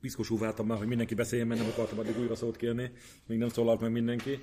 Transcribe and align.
piszkosú 0.00 0.38
váltam 0.38 0.66
már, 0.66 0.78
hogy 0.78 0.86
mindenki 0.86 1.14
beszéljen, 1.14 1.46
mert 1.46 1.60
nem 1.60 1.70
akartam 1.70 1.98
addig 1.98 2.18
újra 2.18 2.34
szót 2.34 2.56
kérni, 2.56 2.92
még 3.26 3.38
nem 3.38 3.48
szólalt 3.48 3.80
meg 3.80 3.92
mindenki. 3.92 4.38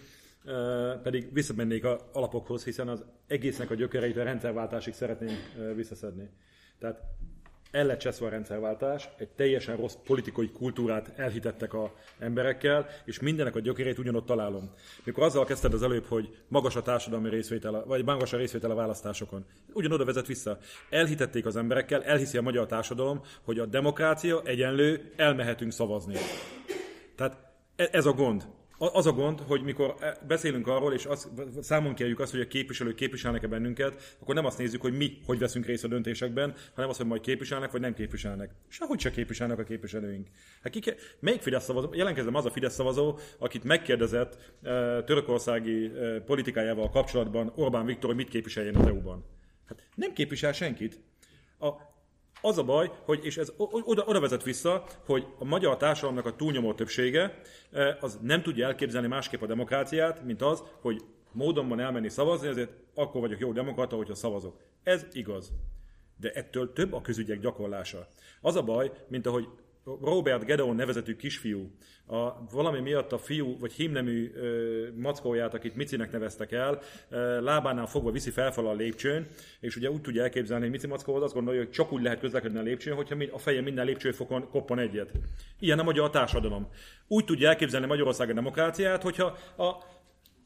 Pedig 1.04 1.34
visszamennék 1.34 1.84
a 1.84 2.10
alapokhoz, 2.14 2.64
hiszen 2.64 2.88
az 2.88 3.06
egésznek 3.28 3.70
a 3.72 3.76
gyökereit 3.76 4.18
a 4.18 4.24
rendszerváltásig 4.24 4.94
szeretnénk 4.94 5.38
uh, 5.58 5.76
visszaszedni. 5.76 6.30
Tehát 6.80 7.00
el 7.72 7.86
lett 7.86 8.06
a 8.06 8.30
rendszerváltás, 8.30 9.10
egy 9.18 9.30
teljesen 9.30 9.76
rossz 9.76 9.96
politikai 10.06 10.50
kultúrát 10.50 11.12
elhitettek 11.16 11.74
a 11.74 11.94
emberekkel, 12.20 12.88
és 13.06 13.20
mindenek 13.20 13.56
a 13.56 13.60
gyökerét 13.60 13.98
ugyanott 13.98 14.26
találom. 14.26 14.72
Mikor 15.04 15.24
azzal 15.24 15.46
kezdted 15.46 15.74
az 15.74 15.84
előbb, 15.84 16.06
hogy 16.06 16.38
magas 16.48 16.76
a 16.76 16.82
társadalmi 16.82 17.30
részvétel, 17.30 17.84
vagy 17.86 18.06
magas 18.06 18.34
a 18.34 18.38
részvétel 18.38 18.72
a 18.72 18.76
választásokon, 18.76 19.46
ugyanoda 19.74 20.06
vezet 20.06 20.28
vissza. 20.28 20.58
Elhitették 20.90 21.46
az 21.46 21.56
emberekkel, 21.56 22.04
elhiszi 22.04 22.38
a 22.38 22.42
magyar 22.42 22.66
társadalom, 22.66 23.22
hogy 23.44 23.60
a 23.60 23.66
demokrácia 23.66 24.42
egyenlő, 24.44 25.12
elmehetünk 25.16 25.72
szavazni. 25.72 26.16
Tehát 27.16 27.38
e- 27.76 27.90
ez 27.92 28.06
a 28.06 28.12
gond. 28.12 28.48
Az 28.78 29.06
a 29.06 29.12
gond, 29.12 29.40
hogy 29.40 29.62
mikor 29.62 29.96
e, 30.00 30.18
beszélünk 30.28 30.68
arról, 30.68 30.94
és 30.94 31.06
az, 31.06 31.30
számon 31.62 31.94
kérjük 31.94 32.20
azt, 32.20 32.32
hogy 32.32 32.42
a 32.42 32.48
képviselők 32.48 32.96
képviselnek-e 32.96 33.48
bennünket, 33.48 34.16
akkor 34.20 34.36
nem 34.36 34.46
azt 34.46 34.58
nézzük, 34.58 34.82
hogy 34.82 34.98
mi 34.98 35.18
hogy 35.26 35.40
veszünk 35.40 35.66
részt 35.66 35.84
a 35.84 35.88
döntésekben, 35.88 36.56
hanem 36.74 36.90
azt, 36.90 36.98
hogy 36.98 37.08
majd 37.08 37.22
képviselnek, 37.22 37.72
vagy 37.72 37.82
nem 37.82 37.94
képviselnek. 37.94 38.52
Sehogy 38.68 39.00
se 39.00 39.12
képviselnek 39.12 39.60
a 39.60 39.64
képviselőink. 39.64 40.28
Hát 40.64 40.72
ki, 40.72 40.94
melyik 41.20 41.42
Fidesz 41.42 41.64
szavazó? 41.64 41.94
Jelenkezem 41.94 42.36
az 42.36 42.46
a 42.46 42.50
Fidesz 42.52 42.74
szavazó, 42.74 43.18
akit 43.38 43.64
megkérdezett 43.64 44.38
e, 44.64 45.04
törökországi 45.04 45.86
e, 45.86 46.20
politikájával 46.20 46.90
kapcsolatban 46.90 47.52
Orbán 47.56 47.86
Viktor, 47.86 48.10
hogy 48.10 48.20
mit 48.20 48.30
képviseljen 48.30 48.76
az 48.76 48.88
EU-ban. 48.88 49.26
Hát 49.68 49.84
nem 49.96 50.14
képvisel 50.14 50.54
senkit. 50.54 51.00
A 51.60 51.96
az 52.42 52.58
a 52.58 52.64
baj, 52.64 52.92
hogy, 53.06 53.26
és 53.26 53.38
ez 53.38 53.54
oda, 53.58 54.04
oda 54.06 54.20
vezet 54.20 54.44
vissza, 54.44 54.84
hogy 55.06 55.28
a 55.40 55.46
magyar 55.46 55.78
társadalomnak 55.78 56.26
a 56.26 56.36
túlnyomó 56.36 56.74
többsége 56.74 57.42
e, 57.72 57.98
az 58.02 58.20
nem 58.22 58.42
tudja 58.42 58.66
elképzelni 58.66 59.08
másképp 59.08 59.42
a 59.42 59.46
demokráciát, 59.46 60.24
mint 60.24 60.42
az, 60.42 60.64
hogy 60.82 61.02
módon 61.32 61.68
van 61.68 61.80
elmenni 61.80 62.10
szavazni, 62.10 62.48
ezért 62.48 62.72
akkor 62.96 63.22
vagyok 63.22 63.40
jó 63.40 63.52
demokrata, 63.52 63.96
hogyha 63.96 64.16
szavazok. 64.16 64.60
Ez 64.84 65.06
igaz. 65.12 65.52
De 66.20 66.32
ettől 66.32 66.74
több 66.74 66.94
a 66.94 67.02
közügyek 67.02 67.40
gyakorlása. 67.40 68.08
Az 68.42 68.56
a 68.56 68.64
baj, 68.64 68.92
mint 69.08 69.26
ahogy 69.26 69.48
Robert 70.02 70.46
Gedeon 70.46 70.76
nevezetű 70.76 71.16
kisfiú, 71.16 71.72
a, 72.06 72.46
valami 72.52 72.80
miatt 72.80 73.12
a 73.12 73.18
fiú, 73.18 73.60
vagy 73.60 73.74
hímnemű 73.74 74.32
ö, 74.36 74.88
mackóját, 74.96 75.54
akit 75.54 75.76
Micinek 75.76 76.12
neveztek 76.12 76.52
el, 76.52 76.80
ö, 77.10 77.42
lábánál 77.42 77.86
fogva 77.86 78.12
viszi 78.12 78.30
felfel 78.30 78.68
a 78.68 78.74
lépcsőn, 78.74 79.28
és 79.60 79.76
ugye 79.76 79.90
úgy 79.90 80.02
tudja 80.02 80.24
elképzelni, 80.24 80.64
hogy 80.64 80.72
Mici 80.72 80.88
mackóhoz 80.88 81.24
azt 81.24 81.34
gondolja, 81.34 81.60
hogy 81.60 81.70
csak 81.70 81.92
úgy 81.92 82.02
lehet 82.02 82.20
közlekedni 82.20 82.60
a 82.60 82.62
lépcsőn, 82.62 82.96
hogyha 82.96 83.16
a 83.32 83.38
feje 83.38 83.62
minden 83.62 83.86
lépcsőfokon 83.86 84.50
koppan 84.50 84.80
egyet. 84.80 85.12
Ilyen 85.60 85.80
a 85.80 85.84
magyar 85.84 86.10
társadalom. 86.10 86.68
Úgy 87.08 87.26
tudja 87.26 87.48
elképzelni 87.48 87.86
Magyarország 87.86 88.30
a 88.30 88.34
demokráciát, 88.34 89.04
hogyha 89.04 89.38
a 89.58 89.84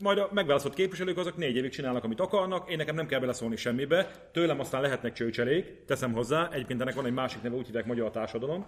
majd 0.02 0.18
a 0.18 0.30
megválasztott 0.34 0.74
képviselők 0.74 1.18
azok 1.18 1.38
négy 1.38 1.56
évig 1.56 1.72
csinálnak, 1.72 2.04
amit 2.04 2.20
akarnak, 2.20 2.70
én 2.70 2.78
nekem 2.78 2.96
nem 2.96 3.06
kell 3.06 3.20
beleszólni 3.20 3.56
semmibe, 3.56 4.30
tőlem 4.32 4.60
aztán 4.60 4.82
lehetnek 4.82 5.14
csőcselék, 5.14 5.86
teszem 5.86 6.14
hozzá, 6.14 6.50
egyébként 6.52 6.82
ennek 6.82 6.96
van 6.96 7.06
egy 7.06 7.14
másik 7.14 7.42
neve, 7.42 7.56
úgy 7.56 7.66
hívják 7.66 7.86
magyar 7.86 8.12
társadalom, 8.12 8.66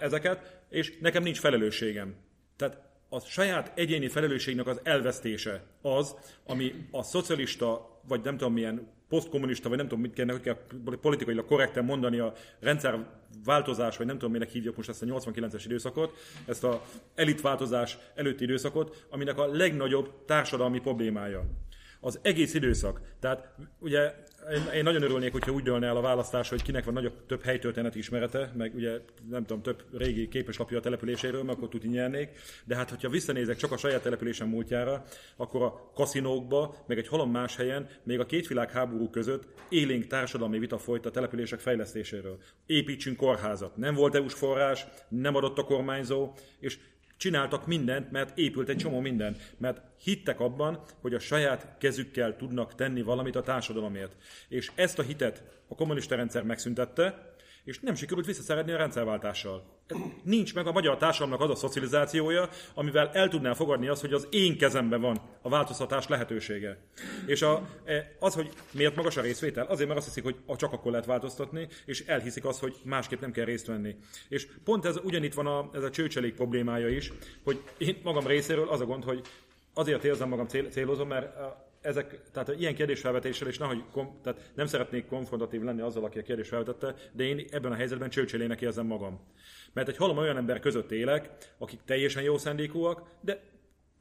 ezeket, 0.00 0.60
és 0.68 0.98
nekem 1.00 1.22
nincs 1.22 1.38
felelősségem. 1.38 2.14
Tehát 2.56 2.90
a 3.08 3.20
saját 3.20 3.72
egyéni 3.74 4.08
felelősségnek 4.08 4.66
az 4.66 4.80
elvesztése 4.82 5.62
az, 5.82 6.14
ami 6.46 6.74
a 6.90 7.02
szocialista, 7.02 8.00
vagy 8.08 8.20
nem 8.24 8.36
tudom 8.36 8.52
milyen 8.52 8.90
posztkommunista, 9.12 9.68
vagy 9.68 9.78
nem 9.78 9.88
tudom 9.88 10.02
mit 10.02 10.12
kellene, 10.12 10.32
hogy 10.32 10.42
kell 10.42 10.56
politikailag 11.00 11.44
korrekten 11.44 11.84
mondani 11.84 12.18
a 12.18 12.32
rendszerváltozás, 12.60 13.96
vagy 13.96 14.06
nem 14.06 14.16
tudom 14.16 14.32
minek 14.32 14.50
hívjuk 14.50 14.76
most 14.76 14.88
ezt 14.88 15.02
a 15.02 15.06
89-es 15.06 15.62
időszakot, 15.64 16.12
ezt 16.46 16.64
a 16.64 16.82
elitváltozás 17.14 17.98
előtti 18.14 18.44
időszakot, 18.44 19.06
aminek 19.10 19.38
a 19.38 19.46
legnagyobb 19.46 20.24
társadalmi 20.26 20.80
problémája. 20.80 21.44
Az 22.00 22.18
egész 22.22 22.54
időszak. 22.54 23.00
Tehát 23.20 23.54
ugye 23.78 24.14
én, 24.50 24.74
én 24.74 24.82
nagyon 24.82 25.02
örülnék, 25.02 25.32
hogyha 25.32 25.52
úgy 25.52 25.62
dőlne 25.62 25.86
el 25.86 25.96
a 25.96 26.00
választás, 26.00 26.48
hogy 26.48 26.62
kinek 26.62 26.84
van 26.84 26.94
nagyobb, 26.94 27.26
több 27.26 27.42
helytörténeti 27.42 27.98
ismerete, 27.98 28.52
meg 28.56 28.74
ugye 28.74 29.00
nem 29.30 29.44
tudom, 29.44 29.62
több 29.62 29.84
régi 29.92 30.28
képeslapja 30.28 30.78
a 30.78 30.80
településéről, 30.80 31.42
mert 31.42 31.56
akkor 31.56 31.68
tudni 31.68 31.88
nyernék. 31.88 32.30
De 32.64 32.76
hát, 32.76 32.90
hogyha 32.90 33.08
visszanézek 33.08 33.56
csak 33.56 33.72
a 33.72 33.76
saját 33.76 34.02
településen 34.02 34.48
múltjára, 34.48 35.04
akkor 35.36 35.62
a 35.62 35.90
kaszinókba, 35.94 36.76
meg 36.86 36.98
egy 36.98 37.08
halom 37.08 37.30
más 37.30 37.56
helyen, 37.56 37.88
még 38.02 38.20
a 38.20 38.26
két 38.26 38.48
világháború 38.48 39.10
között 39.10 39.48
élénk 39.68 40.06
társadalmi 40.06 40.58
vita 40.58 40.78
folyt 40.78 41.06
a 41.06 41.10
települések 41.10 41.60
fejlesztéséről. 41.60 42.38
Építsünk 42.66 43.16
kórházat. 43.16 43.76
Nem 43.76 43.94
volt 43.94 44.14
EU-s 44.14 44.34
forrás, 44.34 44.86
nem 45.08 45.34
adott 45.34 45.58
a 45.58 45.64
kormányzó, 45.64 46.32
és 46.60 46.78
csináltak 47.22 47.66
mindent, 47.66 48.10
mert 48.10 48.38
épült 48.38 48.68
egy 48.68 48.76
csomó 48.76 49.00
minden, 49.00 49.36
mert 49.58 49.80
hittek 50.02 50.40
abban, 50.40 50.82
hogy 51.00 51.14
a 51.14 51.18
saját 51.18 51.66
kezükkel 51.78 52.36
tudnak 52.36 52.74
tenni 52.74 53.02
valamit 53.02 53.36
a 53.36 53.42
társadalomért. 53.42 54.16
És 54.48 54.70
ezt 54.74 54.98
a 54.98 55.02
hitet 55.02 55.42
a 55.68 55.74
kommunista 55.74 56.16
rendszer 56.16 56.42
megszüntette, 56.42 57.31
és 57.64 57.80
nem 57.80 57.94
sikerült 57.94 58.26
visszaszeredni 58.26 58.72
a 58.72 58.76
rendszerváltással. 58.76 59.80
Nincs 60.22 60.54
meg 60.54 60.66
a 60.66 60.72
magyar 60.72 60.96
társadalomnak 60.96 61.40
az 61.40 61.50
a 61.50 61.54
szocializációja, 61.54 62.48
amivel 62.74 63.10
el 63.12 63.28
tudná 63.28 63.52
fogadni 63.52 63.88
azt, 63.88 64.00
hogy 64.00 64.12
az 64.12 64.28
én 64.30 64.58
kezemben 64.58 65.00
van 65.00 65.20
a 65.42 65.48
változtatás 65.48 66.08
lehetősége. 66.08 66.78
És 67.26 67.42
a, 67.42 67.68
e, 67.84 68.16
az, 68.18 68.34
hogy 68.34 68.48
miért 68.70 68.96
magas 68.96 69.16
a 69.16 69.20
részvétel, 69.20 69.66
azért, 69.66 69.88
mert 69.88 70.00
azt 70.00 70.08
hiszik, 70.08 70.24
hogy 70.24 70.56
csak 70.56 70.72
akkor 70.72 70.90
lehet 70.90 71.06
változtatni, 71.06 71.68
és 71.84 72.04
elhiszik 72.06 72.44
azt, 72.44 72.60
hogy 72.60 72.76
másképp 72.84 73.20
nem 73.20 73.32
kell 73.32 73.44
részt 73.44 73.66
venni. 73.66 73.96
És 74.28 74.48
pont 74.64 74.84
ez 74.84 74.96
ugyanitt 75.02 75.34
van 75.34 75.46
a, 75.46 75.70
ez 75.72 75.82
a 75.82 75.90
csőcselék 75.90 76.34
problémája 76.34 76.88
is, 76.88 77.12
hogy 77.44 77.62
én 77.78 78.00
magam 78.02 78.26
részéről 78.26 78.68
az 78.68 78.80
a 78.80 78.86
gond, 78.86 79.04
hogy 79.04 79.22
azért 79.74 80.04
érzem 80.04 80.28
magam 80.28 80.46
cél, 80.46 80.68
célozom, 80.68 81.08
mert 81.08 81.36
ezek, 81.82 82.20
tehát 82.32 82.48
ilyen 82.58 82.74
kérdésfelvetéssel, 82.74 83.48
és 83.48 83.58
nehogy, 83.58 83.84
tehát 84.22 84.50
nem 84.54 84.66
szeretnék 84.66 85.06
konfrontatív 85.06 85.62
lenni 85.62 85.80
azzal, 85.80 86.04
aki 86.04 86.18
a 86.18 86.22
kérdés 86.22 86.48
felvetette, 86.48 86.94
de 87.12 87.24
én 87.24 87.46
ebben 87.50 87.72
a 87.72 87.74
helyzetben 87.74 88.10
csőcselének 88.10 88.60
érzem 88.60 88.86
magam. 88.86 89.20
Mert 89.72 89.88
egy 89.88 89.96
halom 89.96 90.16
olyan 90.16 90.36
ember 90.36 90.60
között 90.60 90.90
élek, 90.90 91.30
akik 91.58 91.80
teljesen 91.84 92.22
jó 92.22 92.38
szándékúak, 92.38 93.02
de 93.20 93.40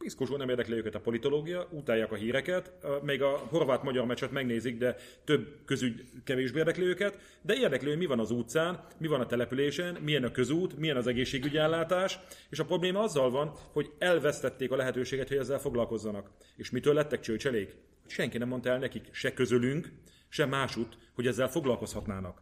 piszkosul 0.01 0.37
nem 0.37 0.49
érdekli 0.49 0.75
őket 0.75 0.95
a 0.95 0.99
politológia, 0.99 1.67
utálják 1.71 2.11
a 2.11 2.15
híreket, 2.15 2.73
még 3.01 3.21
a 3.21 3.29
horvát-magyar 3.29 4.05
meccset 4.05 4.31
megnézik, 4.31 4.77
de 4.77 4.95
több 5.23 5.47
közügy 5.65 6.05
kevésbé 6.23 6.57
érdekli 6.57 6.83
őket, 6.83 7.19
de 7.41 7.55
érdekli, 7.55 7.89
hogy 7.89 7.97
mi 7.97 8.05
van 8.05 8.19
az 8.19 8.31
utcán, 8.31 8.85
mi 8.97 9.07
van 9.07 9.19
a 9.19 9.25
településen, 9.25 9.97
milyen 10.01 10.23
a 10.23 10.31
közút, 10.31 10.77
milyen 10.77 10.97
az 10.97 11.07
egészségügyi 11.07 11.57
ellátás, 11.57 12.19
és 12.49 12.59
a 12.59 12.65
probléma 12.65 12.99
azzal 12.99 13.29
van, 13.29 13.51
hogy 13.71 13.91
elvesztették 13.97 14.71
a 14.71 14.75
lehetőséget, 14.75 15.27
hogy 15.27 15.37
ezzel 15.37 15.59
foglalkozzanak. 15.59 16.31
És 16.55 16.69
mitől 16.69 16.93
lettek 16.93 17.19
csőcselék? 17.19 17.75
Senki 18.07 18.37
nem 18.37 18.47
mondta 18.47 18.69
el 18.69 18.79
nekik, 18.79 19.07
se 19.11 19.33
közülünk, 19.33 19.91
se 20.29 20.45
másút, 20.45 20.97
hogy 21.13 21.27
ezzel 21.27 21.49
foglalkozhatnának. 21.49 22.41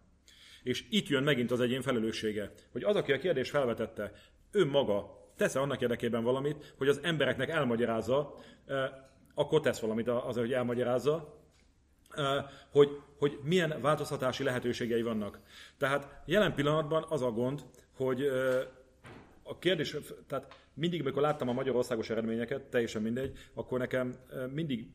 És 0.63 0.83
itt 0.89 1.07
jön 1.07 1.23
megint 1.23 1.51
az 1.51 1.59
egyén 1.59 1.81
felelőssége, 1.81 2.51
hogy 2.71 2.83
az, 2.83 2.95
aki 2.95 3.11
a 3.11 3.19
kérdés 3.19 3.49
felvetette, 3.49 4.11
ő 4.51 4.65
maga 4.65 5.18
tesz 5.39 5.55
annak 5.55 5.81
érdekében 5.81 6.23
valamit, 6.23 6.73
hogy 6.77 6.87
az 6.87 6.99
embereknek 7.03 7.49
elmagyarázza, 7.49 8.35
akkor 9.33 9.59
tesz 9.59 9.79
valamit 9.79 10.07
azért, 10.07 10.45
hogy 10.45 10.53
elmagyarázza, 10.53 11.37
hogy, 12.71 12.89
hogy 13.17 13.39
milyen 13.43 13.81
változtatási 13.81 14.43
lehetőségei 14.43 15.01
vannak. 15.01 15.39
Tehát 15.77 16.21
jelen 16.25 16.53
pillanatban 16.53 17.05
az 17.09 17.21
a 17.21 17.31
gond, 17.31 17.65
hogy 17.95 18.21
a 19.43 19.57
kérdés, 19.59 19.95
tehát 20.27 20.55
mindig, 20.73 21.01
amikor 21.01 21.21
láttam 21.21 21.49
a 21.49 21.53
magyarországos 21.53 22.09
eredményeket, 22.09 22.61
teljesen 22.61 23.01
mindegy, 23.01 23.37
akkor 23.53 23.79
nekem 23.79 24.15
mindig, 24.53 24.87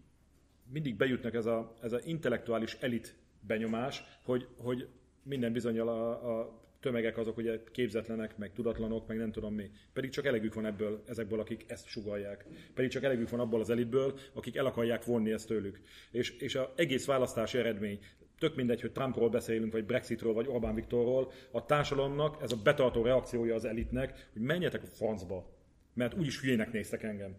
mindig 0.72 0.96
bejutnak 0.96 1.34
ez 1.34 1.46
a, 1.46 1.76
ez 1.82 1.92
a 1.92 2.00
intellektuális 2.04 2.76
elit 2.80 3.16
benyomás, 3.40 4.04
hogy, 4.24 4.48
hogy 4.58 4.88
minden 5.22 5.52
bizonyal 5.52 5.88
a, 5.88 6.38
a 6.38 6.63
tömegek 6.84 7.18
azok 7.18 7.36
ugye 7.36 7.60
képzetlenek, 7.72 8.36
meg 8.36 8.52
tudatlanok, 8.52 9.06
meg 9.06 9.16
nem 9.16 9.32
tudom 9.32 9.54
mi. 9.54 9.70
Pedig 9.92 10.10
csak 10.10 10.26
elegük 10.26 10.54
van 10.54 10.66
ebből, 10.66 11.02
ezekből, 11.06 11.40
akik 11.40 11.64
ezt 11.66 11.86
sugalják. 11.86 12.44
Pedig 12.74 12.90
csak 12.90 13.02
elegük 13.02 13.30
van 13.30 13.40
abból 13.40 13.60
az 13.60 13.70
elitből, 13.70 14.18
akik 14.32 14.56
el 14.56 14.66
akarják 14.66 15.04
vonni 15.04 15.32
ezt 15.32 15.46
tőlük. 15.46 15.80
És, 16.10 16.30
és 16.30 16.54
az 16.54 16.66
egész 16.76 17.06
választási 17.06 17.58
eredmény, 17.58 17.98
tök 18.38 18.54
mindegy, 18.54 18.80
hogy 18.80 18.92
Trumpról 18.92 19.28
beszélünk, 19.28 19.72
vagy 19.72 19.84
Brexitről, 19.84 20.32
vagy 20.32 20.46
Orbán 20.48 20.74
Viktorról, 20.74 21.32
a 21.50 21.66
társadalomnak 21.66 22.42
ez 22.42 22.52
a 22.52 22.60
betartó 22.62 23.02
reakciója 23.02 23.54
az 23.54 23.64
elitnek, 23.64 24.28
hogy 24.32 24.42
menjetek 24.42 24.82
a 24.82 24.86
francba, 24.86 25.50
mert 25.94 26.14
úgyis 26.14 26.40
hülyének 26.40 26.72
néztek 26.72 27.02
engem. 27.02 27.36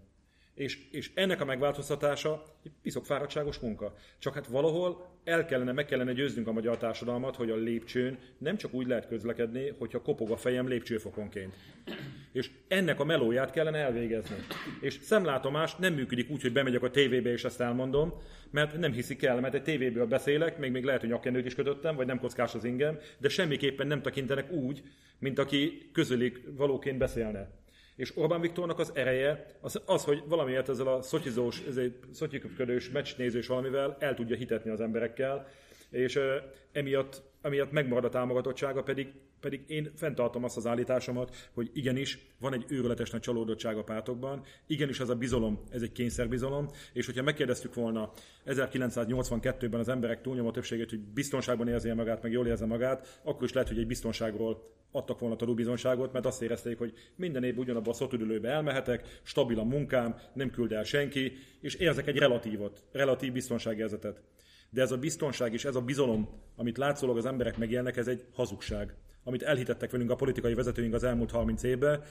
És, 0.56 0.80
és 0.92 1.12
ennek 1.14 1.42
a 1.42 1.46
megváltoztatása 1.46 2.44
egy 2.64 2.72
piszok 2.82 3.06
fáradtságos 3.06 3.60
munka. 3.60 3.96
Csak 4.20 4.34
hát 4.34 4.48
valahol 4.48 5.08
el 5.24 5.46
kellene, 5.46 5.72
meg 5.72 5.86
kellene 5.86 6.14
győznünk 6.14 6.48
a 6.48 6.52
magyar 6.52 6.78
társadalmat, 6.78 7.36
hogy 7.36 7.50
a 7.50 7.56
lépcsőn 7.56 8.18
nem 8.38 8.58
csak 8.58 8.74
úgy 8.74 8.88
lehet 8.88 9.08
közlekedni, 9.08 9.74
hogyha 9.78 10.02
kopog 10.02 10.32
a 10.32 10.38
fejem 10.38 10.68
lépcsőfokonként. 10.68 11.56
És 12.32 12.52
ennek 12.68 13.00
a 13.00 13.04
melóját 13.04 13.52
kellene 13.52 13.78
elvégezni. 13.78 14.36
És 14.82 15.00
szemlátomás 15.02 15.76
nem 15.76 15.94
működik 15.94 16.30
úgy, 16.30 16.42
hogy 16.42 16.54
bemegyek 16.54 16.84
a 16.84 16.92
tévébe 16.92 17.32
és 17.32 17.44
ezt 17.44 17.62
elmondom, 17.62 18.14
mert 18.52 18.78
nem 18.78 18.92
hiszik 18.92 19.24
el, 19.24 19.40
mert 19.40 19.54
egy 19.54 19.64
tévéből 19.64 20.06
beszélek, 20.06 20.58
még, 20.58 20.72
még 20.72 20.84
lehet, 20.84 21.02
hogy 21.02 21.10
nyakkendőt 21.10 21.46
is 21.46 21.56
kötöttem, 21.56 21.96
vagy 21.96 22.06
nem 22.06 22.20
kockás 22.20 22.54
az 22.54 22.64
ingem, 22.64 22.98
de 23.18 23.30
semmiképpen 23.30 23.88
nem 23.88 24.02
tekintenek 24.02 24.52
úgy, 24.52 24.84
mint 25.20 25.40
aki 25.40 25.90
közölik 25.94 26.42
valóként 26.58 26.98
beszélne. 26.98 27.64
És 27.96 28.18
Orbán 28.18 28.42
Viktornak 28.42 28.80
az 28.80 28.92
ereje 28.96 29.46
az, 29.62 29.82
az 29.86 30.04
hogy 30.04 30.24
valamiért 30.28 30.70
ezzel 30.70 30.88
a 30.88 31.02
egy 31.78 32.00
szotyiköpködős, 32.12 32.90
meccsnézős 32.90 33.48
valamivel 33.48 33.98
el 34.00 34.14
tudja 34.14 34.36
hitetni 34.36 34.70
az 34.72 34.82
emberekkel, 34.82 35.48
és 35.90 36.20
emiatt, 36.72 37.22
emiatt 37.42 37.72
megmarad 37.72 38.06
a 38.06 38.10
támogatottsága, 38.10 38.84
pedig, 38.84 39.14
pedig 39.46 39.64
én 39.68 39.92
fenntartom 39.96 40.44
azt 40.44 40.58
az 40.58 40.68
állításomat, 40.68 41.50
hogy 41.54 41.70
igenis 41.74 42.20
van 42.40 42.54
egy 42.54 42.66
őrületes 42.68 43.10
nagy 43.10 43.22
csalódottság 43.22 43.78
a 43.78 43.84
pártokban, 43.84 44.44
igenis 44.68 45.00
ez 45.00 45.10
a 45.10 45.16
bizalom, 45.16 45.60
ez 45.70 45.82
egy 45.82 45.92
kényszerbizalom, 45.92 46.68
és 46.94 47.06
hogyha 47.06 47.24
megkérdeztük 47.24 47.74
volna 47.74 48.12
1982-ben 48.46 49.80
az 49.80 49.90
emberek 49.90 50.22
túlnyomó 50.22 50.52
többségét, 50.52 50.90
hogy 50.90 51.00
biztonságban 51.00 51.68
érzi 51.68 51.92
magát, 51.92 52.22
meg 52.22 52.32
jól 52.32 52.48
érzi 52.48 52.66
magát, 52.66 53.20
akkor 53.24 53.44
is 53.44 53.54
lehet, 53.54 53.70
hogy 53.70 53.78
egy 53.78 53.88
biztonságról 53.88 54.74
adtak 54.92 55.20
volna 55.20 55.36
tanúbizonságot, 55.36 56.14
mert 56.14 56.26
azt 56.26 56.42
érezték, 56.42 56.78
hogy 56.78 56.94
minden 57.16 57.44
év 57.44 57.58
ugyanabban 57.58 57.94
a 57.94 57.96
szotüdülőbe 57.96 58.50
elmehetek, 58.50 59.20
stabil 59.24 59.60
a 59.60 59.64
munkám, 59.64 60.16
nem 60.34 60.50
küld 60.50 60.72
el 60.72 60.84
senki, 60.84 61.32
és 61.62 61.76
érzek 61.76 62.08
egy 62.08 62.18
relatívot, 62.18 62.84
relatív 62.92 63.32
biztonságérzetet. 63.32 64.22
De 64.70 64.82
ez 64.82 64.92
a 64.92 64.98
biztonság 64.98 65.54
és 65.54 65.66
ez 65.66 65.76
a 65.76 65.82
bizalom, 65.82 66.30
amit 66.56 66.78
látszólag 66.78 67.18
az 67.18 67.26
emberek 67.26 67.58
megélnek, 67.58 67.98
ez 67.98 68.08
egy 68.08 68.26
hazugság, 68.34 68.96
amit 69.26 69.44
elhitettek 69.44 69.92
velünk 69.92 70.12
a 70.12 70.16
politikai 70.16 70.54
vezetőink 70.54 70.94
az 70.94 71.04
elmúlt 71.04 71.32
30 71.32 71.64
évben, 71.64 72.04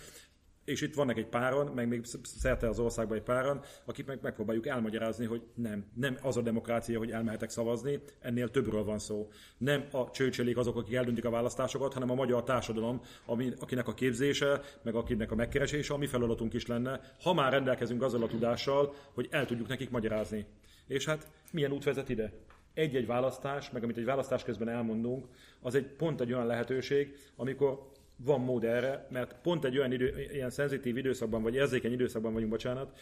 és 0.65 0.81
itt 0.81 0.95
vannak 0.95 1.17
egy 1.17 1.27
páran, 1.27 1.67
meg 1.67 1.89
még 1.89 2.05
szerte 2.23 2.69
az 2.69 2.79
országban 2.79 3.17
egy 3.17 3.23
páran, 3.23 3.61
akik 3.85 4.07
meg 4.07 4.19
megpróbáljuk 4.23 4.67
elmagyarázni, 4.67 5.27
hogy 5.27 5.43
nem, 5.55 5.85
nem 5.95 6.19
az 6.23 6.37
a 6.37 6.43
demokrácia, 6.43 6.99
hogy 6.99 7.11
elmehetek 7.11 7.51
szavazni, 7.51 8.01
ennél 8.21 8.51
többről 8.51 8.85
van 8.85 8.99
szó. 8.99 9.29
Nem 9.59 9.85
a 9.91 10.11
csőcselék 10.11 10.57
azok, 10.57 10.77
akik 10.77 10.95
eldöntik 10.95 11.25
a 11.25 11.31
választásokat, 11.31 11.93
hanem 11.93 12.11
a 12.11 12.15
magyar 12.15 12.43
társadalom, 12.43 13.01
ami, 13.27 13.53
akinek 13.59 13.89
a 13.89 13.95
képzése, 13.95 14.61
meg 14.83 14.95
akinek 14.95 15.31
a 15.31 15.35
megkeresése, 15.35 15.95
a 15.95 15.97
mi 15.97 16.07
feladatunk 16.07 16.55
is 16.55 16.67
lenne, 16.67 17.01
ha 17.23 17.33
már 17.33 17.53
rendelkezünk 17.53 18.03
azzal 18.03 18.23
a 18.23 18.29
tudással, 18.29 18.95
hogy 19.13 19.29
el 19.31 19.47
tudjuk 19.47 19.69
nekik 19.69 19.91
magyarázni. 19.91 20.47
És 20.87 21.05
hát 21.05 21.31
milyen 21.53 21.73
út 21.73 21.85
vezet 21.85 22.09
ide? 22.09 22.33
Egy-egy 22.75 23.07
választás, 23.07 23.71
meg 23.71 23.83
amit 23.83 23.97
egy 23.97 24.05
választás 24.05 24.45
közben 24.45 24.69
elmondunk, 24.69 25.27
az 25.61 25.75
egy 25.75 25.87
pont 25.87 26.21
egy 26.21 26.33
olyan 26.33 26.47
lehetőség, 26.47 27.17
amikor 27.37 27.93
van 28.17 28.41
mód 28.41 28.65
erre, 28.65 29.07
mert 29.11 29.37
pont 29.43 29.65
egy 29.65 29.79
olyan 29.79 29.93
idő, 29.93 30.29
ilyen 30.33 30.51
szenzitív 30.51 30.97
időszakban, 30.97 31.43
vagy 31.43 31.55
érzékeny 31.55 31.93
időszakban 31.93 32.33
vagyunk, 32.33 32.51
bocsánat, 32.51 32.99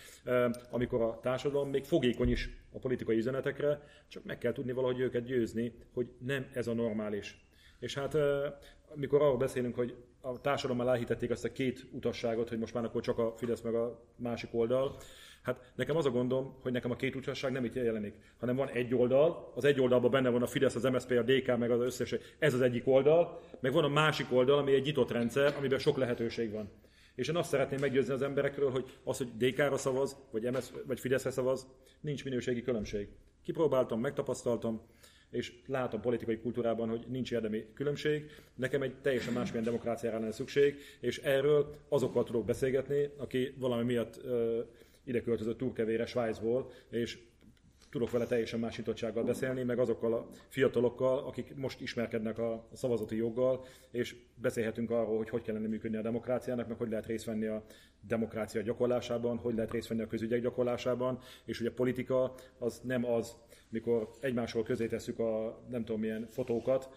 amikor 0.70 1.00
a 1.00 1.20
társadalom 1.22 1.70
még 1.70 1.84
fogékony 1.84 2.30
is 2.30 2.50
a 2.72 2.78
politikai 2.78 3.16
üzenetekre, 3.16 3.80
csak 4.08 4.24
meg 4.24 4.38
kell 4.38 4.52
tudni 4.52 4.72
valahogy 4.72 5.00
őket 5.00 5.24
győzni, 5.24 5.72
hogy 5.92 6.08
nem 6.18 6.46
ez 6.52 6.66
a 6.66 6.74
normális. 6.74 7.44
És 7.78 7.94
hát 7.94 8.16
amikor 8.94 9.22
arról 9.22 9.36
beszélünk, 9.36 9.74
hogy 9.74 9.94
a 10.20 10.40
társadalommal 10.40 10.92
elhitették 10.92 11.30
azt 11.30 11.44
a 11.44 11.52
két 11.52 11.86
utasságot, 11.90 12.48
hogy 12.48 12.58
most 12.58 12.74
már 12.74 12.84
akkor 12.84 13.02
csak 13.02 13.18
a 13.18 13.34
Fidesz 13.36 13.60
meg 13.60 13.74
a 13.74 14.04
másik 14.16 14.54
oldal, 14.54 14.96
Hát 15.42 15.72
nekem 15.74 15.96
az 15.96 16.06
a 16.06 16.10
gondom, 16.10 16.54
hogy 16.60 16.72
nekem 16.72 16.90
a 16.90 16.96
két 16.96 17.14
utasság 17.14 17.52
nem 17.52 17.64
itt 17.64 17.74
jelenik, 17.74 18.14
hanem 18.38 18.56
van 18.56 18.68
egy 18.68 18.94
oldal, 18.94 19.52
az 19.54 19.64
egy 19.64 19.80
oldalban 19.80 20.10
benne 20.10 20.28
van 20.28 20.42
a 20.42 20.46
Fidesz, 20.46 20.74
az 20.74 20.82
MSZP, 20.82 21.10
a 21.10 21.22
DK, 21.22 21.58
meg 21.58 21.70
az 21.70 21.80
összes, 21.80 22.14
ez 22.38 22.54
az 22.54 22.60
egyik 22.60 22.86
oldal, 22.86 23.40
meg 23.60 23.72
van 23.72 23.84
a 23.84 23.88
másik 23.88 24.32
oldal, 24.32 24.58
ami 24.58 24.72
egy 24.72 24.84
nyitott 24.84 25.10
rendszer, 25.10 25.54
amiben 25.58 25.78
sok 25.78 25.96
lehetőség 25.96 26.50
van. 26.50 26.70
És 27.14 27.28
én 27.28 27.36
azt 27.36 27.48
szeretném 27.48 27.80
meggyőzni 27.80 28.12
az 28.12 28.22
emberekről, 28.22 28.70
hogy 28.70 28.98
az, 29.04 29.18
hogy 29.18 29.36
DK-ra 29.36 29.76
szavaz, 29.76 30.16
vagy, 30.30 30.50
MS, 30.52 30.70
vagy 30.86 31.00
Fideszre 31.00 31.30
szavaz, 31.30 31.66
nincs 32.00 32.24
minőségi 32.24 32.62
különbség. 32.62 33.08
Kipróbáltam, 33.44 34.00
megtapasztaltam, 34.00 34.80
és 35.30 35.52
látom 35.66 36.00
politikai 36.00 36.38
kultúrában, 36.38 36.88
hogy 36.88 37.04
nincs 37.08 37.32
érdemi 37.32 37.64
különbség. 37.74 38.30
Nekem 38.54 38.82
egy 38.82 38.94
teljesen 39.00 39.32
másmilyen 39.32 39.64
demokráciára 39.64 40.18
lenne 40.18 40.32
szükség, 40.32 40.76
és 41.00 41.18
erről 41.18 41.74
azokkal 41.88 42.24
tudok 42.24 42.44
beszélgetni, 42.44 43.10
aki 43.16 43.54
valami 43.58 43.84
miatt 43.84 44.20
ide 45.04 45.20
költözött 45.20 45.58
túlkevére 45.58 46.06
Svájcból, 46.06 46.70
és 46.90 47.18
tudok 47.92 48.10
vele 48.10 48.26
teljesen 48.26 48.60
más 48.60 48.76
nyitottsággal 48.76 49.24
beszélni, 49.24 49.62
meg 49.62 49.78
azokkal 49.78 50.14
a 50.14 50.26
fiatalokkal, 50.48 51.18
akik 51.18 51.54
most 51.56 51.80
ismerkednek 51.80 52.38
a 52.38 52.68
szavazati 52.72 53.16
joggal, 53.16 53.64
és 53.90 54.16
beszélhetünk 54.34 54.90
arról, 54.90 55.16
hogy 55.16 55.28
hogy 55.28 55.42
kellene 55.42 55.68
működni 55.68 55.96
a 55.96 56.02
demokráciának, 56.02 56.68
meg 56.68 56.76
hogy 56.76 56.88
lehet 56.88 57.06
részt 57.06 57.24
venni 57.24 57.46
a 57.46 57.64
demokrácia 58.00 58.62
gyakorlásában, 58.62 59.36
hogy 59.36 59.54
lehet 59.54 59.70
részt 59.70 59.88
venni 59.88 60.02
a 60.02 60.06
közügyek 60.06 60.40
gyakorlásában, 60.40 61.18
és 61.44 61.58
hogy 61.58 61.66
a 61.66 61.72
politika 61.72 62.34
az 62.58 62.80
nem 62.84 63.04
az, 63.04 63.36
mikor 63.68 64.10
egymásról 64.20 64.62
közé 64.62 64.86
tesszük 64.86 65.18
a 65.18 65.62
nem 65.70 65.84
tudom 65.84 66.00
milyen 66.00 66.28
fotókat 66.30 66.88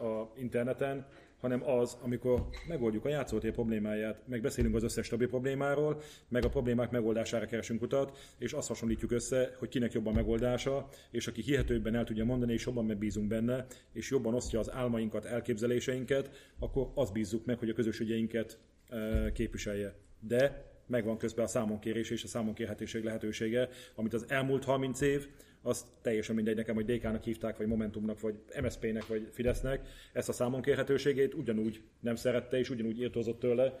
a 0.00 0.32
interneten, 0.36 1.06
hanem 1.44 1.68
az, 1.68 1.96
amikor 2.00 2.46
megoldjuk 2.68 3.04
a 3.04 3.08
játszótér 3.08 3.52
problémáját, 3.52 4.22
meg 4.26 4.40
beszélünk 4.40 4.74
az 4.74 4.82
összes 4.82 5.08
többi 5.08 5.26
problémáról, 5.26 6.00
meg 6.28 6.44
a 6.44 6.48
problémák 6.48 6.90
megoldására 6.90 7.46
keresünk 7.46 7.82
utat, 7.82 8.18
és 8.38 8.52
azt 8.52 8.68
hasonlítjuk 8.68 9.10
össze, 9.10 9.54
hogy 9.58 9.68
kinek 9.68 9.92
jobban 9.92 10.14
megoldása, 10.14 10.88
és 11.10 11.26
aki 11.26 11.42
hihetőbben 11.42 11.94
el 11.94 12.04
tudja 12.04 12.24
mondani, 12.24 12.52
és 12.52 12.66
jobban 12.66 12.84
megbízunk 12.84 13.28
benne, 13.28 13.66
és 13.92 14.10
jobban 14.10 14.34
osztja 14.34 14.58
az 14.58 14.72
álmainkat, 14.72 15.24
elképzeléseinket, 15.24 16.52
akkor 16.58 16.90
azt 16.94 17.12
bízzuk 17.12 17.44
meg, 17.44 17.58
hogy 17.58 17.68
a 17.68 17.74
közös 17.74 18.00
ügyeinket 18.00 18.58
e, 18.88 19.32
képviselje. 19.32 19.94
De 20.20 20.72
megvan 20.86 21.16
közben 21.16 21.44
a 21.44 21.48
számonkérés 21.48 22.10
és 22.10 22.24
a 22.24 22.26
számonkérhetőség 22.26 23.04
lehetősége, 23.04 23.68
amit 23.94 24.14
az 24.14 24.24
elmúlt 24.28 24.64
30 24.64 25.00
év 25.00 25.28
azt 25.66 25.86
teljesen 26.02 26.34
mindegy 26.34 26.56
nekem, 26.56 26.74
hogy 26.74 26.84
DK-nak 26.84 27.22
hívták, 27.22 27.56
vagy 27.56 27.66
Momentumnak, 27.66 28.20
vagy 28.20 28.34
MSZP-nek, 28.62 29.06
vagy 29.06 29.28
Fidesznek, 29.32 29.88
ezt 30.12 30.28
a 30.28 30.32
számon 30.32 30.62
kérhetőségét 30.62 31.34
ugyanúgy 31.34 31.80
nem 32.00 32.14
szerette, 32.14 32.58
és 32.58 32.70
ugyanúgy 32.70 33.00
írtózott 33.00 33.38
tőle, 33.38 33.80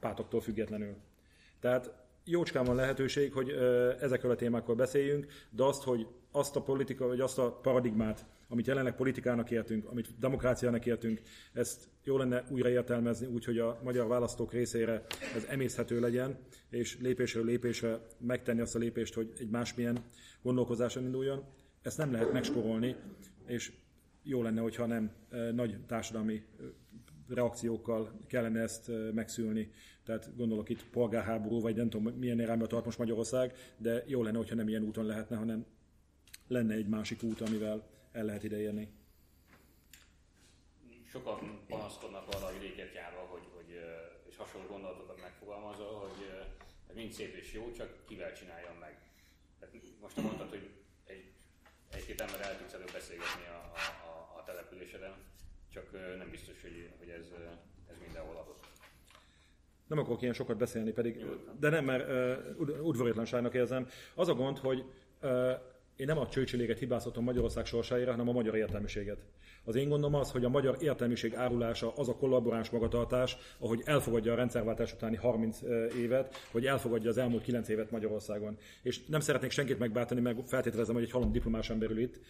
pártoktól 0.00 0.40
függetlenül. 0.40 0.96
Tehát 1.60 1.92
jócskán 2.24 2.64
van 2.64 2.76
lehetőség, 2.76 3.32
hogy 3.32 3.50
ezekről 4.00 4.30
a 4.30 4.36
témákról 4.36 4.76
beszéljünk, 4.76 5.26
de 5.50 5.62
azt, 5.62 5.82
hogy 5.82 6.06
azt 6.30 6.56
a 6.56 6.62
politika, 6.62 7.06
vagy 7.06 7.20
azt 7.20 7.38
a 7.38 7.52
paradigmát, 7.52 8.26
amit 8.48 8.66
jelenleg 8.66 8.94
politikának 8.96 9.50
értünk, 9.50 9.84
amit 9.90 10.18
demokráciának 10.18 10.86
értünk, 10.86 11.20
ezt 11.52 11.88
jó 12.04 12.16
lenne 12.16 12.44
újra 12.50 12.68
értelmezni, 12.68 13.26
úgy, 13.26 13.44
hogy 13.44 13.58
a 13.58 13.80
magyar 13.82 14.06
választók 14.06 14.52
részére 14.52 15.04
ez 15.34 15.44
emészhető 15.48 16.00
legyen, 16.00 16.38
és 16.70 16.98
lépésről 17.00 17.44
lépésre 17.44 18.06
megtenni 18.18 18.60
azt 18.60 18.74
a 18.74 18.78
lépést, 18.78 19.14
hogy 19.14 19.32
egy 19.38 19.48
másmilyen 19.48 19.98
gondolkozáson 20.42 21.04
induljon. 21.04 21.44
Ezt 21.82 21.98
nem 21.98 22.12
lehet 22.12 22.32
megsporolni, 22.32 22.96
és 23.46 23.72
jó 24.22 24.42
lenne, 24.42 24.60
hogyha 24.60 24.86
nem 24.86 25.12
nagy 25.54 25.76
társadalmi 25.86 26.42
reakciókkal 27.28 28.20
kellene 28.26 28.60
ezt 28.60 28.90
megszülni. 29.14 29.70
Tehát 30.04 30.36
gondolok 30.36 30.68
itt 30.68 30.84
polgárháború, 30.90 31.60
vagy 31.60 31.76
nem 31.76 31.90
tudom 31.90 32.14
milyen 32.18 32.40
irányba 32.40 32.66
tart 32.66 32.84
most 32.84 32.98
Magyarország, 32.98 33.52
de 33.78 34.04
jó 34.06 34.22
lenne, 34.22 34.36
hogyha 34.36 34.54
nem 34.54 34.68
ilyen 34.68 34.82
úton 34.82 35.04
lehetne, 35.04 35.36
hanem 35.36 35.66
lenne 36.48 36.74
egy 36.74 36.88
másik 36.88 37.22
út, 37.22 37.40
amivel 37.40 37.86
el 38.12 38.24
lehet 38.24 38.42
ideérni. 38.42 38.88
Sokan 41.10 41.60
panaszkodnak 41.66 42.28
arra 42.28 42.46
a 42.46 42.52
vidéketjáról, 42.52 43.26
hogy, 43.26 43.46
hogy, 43.54 43.80
és 44.28 44.36
hasonló 44.36 44.66
gondolatokat 44.68 45.20
megfogalmazol, 45.20 45.94
hogy 45.98 46.30
ez 46.88 46.94
mind 46.94 47.12
szép 47.12 47.34
és 47.34 47.52
jó, 47.52 47.70
csak 47.70 48.04
kivel 48.06 48.32
csináljam 48.32 48.76
meg. 48.80 48.98
Tehát 49.58 49.74
most 50.00 50.16
mondtad, 50.16 50.48
hogy 50.48 50.68
egy, 51.04 51.24
egy-két 51.90 52.20
ember 52.20 52.40
el 52.40 52.58
tudsz 52.58 52.72
előbb 52.72 52.92
beszélgetni 52.92 53.46
a, 53.46 53.72
a, 54.08 54.38
a 54.38 54.42
településeden, 54.44 55.14
csak 55.72 55.92
nem 56.18 56.30
biztos, 56.30 56.62
hogy, 56.62 56.90
hogy 56.98 57.08
ez, 57.08 57.26
ez 57.90 57.96
mindenhol 58.00 58.36
adott. 58.36 58.66
Nem 59.86 59.98
akarok 59.98 60.22
ilyen 60.22 60.34
sokat 60.34 60.56
beszélni, 60.56 60.92
pedig, 60.92 61.24
de 61.58 61.68
nem, 61.68 61.84
mert 61.84 62.08
uh, 62.58 62.86
udvariatlanságnak 62.86 63.54
érzem. 63.54 63.88
Az 64.14 64.28
a 64.28 64.34
gond, 64.34 64.58
hogy 64.58 64.84
uh, 65.22 65.52
én 65.98 66.06
nem 66.06 66.18
a 66.18 66.28
csőcsiléget 66.28 66.78
hibázhatom 66.78 67.24
Magyarország 67.24 67.66
sorsáira, 67.66 68.10
hanem 68.10 68.28
a 68.28 68.32
magyar 68.32 68.56
értelmiséget. 68.56 69.18
Az 69.64 69.74
én 69.74 69.88
gondom 69.88 70.14
az, 70.14 70.30
hogy 70.30 70.44
a 70.44 70.48
magyar 70.48 70.76
értelmiség 70.80 71.34
árulása 71.34 71.92
az 71.96 72.08
a 72.08 72.16
kollaboráns 72.16 72.70
magatartás, 72.70 73.36
ahogy 73.58 73.82
elfogadja 73.84 74.32
a 74.32 74.36
rendszerváltás 74.36 74.92
utáni 74.92 75.16
30 75.16 75.58
évet, 75.96 76.36
hogy 76.50 76.66
elfogadja 76.66 77.10
az 77.10 77.18
elmúlt 77.18 77.42
9 77.42 77.68
évet 77.68 77.90
Magyarországon. 77.90 78.58
És 78.82 79.06
nem 79.06 79.20
szeretnék 79.20 79.50
senkit 79.50 79.78
megbátani, 79.78 80.20
meg 80.20 80.36
feltételezem, 80.46 80.94
hogy 80.94 81.04
egy 81.04 81.10
halom 81.10 81.32
diplomás 81.32 81.70
ember 81.70 81.98
itt, 81.98 82.20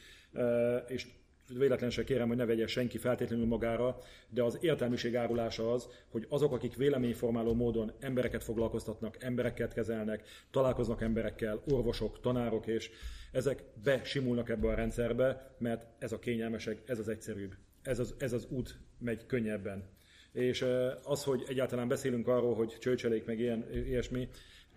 és 0.87 1.07
véletlenül 1.49 1.91
se 1.91 2.05
kérem, 2.05 2.29
hogy 2.29 2.37
ne 2.37 2.45
vegye 2.45 2.67
senki 2.67 2.99
feltétlenül 2.99 3.47
magára, 3.47 3.99
de 4.29 4.43
az 4.43 4.59
értelmiség 4.61 5.17
árulása 5.17 5.73
az, 5.73 5.89
hogy 6.09 6.27
azok, 6.29 6.53
akik 6.53 6.77
véleményformáló 6.77 7.55
módon 7.55 7.93
embereket 8.01 8.45
foglalkoztatnak, 8.45 9.23
embereket 9.23 9.73
kezelnek, 9.75 10.29
találkoznak 10.51 11.03
emberekkel, 11.03 11.63
orvosok, 11.71 12.21
tanárok, 12.21 12.67
és 12.67 12.91
ezek 13.33 13.63
besimulnak 13.83 14.49
ebbe 14.49 14.69
a 14.69 14.75
rendszerbe, 14.75 15.55
mert 15.59 15.87
ez 15.99 16.13
a 16.13 16.19
kényelmesek, 16.19 16.83
ez 16.87 16.99
az 16.99 17.09
egyszerűbb. 17.09 17.55
Ez 17.83 17.99
az, 17.99 18.15
ez 18.19 18.33
az 18.33 18.47
út 18.51 18.79
megy 18.99 19.27
könnyebben. 19.27 19.97
És 20.33 20.65
az, 21.03 21.25
hogy 21.25 21.45
egyáltalán 21.49 21.89
beszélünk 21.89 22.29
arról, 22.29 22.55
hogy 22.55 22.77
csőcselék 22.81 23.25
meg 23.25 23.39
ilyen, 23.39 23.67
ilyesmi, 23.73 24.29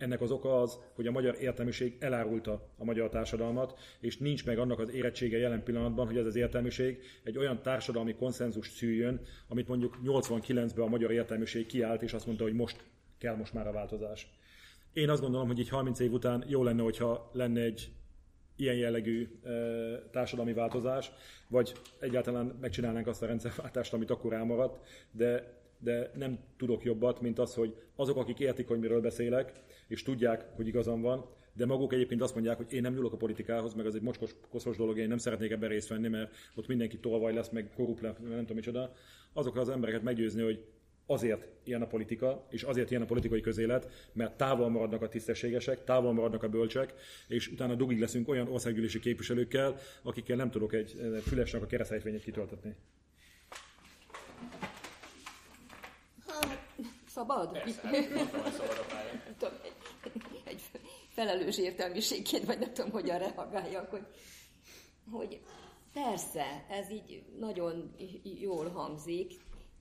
ennek 0.02 0.22
az 0.22 0.32
oka 0.32 0.62
az, 0.62 0.80
hogy 0.94 1.08
a 1.08 1.12
magyar 1.12 1.36
értelmiség 1.40 1.98
elárulta 2.00 2.70
a 2.78 2.84
magyar 2.84 3.10
társadalmat, 3.10 3.80
és 4.00 4.18
nincs 4.18 4.46
meg 4.46 4.60
annak 4.60 4.80
az 4.80 4.94
érettsége 4.94 5.38
jelen 5.38 5.64
pillanatban, 5.64 6.06
hogy 6.06 6.18
ez 6.18 6.26
az 6.26 6.36
értelmiség 6.36 7.02
egy 7.24 7.38
olyan 7.38 7.62
társadalmi 7.62 8.16
konszenzus 8.16 8.70
szüljön, 8.70 9.22
amit 9.48 9.68
mondjuk 9.68 9.98
89-ben 10.06 10.86
a 10.86 10.90
magyar 10.90 11.12
értelmiség 11.12 11.66
kiállt, 11.66 12.02
és 12.02 12.14
azt 12.14 12.26
mondta, 12.26 12.44
hogy 12.44 12.54
most 12.54 12.84
kell 13.18 13.36
most 13.36 13.54
már 13.54 13.68
a 13.68 13.72
változás. 13.72 14.28
Én 14.94 15.10
azt 15.10 15.22
gondolom, 15.22 15.48
hogy 15.48 15.60
egy 15.60 15.70
30 15.70 16.00
év 16.00 16.12
után 16.12 16.44
jó 16.48 16.64
lenne, 16.64 16.82
hogyha 16.82 17.30
lenne 17.34 17.62
egy 17.62 17.92
ilyen 18.56 18.76
jellegű 18.76 19.40
e, 19.44 19.50
társadalmi 20.12 20.54
változás, 20.54 21.12
vagy 21.48 21.74
egyáltalán 22.00 22.58
megcsinálnánk 22.62 23.08
azt 23.08 23.22
a 23.22 23.26
rendszerváltást, 23.26 23.94
amit 23.94 24.10
akkor 24.10 24.34
elmaradt, 24.34 24.88
de 25.12 25.60
de 25.82 26.12
nem 26.16 26.40
tudok 26.58 26.84
jobbat, 26.84 27.22
mint 27.22 27.40
az, 27.40 27.54
hogy 27.54 27.76
azok, 27.96 28.18
akik 28.18 28.40
értik, 28.40 28.68
hogy 28.68 28.80
miről 28.80 29.02
beszélek, 29.02 29.54
és 29.92 30.04
tudják, 30.04 30.46
hogy 30.56 30.68
igazam 30.68 31.02
van, 31.02 31.26
de 31.54 31.66
maguk 31.66 31.94
egyébként 31.94 32.22
azt 32.22 32.34
mondják, 32.34 32.58
hogy 32.58 32.74
én 32.74 32.82
nem 32.82 32.94
nyúlok 32.94 33.14
a 33.14 33.18
politikához, 33.18 33.74
meg 33.74 33.86
az 33.86 33.96
egy 33.96 34.02
mocskos, 34.02 34.36
koszos 34.50 34.78
dolog, 34.78 34.98
én 34.98 35.08
nem 35.08 35.18
szeretnék 35.18 35.52
ebben 35.52 35.70
részt 35.70 35.88
venni, 35.88 36.08
mert 36.08 36.36
ott 36.56 36.68
mindenki 36.68 36.98
tolvaj 36.98 37.34
lesz, 37.34 37.50
meg 37.50 37.70
korrupt 37.76 38.02
lesz, 38.02 38.16
nem 38.18 38.40
tudom 38.40 38.56
micsoda. 38.56 38.94
Azokra 39.34 39.62
az 39.62 39.70
embereket 39.70 40.04
meggyőzni, 40.04 40.42
hogy 40.42 40.66
azért 41.06 41.48
ilyen 41.64 41.82
a 41.82 41.88
politika, 41.88 42.46
és 42.50 42.64
azért 42.64 42.90
ilyen 42.90 43.02
a 43.02 43.06
politikai 43.06 43.42
közélet, 43.42 44.10
mert 44.14 44.38
távol 44.38 44.70
maradnak 44.70 45.02
a 45.02 45.10
tisztességesek, 45.10 45.84
távol 45.84 46.14
maradnak 46.14 46.44
a 46.44 46.50
bölcsek, 46.50 46.94
és 47.28 47.48
utána 47.48 47.76
dugig 47.76 48.00
leszünk 48.00 48.28
olyan 48.28 48.48
országgyűlési 48.48 49.00
képviselőkkel, 49.00 49.78
akikkel 50.04 50.36
nem 50.36 50.52
tudok 50.52 50.74
egy 50.74 50.96
fülesnek 51.24 51.62
a 51.62 51.66
kereszthelytvényét 51.66 52.24
kitöltetni. 52.24 52.76
Szabad? 57.08 57.52
Persze, 57.52 57.82
hát, 57.88 58.54
szabad 58.54 58.78
a 58.80 58.94
pálya. 58.94 59.71
Felelős 61.22 61.58
értelmiségként, 61.58 62.46
vagy 62.46 62.60
nem 62.60 62.74
tudom, 62.74 62.92
hogyan 62.92 63.18
reagáljak, 63.18 63.90
hogy, 63.90 64.06
hogy 65.12 65.42
persze, 65.94 66.66
ez 66.70 66.92
így 66.92 67.24
nagyon 67.40 67.96
jól 68.40 68.70
hangzik, 68.70 69.34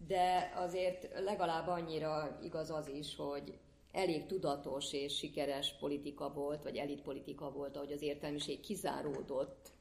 de 0.07 0.53
azért 0.57 1.09
legalább 1.21 1.69
annyira 1.69 2.39
igaz 2.43 2.71
az 2.71 2.89
is, 2.89 3.17
hogy 3.17 3.59
elég 3.93 4.27
tudatos 4.27 4.93
és 4.93 5.17
sikeres 5.17 5.77
politika 5.79 6.33
volt, 6.33 6.63
vagy 6.63 6.77
elitpolitika 6.77 7.51
volt, 7.51 7.77
ahogy 7.77 7.93
az 7.93 8.03
értelmiség 8.03 8.61
kizáródott 8.61 9.73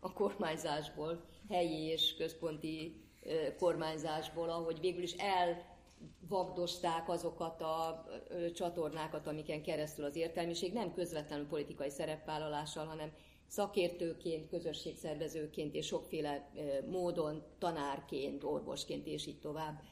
a 0.00 0.12
kormányzásból, 0.12 1.24
helyi 1.48 1.84
és 1.84 2.14
központi 2.16 3.04
kormányzásból, 3.58 4.50
ahogy 4.50 4.80
végül 4.80 5.02
is 5.02 5.12
el 5.12 5.75
vagdosták 6.28 7.08
azokat 7.08 7.60
a 7.60 8.04
csatornákat, 8.54 9.26
amiken 9.26 9.62
keresztül 9.62 10.04
az 10.04 10.16
értelmiség 10.16 10.72
nem 10.72 10.92
közvetlenül 10.92 11.46
politikai 11.46 11.90
szerepvállalással, 11.90 12.86
hanem 12.86 13.12
szakértőként, 13.46 14.48
közösségszervezőként 14.48 15.74
és 15.74 15.86
sokféle 15.86 16.50
módon, 16.90 17.42
tanárként, 17.58 18.44
orvosként 18.44 19.06
és 19.06 19.26
így 19.26 19.40
tovább 19.40 19.82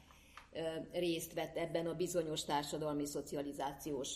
részt 0.91 1.33
vett 1.33 1.57
ebben 1.57 1.85
a 1.85 1.93
bizonyos 1.93 2.43
társadalmi 2.43 3.05
szocializációs 3.05 4.15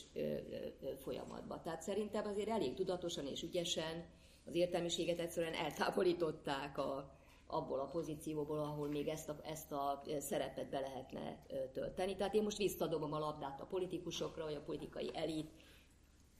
folyamatban. 0.98 1.62
Tehát 1.64 1.82
szerintem 1.82 2.28
azért 2.28 2.50
elég 2.50 2.74
tudatosan 2.74 3.28
és 3.28 3.44
ügyesen 3.44 4.06
az 4.46 4.56
értelmiséget 4.56 5.20
egyszerűen 5.20 5.54
eltávolították 5.54 6.78
a, 6.78 7.19
abból 7.52 7.80
a 7.80 7.90
pozícióból, 7.92 8.60
ahol 8.60 8.88
még 8.88 9.08
ezt 9.08 9.30
a, 9.30 9.36
ezt 9.44 9.72
a 9.72 10.02
szerepet 10.20 10.70
be 10.70 10.80
lehetne 10.80 11.46
tölteni. 11.74 12.16
Tehát 12.16 12.34
én 12.34 12.44
most 12.44 12.58
visszadobom 12.58 13.14
a 13.14 13.20
labdát 13.20 13.62
a 13.62 13.66
politikusokra, 13.66 14.44
vagy 14.44 14.56
a 14.56 14.64
politikai 14.66 15.10
elit 15.14 15.52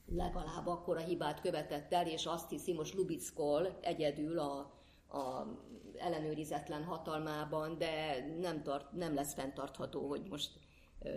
legalább 0.06 0.66
akkor 0.66 0.96
a 0.96 1.00
hibát 1.00 1.40
követett 1.40 1.92
el, 1.92 2.06
és 2.06 2.26
azt 2.26 2.50
hiszi 2.50 2.72
most 2.72 2.94
Lubickol 2.94 3.78
egyedül 3.80 4.38
a, 4.38 4.58
a 5.08 5.46
ellenőrizetlen 5.98 6.84
hatalmában, 6.84 7.78
de 7.78 8.24
nem, 8.40 8.62
tart, 8.62 8.92
nem 8.92 9.14
lesz 9.14 9.34
fenntartható, 9.34 10.08
hogy 10.08 10.22
most 10.28 10.50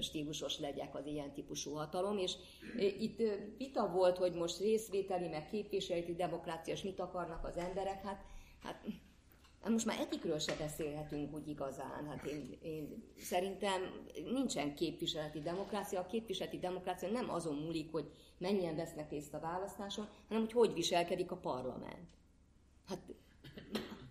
stílusos 0.01 0.59
legyek 0.59 0.95
az 0.95 1.05
ilyen 1.05 1.33
típusú 1.33 1.73
hatalom, 1.73 2.17
és 2.17 2.35
itt 2.77 3.21
vita 3.57 3.89
volt, 3.91 4.17
hogy 4.17 4.33
most 4.33 4.59
részvételi, 4.59 5.27
meg 5.27 5.47
képviseleti 5.47 6.15
demokrácia, 6.15 6.73
és 6.73 6.83
mit 6.83 6.99
akarnak 6.99 7.45
az 7.45 7.57
emberek, 7.57 8.03
hát, 8.03 8.25
hát 8.63 8.85
most 9.71 9.85
már 9.85 9.99
etikről 9.99 10.39
se 10.39 10.55
beszélhetünk 10.55 11.33
úgy 11.33 11.47
igazán. 11.47 12.07
Hát 12.07 12.25
én, 12.25 12.57
én 12.61 13.03
szerintem 13.17 13.81
nincsen 14.33 14.75
képviseleti 14.75 15.39
demokrácia. 15.39 15.99
A 15.99 16.05
képviseleti 16.05 16.59
demokrácia 16.59 17.09
nem 17.09 17.29
azon 17.29 17.55
múlik, 17.55 17.91
hogy 17.91 18.11
mennyien 18.37 18.75
vesznek 18.75 19.09
részt 19.09 19.33
a 19.33 19.39
választáson, 19.39 20.07
hanem 20.27 20.43
hogy 20.43 20.51
hogy 20.51 20.73
viselkedik 20.73 21.31
a 21.31 21.35
parlament. 21.35 22.07
Hát 22.87 22.99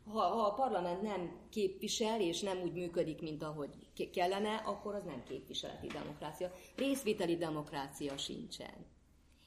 ha, 0.04 0.20
ha 0.20 0.42
a 0.42 0.54
parlament 0.54 1.02
nem 1.02 1.40
képvisel, 1.50 2.20
és 2.20 2.40
nem 2.40 2.60
úgy 2.62 2.72
működik, 2.72 3.20
mint 3.20 3.42
ahogy 3.42 3.70
kellene, 4.12 4.54
akkor 4.54 4.94
az 4.94 5.04
nem 5.04 5.22
képviseleti 5.22 5.86
demokrácia. 5.86 6.52
Részvételi 6.76 7.36
demokrácia 7.36 8.16
sincsen. 8.16 8.86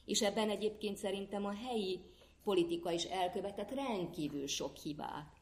És 0.05 0.21
ebben 0.21 0.49
egyébként 0.49 0.97
szerintem 0.97 1.45
a 1.45 1.53
helyi 1.53 1.99
politika 2.43 2.91
is 2.91 3.03
elkövetett 3.03 3.71
rendkívül 3.71 4.47
sok 4.47 4.75
hibát 4.75 5.34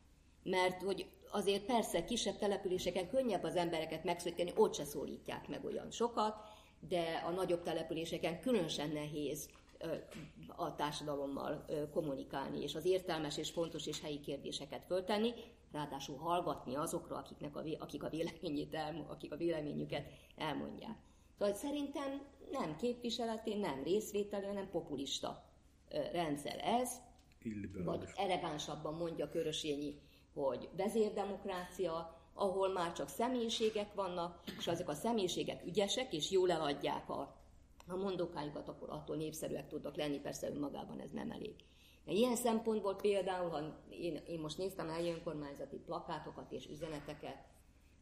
mert 0.43 0.81
hogy 0.81 1.09
azért 1.31 1.63
persze 1.63 2.03
kisebb 2.03 2.37
településeken 2.37 3.09
könnyebb 3.09 3.43
az 3.43 3.55
embereket 3.55 4.03
megszólítani, 4.03 4.51
ott 4.55 4.73
se 4.73 4.83
szólítják 4.83 5.47
meg 5.47 5.65
olyan 5.65 5.91
sokat, 5.91 6.35
de 6.89 7.23
a 7.25 7.29
nagyobb 7.29 7.63
településeken 7.63 8.39
különösen 8.39 8.89
nehéz 8.89 9.49
a 10.47 10.75
társadalommal 10.75 11.65
kommunikálni, 11.93 12.61
és 12.61 12.75
az 12.75 12.85
értelmes 12.85 13.37
és 13.37 13.49
fontos 13.49 13.87
és 13.87 14.01
helyi 14.01 14.19
kérdéseket 14.19 14.85
föltenni, 14.85 15.33
ráadásul 15.71 16.17
hallgatni 16.17 16.75
azokra, 16.75 17.15
akiknek 17.15 17.55
a, 17.55 17.63
akik, 17.79 18.03
a 18.03 18.09
véleményét 18.09 18.73
el, 18.73 19.05
akik 19.09 19.31
a 19.31 19.37
véleményüket 19.37 20.11
elmondják. 20.35 20.97
Szóval 21.37 21.53
szerintem 21.53 22.21
nem 22.51 22.75
képviseleti, 22.75 23.55
nem 23.55 23.83
részvételi, 23.83 24.45
hanem 24.45 24.69
populista 24.69 25.43
rendszer 26.11 26.59
ez, 26.63 27.01
vagy 27.85 28.03
elegánsabban 28.15 28.93
mondja 28.93 29.29
Körösényi 29.29 29.99
hogy 30.33 30.69
vezérdemokrácia, 30.77 32.17
ahol 32.33 32.71
már 32.71 32.93
csak 32.93 33.09
személyiségek 33.09 33.93
vannak, 33.93 34.39
és 34.57 34.67
azok 34.67 34.89
a 34.89 34.93
személyiségek 34.93 35.65
ügyesek, 35.65 36.13
és 36.13 36.31
jól 36.31 36.51
eladják 36.51 37.09
a, 37.09 37.35
a 37.87 37.95
mondókájukat, 37.95 38.67
akkor 38.67 38.89
attól 38.89 39.15
népszerűek 39.15 39.67
tudnak 39.67 39.95
lenni, 39.95 40.19
persze 40.19 40.49
önmagában 40.49 40.99
ez 40.99 41.11
nem 41.11 41.31
elég. 41.31 41.55
De 42.05 42.11
ilyen 42.11 42.35
szempontból 42.35 42.95
például, 42.95 43.49
ha 43.49 43.59
én, 43.89 44.21
én 44.27 44.39
most 44.39 44.57
néztem 44.57 44.89
helyi 44.89 45.09
önkormányzati 45.09 45.77
plakátokat 45.77 46.51
és 46.51 46.67
üzeneteket, 46.67 47.37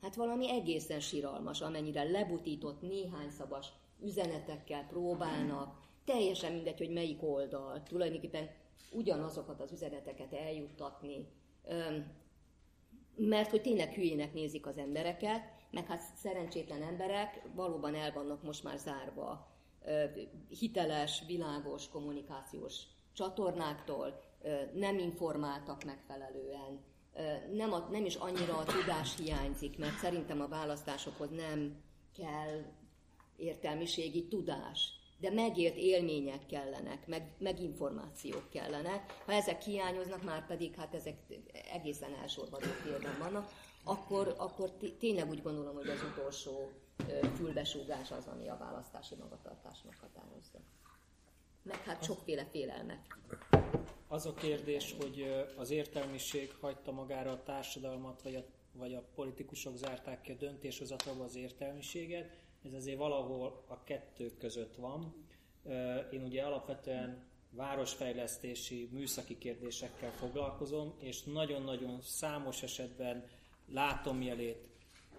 hát 0.01 0.15
valami 0.15 0.49
egészen 0.49 0.99
siralmas, 0.99 1.61
amennyire 1.61 2.03
lebutított 2.03 2.81
néhány 2.81 3.29
szabas 3.29 3.67
üzenetekkel 4.03 4.85
próbálnak, 4.87 5.79
teljesen 6.05 6.53
mindegy, 6.53 6.77
hogy 6.77 6.89
melyik 6.89 7.23
oldal, 7.23 7.83
tulajdonképpen 7.83 8.49
ugyanazokat 8.91 9.61
az 9.61 9.71
üzeneteket 9.71 10.33
eljuttatni, 10.33 11.27
mert 13.15 13.49
hogy 13.49 13.61
tényleg 13.61 13.93
hülyének 13.93 14.33
nézik 14.33 14.65
az 14.65 14.77
embereket, 14.77 15.41
meg 15.71 15.85
hát 15.87 16.01
szerencsétlen 16.15 16.83
emberek 16.83 17.41
valóban 17.55 17.95
el 17.95 18.11
vannak 18.13 18.43
most 18.43 18.63
már 18.63 18.77
zárva 18.77 19.49
hiteles, 20.49 21.23
világos 21.27 21.89
kommunikációs 21.89 22.81
csatornáktól, 23.13 24.21
nem 24.73 24.97
informáltak 24.99 25.83
megfelelően, 25.83 26.79
nem, 27.53 27.73
a, 27.73 27.87
nem 27.91 28.05
is 28.05 28.15
annyira 28.15 28.57
a 28.57 28.63
tudás 28.63 29.17
hiányzik, 29.17 29.77
mert 29.77 29.97
szerintem 29.97 30.41
a 30.41 30.47
választásokhoz 30.47 31.29
nem 31.29 31.81
kell 32.17 32.61
értelmiségi 33.35 34.27
tudás 34.27 35.00
de 35.21 35.29
megélt 35.29 35.75
élmények 35.75 36.45
kellenek, 36.45 37.07
meg, 37.07 37.31
meg 37.37 37.59
információk 37.59 38.49
kellenek. 38.49 39.21
Ha 39.25 39.31
ezek 39.31 39.61
hiányoznak, 39.61 40.23
már 40.23 40.45
pedig 40.45 40.75
hát 40.75 40.93
ezek 40.93 41.17
egészen 41.71 42.13
elsorvadó 42.21 42.67
példán 42.83 43.17
vannak, 43.19 43.51
akkor, 43.83 44.35
akkor 44.37 44.71
tényleg 44.99 45.29
úgy 45.29 45.41
gondolom, 45.41 45.75
hogy 45.75 45.89
az 45.89 46.03
utolsó 46.11 46.71
fülbesúgás 47.35 48.11
az, 48.11 48.27
ami 48.27 48.49
a 48.49 48.57
választási 48.57 49.15
magatartásnak 49.15 49.95
határozza. 50.01 50.59
Meg 51.63 51.83
hát 51.83 52.03
sokféle 52.03 52.45
félelmek. 52.45 53.19
Az 54.07 54.25
a 54.25 54.33
kérdés, 54.33 54.95
hogy 54.99 55.45
az 55.57 55.69
értelmiség 55.69 56.55
hagyta 56.59 56.91
magára 56.91 57.31
a 57.31 57.43
társadalmat, 57.43 58.21
vagy 58.21 58.35
a, 58.35 58.43
vagy 58.71 58.93
a 58.93 59.03
politikusok 59.15 59.77
zárták 59.77 60.21
ki 60.21 60.31
a 60.31 60.35
döntéshozatalba 60.35 61.23
az 61.23 61.35
értelmiséget, 61.35 62.40
ez 62.65 62.73
azért 62.73 62.97
valahol 62.97 63.63
a 63.67 63.83
kettő 63.83 64.37
között 64.37 64.75
van. 64.75 65.25
Én 66.11 66.23
ugye 66.23 66.43
alapvetően 66.43 67.29
városfejlesztési, 67.49 68.89
műszaki 68.91 69.37
kérdésekkel 69.37 70.11
foglalkozom, 70.11 70.93
és 70.99 71.23
nagyon-nagyon 71.23 72.01
számos 72.01 72.63
esetben 72.63 73.25
látom 73.67 74.21
jelét, 74.21 74.67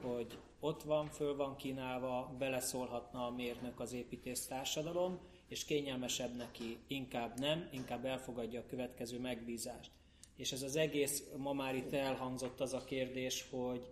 hogy 0.00 0.38
ott 0.60 0.82
van, 0.82 1.06
föl 1.06 1.36
van 1.36 1.56
kínálva, 1.56 2.34
beleszólhatna 2.38 3.26
a 3.26 3.30
mérnök 3.30 3.80
az 3.80 3.92
építész 3.92 4.46
társadalom, 4.46 5.18
és 5.48 5.64
kényelmesebb 5.64 6.36
neki, 6.36 6.78
inkább 6.86 7.38
nem, 7.38 7.68
inkább 7.72 8.04
elfogadja 8.04 8.60
a 8.60 8.66
következő 8.66 9.18
megbízást. 9.18 9.90
És 10.36 10.52
ez 10.52 10.62
az 10.62 10.76
egész, 10.76 11.22
ma 11.36 11.52
már 11.52 11.74
itt 11.74 11.92
elhangzott 11.92 12.60
az 12.60 12.72
a 12.72 12.84
kérdés, 12.84 13.48
hogy, 13.50 13.86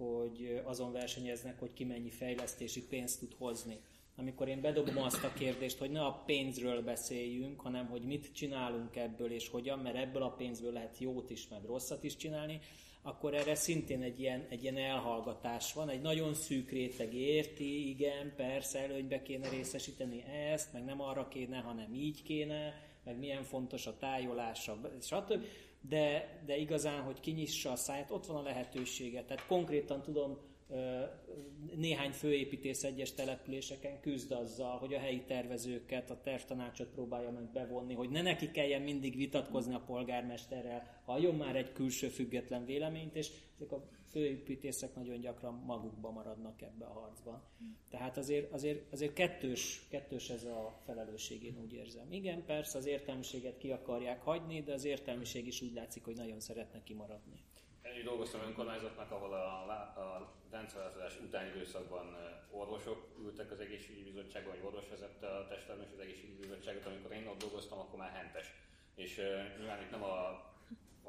hogy 0.00 0.60
azon 0.64 0.92
versenyeznek, 0.92 1.58
hogy 1.58 1.72
ki 1.72 1.84
mennyi 1.84 2.10
fejlesztési 2.10 2.86
pénzt 2.86 3.18
tud 3.18 3.34
hozni. 3.38 3.80
Amikor 4.16 4.48
én 4.48 4.60
bedobom 4.60 4.98
azt 4.98 5.24
a 5.24 5.32
kérdést, 5.32 5.78
hogy 5.78 5.90
ne 5.90 6.04
a 6.04 6.22
pénzről 6.26 6.82
beszéljünk, 6.82 7.60
hanem 7.60 7.86
hogy 7.86 8.02
mit 8.02 8.32
csinálunk 8.32 8.96
ebből 8.96 9.32
és 9.32 9.48
hogyan, 9.48 9.78
mert 9.78 9.96
ebből 9.96 10.22
a 10.22 10.30
pénzből 10.30 10.72
lehet 10.72 10.98
jót 10.98 11.30
is, 11.30 11.48
meg 11.48 11.64
rosszat 11.64 12.04
is 12.04 12.16
csinálni, 12.16 12.60
akkor 13.02 13.34
erre 13.34 13.54
szintén 13.54 14.02
egy 14.02 14.20
ilyen, 14.20 14.46
egy 14.48 14.62
ilyen 14.62 14.76
elhallgatás 14.76 15.72
van. 15.72 15.88
Egy 15.88 16.00
nagyon 16.00 16.34
szűk 16.34 16.70
réteg 16.70 17.14
érti, 17.14 17.88
igen, 17.88 18.32
persze 18.36 18.78
előnybe 18.78 19.22
kéne 19.22 19.48
részesíteni 19.48 20.22
ezt, 20.22 20.72
meg 20.72 20.84
nem 20.84 21.00
arra 21.00 21.28
kéne, 21.28 21.58
hanem 21.58 21.94
így 21.94 22.22
kéne, 22.22 22.88
meg 23.04 23.18
milyen 23.18 23.42
fontos 23.42 23.86
a 23.86 23.96
tájolása, 23.96 24.80
stb. 25.00 25.44
De, 25.88 26.40
de 26.46 26.56
igazán, 26.56 27.02
hogy 27.02 27.20
kinyissa 27.20 27.70
a 27.70 27.76
száját, 27.76 28.10
ott 28.10 28.26
van 28.26 28.36
a 28.36 28.42
lehetősége. 28.42 29.24
Tehát 29.24 29.46
konkrétan 29.46 30.02
tudom, 30.02 30.38
néhány 31.76 32.10
főépítész 32.10 32.84
egyes 32.84 33.14
településeken 33.14 34.00
küzd 34.00 34.32
azzal, 34.32 34.78
hogy 34.78 34.94
a 34.94 34.98
helyi 34.98 35.22
tervezőket, 35.22 36.10
a 36.10 36.20
tervtanácsot 36.20 36.88
próbálja 36.88 37.30
meg 37.30 37.50
bevonni, 37.52 37.94
hogy 37.94 38.10
ne 38.10 38.22
neki 38.22 38.50
kelljen 38.50 38.82
mindig 38.82 39.16
vitatkozni 39.16 39.74
a 39.74 39.82
polgármesterrel, 39.86 41.02
halljon 41.04 41.34
már 41.34 41.56
egy 41.56 41.72
külső 41.72 42.08
független 42.08 42.64
véleményt, 42.64 43.16
és 43.16 43.30
ezek 43.56 43.72
a 43.72 43.88
főépítészek 44.10 44.94
nagyon 44.94 45.20
gyakran 45.20 45.54
magukba 45.54 46.10
maradnak 46.10 46.62
ebbe 46.62 46.84
a 46.84 46.92
harcban. 46.92 47.42
Tehát 47.90 48.16
azért, 48.16 48.52
azért, 48.52 48.92
azért 48.92 49.12
kettős, 49.12 49.86
kettős 49.88 50.30
ez 50.30 50.44
a 50.44 50.80
felelősség, 50.84 51.44
én 51.44 51.58
úgy 51.62 51.72
érzem. 51.72 52.12
Igen, 52.12 52.44
persze 52.44 52.78
az 52.78 52.86
értelmiséget 52.86 53.58
ki 53.58 53.70
akarják 53.70 54.22
hagyni, 54.22 54.62
de 54.62 54.72
az 54.72 54.84
értelmiség 54.84 55.46
is 55.46 55.62
úgy 55.62 55.72
látszik, 55.74 56.04
hogy 56.04 56.16
nagyon 56.16 56.40
szeretne 56.40 56.82
kimaradni. 56.82 57.44
Én 57.98 58.04
dolgoztam 58.04 58.40
önkormányzatnak, 58.40 59.10
ahol 59.10 59.32
a, 59.32 59.70
a 60.00 60.34
rendszerváltozás 60.50 61.20
utáni 61.20 61.48
időszakban 61.48 62.16
orvosok 62.50 63.08
ültek 63.18 63.50
az 63.50 63.60
egészségügyi 63.60 64.10
bizottságban, 64.10 64.54
vagy 64.54 64.64
orvos 64.66 64.88
vezette 64.88 65.26
a 65.26 65.46
testvelem 65.46 65.82
és 65.82 65.88
az 65.92 65.98
egészségügyi 65.98 66.40
bizottságot, 66.40 66.86
amikor 66.86 67.12
én 67.12 67.26
ott 67.26 67.40
dolgoztam, 67.40 67.78
akkor 67.78 67.98
már 67.98 68.10
hentes. 68.10 68.46
És 68.94 69.16
nyilván 69.58 69.82
itt 69.82 69.90
nem 69.90 70.02
a 70.02 70.44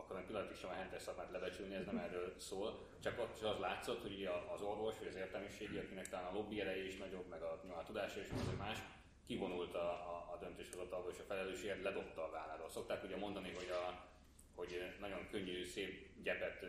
akkor 0.02 0.26
pillanatig 0.26 0.58
sem 0.58 0.70
a 0.70 0.74
hentes 0.74 1.02
szakmát 1.02 1.32
lebecsülni, 1.32 1.76
ez 1.76 1.86
nem 1.86 1.98
erről 1.98 2.34
szól, 2.40 2.88
csak 3.04 3.20
ott 3.20 3.42
az 3.42 3.60
látszott, 3.60 4.02
hogy 4.02 4.30
az 4.54 4.62
orvos, 4.62 4.98
vagy 4.98 5.08
az 5.08 5.16
értelmiségi, 5.16 5.78
akinek 5.78 6.10
talán 6.10 6.26
a 6.26 6.34
lobby 6.34 6.62
ereje 6.62 6.86
is 6.86 6.98
nagyobb, 6.98 7.28
meg 7.28 7.42
a, 7.42 7.62
a 7.80 7.84
tudása 7.84 8.20
is 8.20 8.30
az 8.30 8.58
más, 8.58 8.78
kivonult 9.28 9.76
a, 9.76 9.90
a, 9.90 10.30
a 10.34 10.38
döntéshozatalból, 10.40 11.12
és 11.12 11.20
a 11.20 11.24
felelősséget 11.24 11.84
ledobta 11.84 12.24
a 12.24 12.32
válláról. 12.32 12.70
Szokták 12.70 13.04
ugye 13.04 13.18
mondani, 13.18 13.52
hogy, 13.52 13.70
a, 13.70 14.08
hogy 14.56 14.96
nagyon 15.00 15.28
könnyű, 15.32 15.66
szép 15.66 16.24
gyepet 16.24 16.66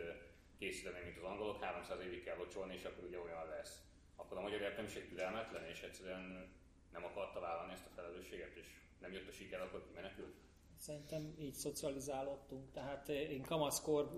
készíteni, 0.58 1.04
mint 1.04 1.16
az 1.16 1.22
angolok, 1.22 1.62
300 1.62 2.00
évig 2.00 2.24
kell 2.24 2.36
locsolni, 2.36 2.74
és 2.74 2.84
akkor 2.84 3.04
ugye 3.04 3.18
olyan 3.18 3.48
lesz. 3.48 3.80
Akkor 4.16 4.36
a 4.36 4.40
magyar 4.40 4.60
értelmiség 4.60 5.08
türelmetlen, 5.08 5.64
és 5.64 5.80
egyszerűen 5.82 6.52
nem 6.92 7.04
akarta 7.04 7.40
vállalni 7.40 7.72
ezt 7.72 7.86
a 7.86 7.94
felelősséget, 7.94 8.56
és 8.56 8.66
nem 8.98 9.12
jött 9.12 9.28
a 9.28 9.32
siker, 9.32 9.60
akkor 9.60 9.90
menekült. 9.94 10.34
Szerintem 10.82 11.34
így 11.38 11.54
szocializálódtunk. 11.54 12.70
Tehát 12.72 13.08
én 13.08 13.42
kamaszkor 13.42 14.08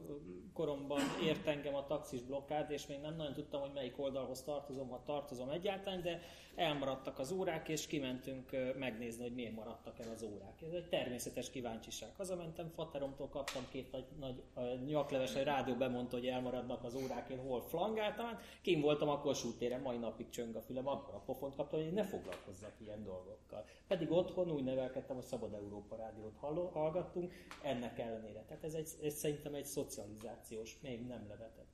koromban 0.53 1.01
ért 1.25 1.47
engem 1.47 1.75
a 1.75 1.87
taxis 1.87 2.23
blokkád, 2.23 2.71
és 2.71 2.87
még 2.87 3.01
nem 3.01 3.17
nagyon 3.17 3.33
tudtam, 3.33 3.61
hogy 3.61 3.73
melyik 3.75 3.99
oldalhoz 3.99 4.43
tartozom, 4.43 4.89
ha 4.89 5.03
tartozom 5.05 5.51
egyáltalán, 5.51 6.03
de 6.03 6.21
elmaradtak 6.55 7.19
az 7.19 7.33
órák, 7.33 7.69
és 7.69 7.87
kimentünk 7.87 8.51
megnézni, 8.79 9.23
hogy 9.23 9.35
miért 9.35 9.55
maradtak 9.55 9.99
el 9.99 10.11
az 10.11 10.23
órák. 10.23 10.63
Ez 10.63 10.73
egy 10.73 10.89
természetes 10.89 11.51
kíváncsiság. 11.51 12.15
Hazamentem, 12.17 12.69
fateromtól 12.69 13.29
kaptam 13.29 13.63
két 13.69 13.93
nagy, 13.93 14.07
nagy 14.19 14.43
nyakleves, 14.87 15.35
egy 15.35 15.45
rádió 15.45 15.75
bemondta, 15.75 16.17
hogy 16.17 16.27
elmaradnak 16.27 16.85
az 16.85 16.95
órák, 16.95 17.29
én 17.29 17.39
hol 17.39 17.61
flangáltam, 17.61 18.27
hát 18.27 18.43
kim 18.63 18.81
voltam 18.81 19.09
a 19.09 19.21
Kossuth 19.21 19.81
mai 19.83 19.97
napig 19.97 20.29
csöng 20.29 20.57
a 20.57 20.61
fülem, 20.61 20.89
akkor 20.89 21.15
a 21.15 21.23
pofont 21.27 21.55
kaptam, 21.57 21.83
hogy 21.83 21.93
ne 21.93 22.05
foglalkozzak 22.05 22.75
ilyen 22.81 23.05
dolgokkal. 23.05 23.65
Pedig 23.89 24.11
otthon 24.11 24.51
úgy 24.51 24.65
nevelkedtem, 24.65 25.17
hogy 25.17 25.25
Szabad 25.25 25.53
Európa 25.53 25.97
rádiót 25.97 26.37
hallgattunk, 26.63 27.33
ennek 27.63 27.99
ellenére. 27.99 28.45
Tehát 28.45 28.65
ez, 28.65 28.75
egy, 28.75 28.89
ez 29.03 29.15
szerintem 29.15 29.55
egy 29.55 29.65
szocializációs, 29.65 30.79
még 30.83 31.07
nem 31.07 31.29
levetett. 31.29 31.73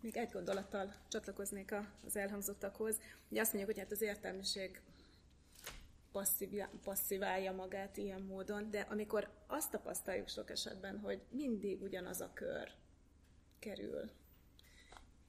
Még 0.00 0.16
egy 0.16 0.30
gondolattal 0.30 0.94
csatlakoznék 1.08 1.74
az 2.06 2.16
elhangzottakhoz. 2.16 3.00
Ugye 3.28 3.40
azt 3.40 3.52
mondjuk, 3.52 3.74
hogy 3.74 3.84
hát 3.84 3.92
az 3.92 4.02
értelmiség 4.02 4.80
passziválja 6.82 7.52
magát 7.52 7.96
ilyen 7.96 8.20
módon, 8.20 8.70
de 8.70 8.80
amikor 8.80 9.28
azt 9.46 9.70
tapasztaljuk 9.70 10.28
sok 10.28 10.50
esetben, 10.50 10.98
hogy 10.98 11.20
mindig 11.30 11.82
ugyanaz 11.82 12.20
a 12.20 12.30
kör 12.34 12.68
kerül 13.58 14.10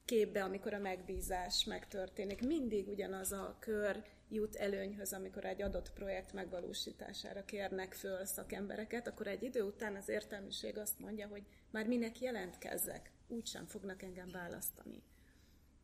képbe, 0.04 0.42
amikor 0.44 0.74
a 0.74 0.78
megbízás 0.78 1.64
megtörténik, 1.64 2.46
mindig 2.46 2.88
ugyanaz 2.88 3.32
a 3.32 3.56
kör 3.58 4.04
jut 4.28 4.54
előnyhöz, 4.54 5.12
amikor 5.12 5.44
egy 5.44 5.62
adott 5.62 5.92
projekt 5.92 6.32
megvalósítására 6.32 7.44
kérnek 7.44 7.94
föl 7.94 8.24
szakembereket, 8.24 9.06
akkor 9.06 9.26
egy 9.26 9.42
idő 9.42 9.62
után 9.62 9.96
az 9.96 10.08
értelmiség 10.08 10.78
azt 10.78 10.98
mondja, 10.98 11.26
hogy 11.26 11.42
már 11.70 11.86
minek 11.86 12.20
jelentkezzek, 12.20 13.12
úgysem 13.28 13.66
fognak 13.66 14.02
engem 14.02 14.28
választani. 14.32 15.02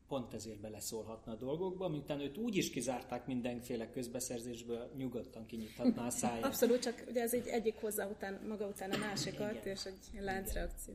Pont 0.08 0.34
ezért 0.34 0.60
beleszólhatna 0.60 1.32
a 1.32 1.36
dolgokba, 1.36 1.88
miután 1.88 2.20
őt 2.20 2.36
úgy 2.36 2.56
is 2.56 2.70
kizárták 2.70 3.26
mindenféle 3.26 3.90
közbeszerzésből, 3.90 4.92
nyugodtan 4.96 5.46
kinyithatná 5.46 6.06
a 6.06 6.10
száját. 6.20 6.44
Abszolút, 6.44 6.82
csak 6.82 7.04
ugye 7.08 7.22
ez 7.22 7.34
egy 7.34 7.46
egyik 7.46 7.76
hozzá 7.80 8.06
után, 8.06 8.40
maga 8.48 8.66
után 8.66 8.90
a 8.90 8.96
másikat, 8.96 9.50
Igen. 9.50 9.66
és 9.66 9.84
egy 9.84 10.20
láncreakció. 10.20 10.94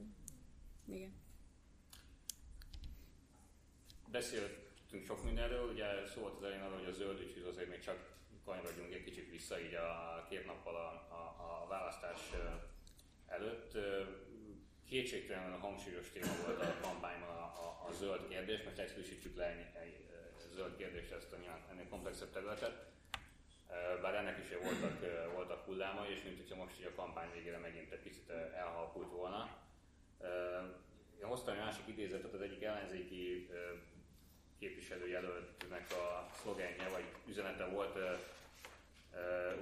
Igen. 0.88 1.12
Beszéltünk 4.12 4.67
sok 5.06 5.24
mindenről, 5.24 5.70
ugye 5.70 5.86
szó 6.08 6.22
volt 6.22 6.36
az 6.36 6.44
elején 6.44 6.64
arra, 6.64 6.76
hogy 6.76 6.88
a 6.88 6.92
zöld 6.92 7.20
ügyhöz 7.20 7.46
azért 7.46 7.70
még 7.70 7.80
csak 7.80 8.16
kanyarodjunk 8.46 8.94
egy 8.94 9.04
kicsit 9.04 9.30
vissza 9.30 9.60
így 9.60 9.74
a 9.74 10.26
két 10.30 10.46
nappal 10.46 10.76
a, 10.76 11.14
a, 11.16 11.64
a 11.64 11.68
választás 11.68 12.20
előtt 13.28 13.78
kétségtelenül 14.90 15.58
hangsúlyos 15.58 16.12
téma 16.12 16.32
volt 16.46 16.62
a 16.62 16.80
kampányban 16.82 17.30
a, 17.30 17.44
a, 17.44 17.88
a 17.90 17.94
zöld 17.94 18.28
kérdés, 18.28 18.64
most 18.64 18.78
egyszerűsítsük 18.78 19.36
le 19.36 19.46
egy, 19.46 19.66
egy 19.84 20.06
zöld 20.54 20.76
kérdést, 20.78 21.12
ezt 21.12 21.34
a 21.34 21.38
nyilván 21.38 21.62
ennél 21.72 21.88
komplexebb 21.90 22.32
területet. 22.32 22.86
Bár 24.02 24.16
ennek 24.16 24.38
is 24.38 24.50
voltak, 24.50 25.32
voltak 25.34 25.66
hullámai, 25.66 26.12
és 26.12 26.24
mint 26.24 26.38
hogyha 26.38 26.64
most 26.64 26.80
így 26.80 26.86
a 26.86 26.96
kampány 26.96 27.32
végére 27.34 27.58
megint 27.58 27.92
egy 27.92 28.00
picit 28.00 28.30
elhalkult 28.56 29.12
volna. 29.12 29.58
Én 31.22 31.28
hoztam 31.28 31.54
egy 31.54 31.60
másik 31.60 31.88
idézetet, 31.88 32.34
az 32.34 32.42
egyik 32.42 32.64
ellenzéki 32.64 33.50
képviselőjelöltnek 34.60 35.92
a 35.92 36.30
szlogenje, 36.42 36.90
vagy 36.90 37.04
üzenete 37.28 37.66
volt, 37.66 37.98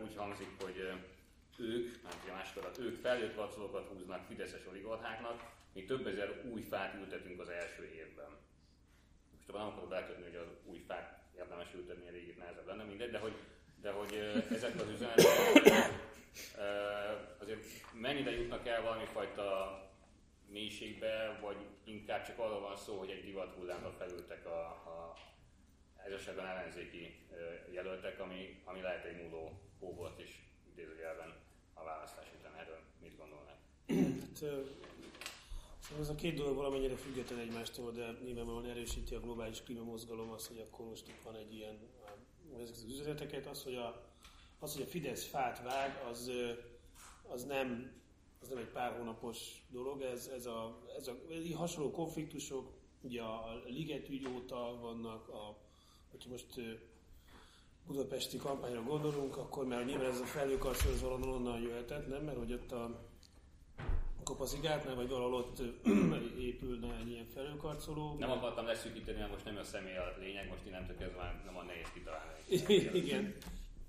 úgy 0.04 0.16
hangzik, 0.16 0.48
hogy 0.62 0.78
ők, 1.58 2.02
nem 2.04 2.12
a 2.30 2.32
másik 2.32 2.58
adat, 2.58 2.78
ők 2.78 3.02
felnőtt 3.02 3.36
vacolokat 3.36 3.88
húznak 3.88 4.26
fideszes 4.28 4.66
oligarcháknak, 4.70 5.54
mi 5.74 5.84
több 5.84 6.08
ezer 6.08 6.42
új 6.52 6.62
fát 6.62 6.94
ültetünk 6.94 7.40
az 7.40 7.50
első 7.50 7.84
évben. 7.84 8.30
Most 9.36 9.50
abban 9.50 9.62
nem 9.62 9.70
akarok 9.70 9.90
belekötni, 9.90 10.24
hogy 10.24 10.36
az 10.36 10.48
új 10.66 10.84
fát 10.88 11.20
érdemes 11.38 11.74
ültetni, 11.74 12.08
a 12.08 12.12
régit 12.12 12.38
nehezebb 12.38 12.68
lenne, 12.68 12.84
mindegy, 12.84 13.12
de 13.12 13.20
hogy, 13.20 13.36
de 13.82 13.92
hogy 13.92 14.14
ezek 14.52 14.76
az 14.76 14.90
üzenetek 14.90 16.04
azért 17.38 17.64
mennyire 17.94 18.32
jutnak 18.32 18.68
el 18.68 18.82
valami 18.82 19.06
fajta 19.06 19.80
mélységbe, 20.50 21.40
vagy 21.42 21.58
inkább 21.84 22.26
csak 22.26 22.40
arról 22.40 22.60
van 22.60 22.76
szó, 22.76 22.98
hogy 22.98 23.10
egy 23.10 23.24
divat 23.24 23.54
hullámra 23.54 23.92
felültek 23.92 24.46
a, 24.46 24.60
a 24.68 25.16
ez 26.06 26.12
esetben 26.12 26.46
ellenzéki 26.46 27.20
jelöltek, 27.72 28.20
ami, 28.20 28.62
ami 28.64 28.82
lehet 28.82 29.06
egy 29.06 29.22
múló 29.22 29.60
hó 29.80 29.94
volt 29.94 30.20
is 30.20 30.44
idézőjelben 30.72 31.34
a 31.74 31.84
választás 31.84 32.28
után. 32.40 32.56
Erről 32.56 32.80
mit 33.02 33.18
gondolnak? 33.18 33.58
Hát, 33.88 34.38
szóval 35.80 36.02
ez 36.02 36.10
a 36.10 36.16
két 36.16 36.36
dolog 36.36 36.56
valamennyire 36.56 36.96
független 36.96 37.40
egymástól, 37.40 37.92
de 37.92 38.18
nyilvánvalóan 38.24 38.70
erősíti 38.70 39.16
a 39.16 39.20
globális 39.20 39.62
klímamozgalom 39.62 40.32
az, 40.32 40.48
hogy 40.48 40.60
akkor 40.60 40.86
most 40.86 41.08
itt 41.08 41.22
van 41.24 41.36
egy 41.36 41.54
ilyen, 41.54 41.78
ezek 42.54 42.70
az 42.70 42.86
üzeneteket, 42.90 43.46
az, 43.46 43.64
hogy 43.64 43.76
a, 43.76 44.04
az, 44.60 44.74
hogy 44.74 44.82
a 44.82 44.90
Fidesz 44.90 45.26
fát 45.26 45.62
vág, 45.64 46.04
az 46.10 46.32
az 47.28 47.44
nem, 47.44 47.92
az 48.42 48.48
nem 48.48 48.58
egy 48.58 48.70
pár 48.70 48.98
hónapos 48.98 49.66
dolog, 49.70 50.02
ez, 50.02 50.28
ez, 50.28 50.46
a, 50.46 50.82
ez, 50.98 51.08
a, 51.08 51.18
ez 51.30 51.52
a 51.54 51.58
hasonló 51.58 51.92
konfliktusok, 51.92 52.72
ugye 53.02 53.22
a 53.22 53.62
ligetügy 53.68 54.28
óta 54.36 54.78
vannak, 54.82 55.30
a, 55.30 55.58
hogyha 56.12 56.30
most 56.30 56.60
budapesti 57.88 58.38
kampányra 58.38 58.84
gondolunk, 58.84 59.38
akkor 59.38 59.66
már 59.66 59.86
nyilván 59.86 60.10
ez 60.10 60.20
a 60.20 60.26
felhőkarszor 60.26 60.92
az 60.92 61.02
valahol 61.02 61.34
onnan 61.34 61.62
jöhetett, 61.62 62.08
nem? 62.08 62.24
Mert 62.24 62.38
hogy 62.38 62.54
ott 62.54 62.72
a 62.72 63.06
kopaszigátnál, 64.24 64.96
vagy 64.96 65.10
valahol 65.10 65.34
ott 65.34 65.62
épülne 66.50 66.98
egy 67.00 67.10
ilyen 67.10 67.26
felhőkarcoló. 67.34 68.16
Nem 68.20 68.32
akartam 68.32 68.66
leszűkíteni, 68.66 69.18
mert 69.18 69.32
most 69.32 69.46
nem 69.46 69.58
a 69.58 69.64
személy 69.64 69.98
a 69.98 70.14
lényeg, 70.20 70.50
most 70.50 70.66
innentől 70.66 70.98
kezdve 70.98 71.42
nem 71.46 71.58
a 71.58 71.64
nehéz 71.64 71.92
kitalálni. 71.94 72.34
Igen. 73.00 73.34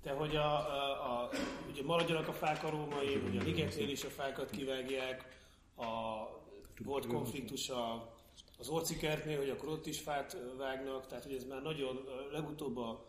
De 0.03 0.11
hogy 0.11 0.35
a, 0.35 0.53
a, 0.53 1.23
a, 1.23 1.29
ugye 1.77 1.85
maradjanak 1.85 2.27
a 2.27 2.33
fák 2.33 2.63
a 2.63 2.69
római, 2.69 3.13
hogy 3.15 3.37
a 3.37 3.43
ligetnél 3.43 3.89
is 3.89 4.03
a 4.03 4.09
fákat 4.09 4.49
kivágják, 4.49 5.39
a, 5.75 5.85
volt 6.83 7.07
konfliktus 7.07 7.69
a, 7.69 8.13
az 8.59 8.69
orcikertnél, 8.69 9.37
hogy 9.37 9.49
akkor 9.49 9.69
ott 9.69 9.85
is 9.85 9.99
fát 9.99 10.37
vágnak, 10.57 11.07
tehát 11.07 11.23
hogy 11.23 11.33
ez 11.33 11.43
már 11.43 11.61
nagyon, 11.61 12.03
legutóbb 12.31 12.77
a 12.77 13.05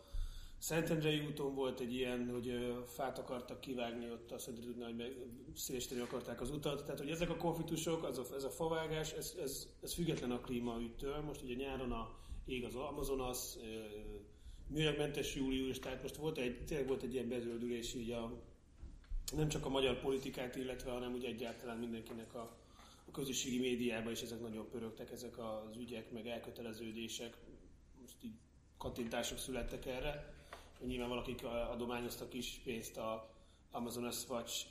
Szentendrei 0.57 1.19
úton 1.19 1.55
volt 1.55 1.79
egy 1.79 1.93
ilyen, 1.93 2.29
hogy 2.31 2.75
fát 2.87 3.19
akartak 3.19 3.59
kivágni 3.59 4.11
ott 4.11 4.31
a 4.31 4.37
Szentendrei 4.37 4.93
hogy 4.93 5.15
szélesíteni 5.55 6.01
akarták 6.01 6.41
az 6.41 6.49
utat. 6.49 6.83
Tehát, 6.83 6.99
hogy 6.99 7.09
ezek 7.09 7.29
a 7.29 7.35
konfliktusok, 7.35 8.03
az 8.03 8.17
a, 8.17 8.35
ez 8.35 8.43
a 8.43 8.49
favágás, 8.49 9.11
ez, 9.11 9.35
ez, 9.41 9.67
ez 9.81 9.93
független 9.93 10.31
a 10.31 10.39
klímaügytől. 10.39 11.21
Most 11.21 11.41
ugye 11.41 11.53
nyáron 11.53 11.91
a 11.91 12.15
ég 12.45 12.65
az 12.65 12.75
Amazonas, 12.75 13.55
műanyagmentes 14.67 15.35
július, 15.35 15.79
tehát 15.79 16.01
most 16.01 16.15
volt 16.15 16.37
egy, 16.37 16.65
tényleg 16.65 16.87
volt 16.87 17.03
egy 17.03 17.13
ilyen 17.13 17.27
bezöldülés 17.27 17.93
így 17.93 18.11
a, 18.11 18.31
nem 19.35 19.47
csak 19.47 19.65
a 19.65 19.69
magyar 19.69 19.99
politikát 19.99 20.55
illetve, 20.55 20.91
hanem 20.91 21.13
úgy 21.13 21.25
egyáltalán 21.25 21.77
mindenkinek 21.77 22.33
a, 22.33 22.57
a 23.07 23.11
közösségi 23.11 23.59
médiában 23.59 24.11
is 24.11 24.21
ezek 24.21 24.41
nagyon 24.41 24.69
pörögtek, 24.69 25.11
ezek 25.11 25.37
az 25.37 25.77
ügyek, 25.77 26.11
meg 26.11 26.27
elköteleződések. 26.27 27.37
Most 28.01 28.15
így 28.23 28.35
kattintások 28.77 29.37
születtek 29.37 29.85
erre 29.85 30.37
nyilván 30.85 31.09
valakik 31.09 31.43
adományoztak 31.71 32.33
is 32.33 32.61
pénzt 32.63 32.97
a 32.97 33.37
Amazonas 33.71 34.27
Watch 34.29 34.65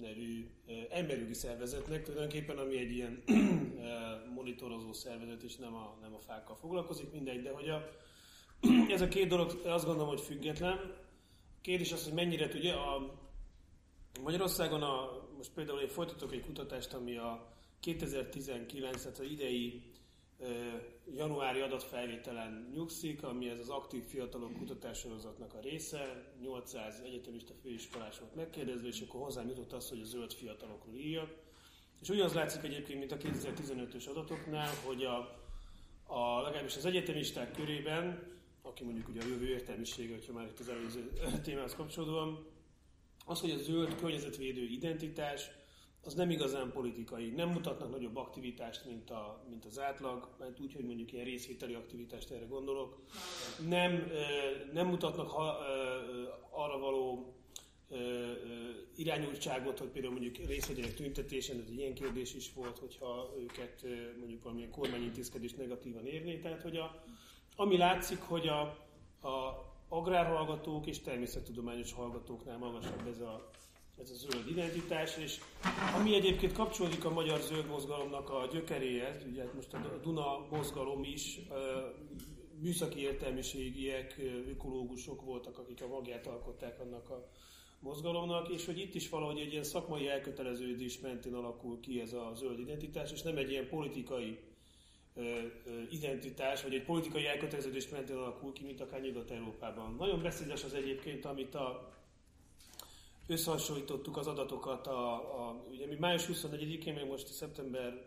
nevű 0.00 0.50
emberjogi 0.90 1.34
szervezetnek, 1.34 2.02
tulajdonképpen 2.02 2.58
ami 2.58 2.78
egy 2.78 2.90
ilyen 2.90 3.22
monitorozó 4.34 4.92
szervezet, 4.92 5.42
és 5.42 5.56
nem 5.56 5.74
a, 5.74 5.98
nem 6.00 6.14
a 6.14 6.18
fákkal 6.18 6.56
foglalkozik, 6.56 7.12
mindegy, 7.12 7.42
de 7.42 7.50
hogy 7.50 7.68
a, 7.68 7.90
ez 8.94 9.00
a 9.00 9.08
két 9.08 9.28
dolog 9.28 9.60
azt 9.64 9.84
gondolom, 9.84 10.08
hogy 10.08 10.20
független. 10.20 10.94
Kérdés 11.60 11.92
az, 11.92 12.04
hogy 12.04 12.12
mennyire 12.12 12.48
tudja 12.48 12.94
a 12.94 13.14
Magyarországon 14.22 14.82
a, 14.82 15.22
most 15.36 15.50
például 15.54 15.80
én 15.80 15.88
folytatok 15.88 16.32
egy 16.32 16.44
kutatást, 16.44 16.94
ami 16.94 17.16
a 17.16 17.52
2019, 17.80 19.02
tehát 19.02 19.18
az 19.18 19.30
idei 19.30 19.82
januári 21.14 21.60
adatfelvételen 21.60 22.70
nyugszik, 22.74 23.22
ami 23.22 23.48
ez 23.48 23.58
az 23.58 23.68
aktív 23.68 24.04
fiatalok 24.04 24.52
kutatássorozatnak 24.52 25.54
a 25.54 25.60
része. 25.60 26.32
800 26.40 27.00
egyetemista 27.04 27.54
főiskolás 27.62 28.18
volt 28.18 28.34
megkérdezve, 28.34 28.88
és 28.88 29.00
akkor 29.00 29.22
hozzám 29.22 29.48
jutott 29.48 29.72
az, 29.72 29.88
hogy 29.88 30.00
a 30.00 30.04
zöld 30.04 30.32
fiatalokról 30.32 30.94
írjak. 30.94 31.34
És 32.00 32.08
ugyanaz 32.08 32.32
látszik 32.32 32.62
egyébként, 32.62 32.98
mint 32.98 33.12
a 33.12 33.16
2015-ös 33.16 34.08
adatoknál, 34.08 34.74
hogy 34.84 35.04
a, 35.04 35.18
a, 36.06 36.40
legalábbis 36.42 36.76
az 36.76 36.84
egyetemisták 36.84 37.52
körében, 37.52 38.34
aki 38.62 38.84
mondjuk 38.84 39.08
ugye 39.08 39.22
a 39.22 39.26
jövő 39.26 39.48
értelmisége, 39.48 40.14
hogyha 40.14 40.32
már 40.32 40.46
itt 40.46 40.58
az 40.58 40.68
előző 40.68 41.12
témához 41.42 41.74
kapcsolódóan, 41.74 42.46
az, 43.28 43.40
hogy 43.40 43.50
a 43.50 43.58
zöld 43.58 43.94
környezetvédő 43.94 44.62
identitás, 44.62 45.50
az 46.04 46.14
nem 46.14 46.30
igazán 46.30 46.72
politikai. 46.72 47.30
Nem 47.30 47.48
mutatnak 47.48 47.90
nagyobb 47.90 48.16
aktivitást, 48.16 48.84
mint, 48.84 49.10
a, 49.10 49.44
mint 49.48 49.64
az 49.64 49.78
átlag, 49.78 50.28
mert 50.38 50.60
úgy, 50.60 50.74
hogy 50.74 50.84
mondjuk 50.84 51.12
ilyen 51.12 51.24
részvételi 51.24 51.74
aktivitást 51.74 52.30
erre 52.30 52.44
gondolok. 52.44 53.02
Nem, 53.68 54.10
nem 54.72 54.86
mutatnak 54.86 55.30
ha, 55.30 55.58
arra 56.50 56.78
való 56.78 57.34
irányultságot, 58.96 59.78
hogy 59.78 59.88
például 59.88 60.12
mondjuk 60.12 60.36
részt 60.46 60.66
vegyenek 60.66 60.94
tüntetésen, 60.94 61.60
ez 61.60 61.66
egy 61.68 61.78
ilyen 61.78 61.94
kérdés 61.94 62.34
is 62.34 62.52
volt, 62.52 62.78
hogyha 62.78 63.34
őket 63.38 63.86
mondjuk 64.18 64.42
valamilyen 64.42 64.70
kormányintézkedés 64.70 65.54
negatívan 65.54 66.06
érné. 66.06 66.38
Tehát, 66.38 66.62
hogy 66.62 66.76
a, 66.76 67.04
ami 67.56 67.76
látszik, 67.76 68.20
hogy 68.20 68.48
a, 68.48 68.60
a 69.28 69.64
agrárhallgatók 69.88 70.86
és 70.86 71.00
természettudományos 71.00 71.92
hallgatóknál 71.92 72.58
magasabb 72.58 73.06
ez 73.08 73.20
a, 73.20 73.50
ez 74.00 74.10
a 74.10 74.14
zöld 74.14 74.48
identitás, 74.48 75.16
és 75.16 75.40
ami 75.96 76.14
egyébként 76.14 76.52
kapcsolódik 76.52 77.04
a 77.04 77.10
magyar 77.10 77.40
zöld 77.40 77.66
mozgalomnak 77.66 78.30
a 78.30 78.48
gyökeréhez, 78.52 79.24
ugye 79.30 79.42
hát 79.42 79.54
most 79.54 79.74
a 79.74 79.98
Duna 80.02 80.46
mozgalom 80.50 81.04
is, 81.04 81.40
műszaki 82.60 83.00
értelmiségiek, 83.00 84.20
ökológusok 84.48 85.22
voltak, 85.22 85.58
akik 85.58 85.82
a 85.82 85.88
magját 85.88 86.26
alkották 86.26 86.80
annak 86.80 87.10
a 87.10 87.28
mozgalomnak, 87.80 88.48
és 88.48 88.66
hogy 88.66 88.78
itt 88.78 88.94
is 88.94 89.08
valahogy 89.08 89.38
egy 89.38 89.52
ilyen 89.52 89.64
szakmai 89.64 90.08
elköteleződés 90.08 91.00
mentén 91.00 91.34
alakul 91.34 91.80
ki 91.80 92.00
ez 92.00 92.12
a 92.12 92.32
zöld 92.34 92.58
identitás, 92.58 93.12
és 93.12 93.22
nem 93.22 93.36
egy 93.36 93.50
ilyen 93.50 93.68
politikai 93.68 94.38
identitás, 95.90 96.62
vagy 96.62 96.74
egy 96.74 96.84
politikai 96.84 97.26
elköteleződés 97.26 97.88
mentén 97.88 98.16
alakul 98.16 98.52
ki, 98.52 98.64
mint 98.64 98.80
akár 98.80 99.00
Nyugat-Európában. 99.00 99.94
Nagyon 99.98 100.22
beszédes 100.22 100.64
az 100.64 100.74
egyébként, 100.74 101.24
amit 101.24 101.54
a 101.54 101.94
összehasonlítottuk 103.26 104.16
az 104.16 104.26
adatokat, 104.26 104.86
a, 104.86 105.14
a, 105.14 105.64
ugye 105.70 105.86
mi 105.86 105.94
május 105.98 106.26
24-én, 106.32 106.94
meg 106.94 107.06
most 107.06 107.26
szeptember 107.26 108.04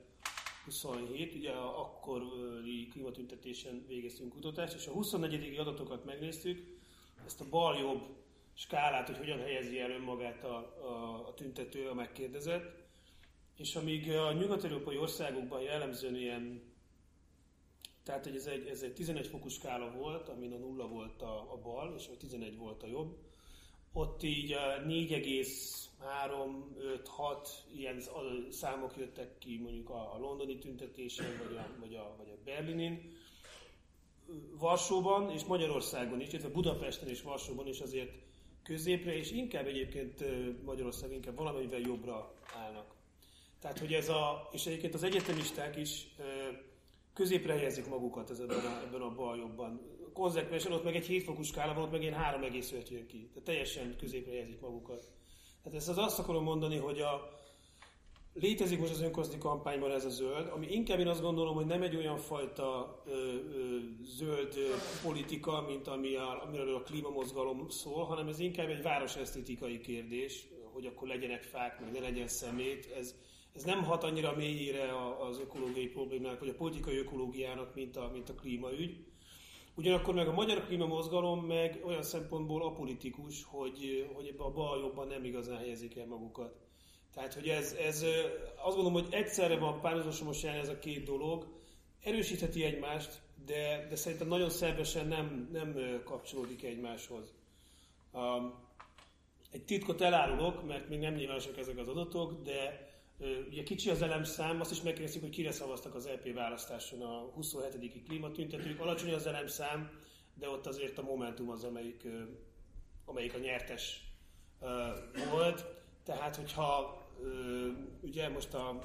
27, 0.66 1.36
ugye 1.36 1.52
akkori 1.52 2.88
klímatüntetésen 2.92 3.86
végeztünk 3.88 4.34
kutatást, 4.34 4.76
és 4.76 4.88
a 4.88 4.92
24. 4.92 5.58
adatokat 5.58 6.06
megnéztük, 6.06 6.78
ezt 7.26 7.42
a 7.42 7.50
bal-jobb 7.50 8.02
skálát, 8.54 9.08
hogy 9.08 9.18
hogyan 9.18 9.40
helyezi 9.40 9.80
el 9.80 9.92
önmagát 9.92 10.44
a, 10.44 10.56
a, 10.82 11.28
a 11.28 11.34
tüntető, 11.34 11.88
a 11.88 11.94
megkérdezett, 11.94 12.88
és 13.58 13.76
amíg 13.76 14.12
a 14.12 14.34
nyugat-európai 14.34 14.98
országokban 14.98 15.62
jellemzően 15.62 16.16
ilyen, 16.16 16.69
tehát 18.04 18.24
hogy 18.24 18.36
ez 18.36 18.46
egy, 18.46 18.68
ez 18.68 18.82
egy 18.82 18.94
11 18.94 19.28
fokos 19.28 19.54
skála 19.54 19.92
volt, 19.92 20.30
amin 20.30 20.54
a 20.54 20.58
nulla 20.58 20.88
volt 20.88 21.22
a, 21.22 21.54
a 21.54 21.58
bal, 21.64 21.94
és 21.98 22.08
a 22.14 22.18
11 22.18 22.58
volt 22.58 22.84
a 22.84 22.88
jobb, 22.88 23.18
ott 23.94 24.24
így 24.24 24.56
4,3-5-6 24.88 27.48
ilyen 27.76 28.02
számok 28.50 28.98
jöttek 28.98 29.38
ki 29.38 29.58
mondjuk 29.58 29.90
a, 29.90 30.16
a 30.16 30.18
londoni 30.18 30.58
tüntetésen, 30.58 31.42
vagy 31.48 31.58
a, 31.58 31.68
vagy 31.80 31.96
a, 31.96 32.16
vagy 32.18 32.30
a 32.30 32.38
Berlinin. 32.44 33.18
Varsóban 34.58 35.30
és 35.30 35.44
Magyarországon 35.44 36.22
is, 36.22 36.30
illetve 36.30 36.50
Budapesten 36.50 37.10
és 37.10 37.22
Varsóban 37.22 37.68
is 37.68 37.80
azért 37.80 38.12
középre, 38.64 39.18
és 39.18 39.32
inkább 39.32 39.68
egyébként 39.68 40.24
Magyarország 40.64 41.12
inkább 41.12 41.36
valamivel 41.36 41.80
jobbra 41.80 42.34
állnak. 42.56 42.96
Tehát, 43.62 43.80
hogy 43.80 43.94
ez 43.94 44.10
a, 44.10 44.50
és 44.52 44.66
egyébként 44.66 44.94
az 44.94 45.04
egyetemisták 45.04 45.78
is 45.78 46.08
középre 47.20 47.54
helyezik 47.54 47.88
magukat 47.88 48.30
ebben 48.30 48.58
a, 48.58 48.82
ebben 48.86 49.02
a 49.02 49.16
bal 49.16 49.38
jobban 49.38 49.82
konzekvensen, 50.14 50.72
ott 50.72 50.84
meg 50.84 50.96
egy 50.96 51.06
7 51.06 51.24
fokos 51.24 51.48
skála 51.48 51.74
van, 51.74 51.84
ott 51.84 51.92
meg 51.92 52.04
én 52.04 52.16
3,5 52.42 52.90
jön 52.90 53.06
ki. 53.08 53.28
Tehát 53.28 53.44
teljesen 53.44 53.96
középre 53.98 54.32
helyezik 54.32 54.60
magukat. 54.60 55.12
Tehát 55.64 55.78
ezt 55.78 55.90
az 55.90 55.98
azt 55.98 56.20
akarom 56.20 56.44
mondani, 56.44 56.78
hogy 56.78 57.00
a, 57.00 57.40
létezik 58.34 58.80
most 58.80 58.92
az 58.92 59.02
önkormányzati 59.02 59.38
kampányban 59.38 59.92
ez 59.92 60.06
a 60.06 60.10
zöld, 60.10 60.48
ami 60.48 60.68
inkább 60.68 61.00
én 61.00 61.08
azt 61.08 61.22
gondolom, 61.22 61.56
hogy 61.56 61.66
nem 61.66 61.82
egy 61.82 61.96
olyan 61.96 62.18
fajta 62.18 63.02
ö, 63.06 63.12
ö, 63.12 63.78
zöld 64.04 64.54
ö, 64.58 64.74
politika, 65.04 65.62
mint 65.62 65.88
ami 65.88 66.16
a, 66.16 66.44
amiről 66.44 66.76
a 66.76 66.82
klímamozgalom 66.82 67.70
szól, 67.70 68.04
hanem 68.04 68.28
ez 68.28 68.40
inkább 68.40 68.70
egy 68.70 68.82
városesztétikai 68.82 69.80
kérdés, 69.80 70.48
hogy 70.74 70.86
akkor 70.86 71.08
legyenek 71.08 71.44
fák, 71.44 71.80
meg 71.80 71.92
ne 71.92 72.00
legyen 72.00 72.28
szemét. 72.28 72.92
Ez, 72.98 73.16
ez 73.56 73.64
nem 73.64 73.84
hat 73.84 74.04
annyira 74.04 74.36
mélyére 74.36 75.14
az 75.20 75.40
ökológiai 75.40 75.88
problémának, 75.88 76.40
vagy 76.40 76.50
a 76.50 76.56
politikai 76.56 76.98
ökológiának, 76.98 77.76
mint 77.76 77.98
a, 77.98 78.10
mint 78.14 78.30
a 78.30 78.34
klímaügy. 78.34 79.06
Ugyanakkor 79.76 80.14
meg 80.14 80.28
a 80.28 80.34
magyar 80.34 80.66
klímamozgalom 80.66 81.46
meg 81.46 81.82
olyan 81.86 82.04
szempontból 82.04 82.64
apolitikus, 82.64 83.44
hogy, 83.44 84.10
hogy 84.14 84.28
ebbe 84.28 84.44
a 84.44 84.52
bal 84.52 84.80
jobban 84.80 85.08
nem 85.08 85.24
igazán 85.24 85.58
helyezik 85.58 85.98
el 85.98 86.06
magukat. 86.06 86.56
Tehát, 87.14 87.34
hogy 87.34 87.48
ez, 87.48 87.74
ez 87.74 88.06
azt 88.56 88.76
gondolom, 88.76 88.94
hogy 88.94 89.14
egyszerre 89.14 89.58
van 89.58 89.82
párhuzamosan 89.82 90.54
ez 90.54 90.70
a 90.70 90.80
két 90.80 91.04
dolog, 91.04 91.48
erősítheti 92.04 92.64
egymást, 92.64 93.22
de, 93.46 93.88
de 93.90 93.96
szerintem 93.96 94.28
nagyon 94.28 94.50
szervesen 94.50 95.08
nem, 95.08 95.50
nem 95.52 96.02
kapcsolódik 96.04 96.64
egymáshoz. 96.64 97.34
Um, 98.14 98.54
egy 99.52 99.64
titkot 99.64 100.02
elárulok, 100.02 100.68
mert 100.68 100.90
még 100.90 101.00
nem 101.00 101.14
nyilvánosak 101.14 101.58
ezek 101.58 101.78
az 101.78 101.88
adatok, 101.88 102.42
de 102.44 102.89
Ugye 103.50 103.64
kicsi 103.64 103.90
az 103.90 104.02
elemszám, 104.02 104.60
azt 104.60 104.72
is 104.72 104.82
megkérdezik, 104.82 105.22
hogy 105.22 105.30
kire 105.30 105.52
szavaztak 105.52 105.96
az 105.96 106.06
EP 106.06 106.34
választáson 106.34 107.02
a 107.02 107.32
27. 107.34 108.04
klímatüntetők. 108.04 108.80
Alacsony 108.80 109.14
az 109.14 109.28
elemszám, 109.28 109.90
de 110.34 110.50
ott 110.50 110.66
azért 110.68 110.98
a 110.98 111.02
Momentum 111.02 111.50
az, 111.50 111.64
amelyik, 111.64 112.08
amelyik 113.06 113.34
a 113.34 113.38
nyertes 113.38 114.04
volt. 115.32 115.66
Tehát, 116.04 116.36
hogyha 116.36 116.98
ugye 118.02 118.30
most 118.30 118.54
a 118.54 118.84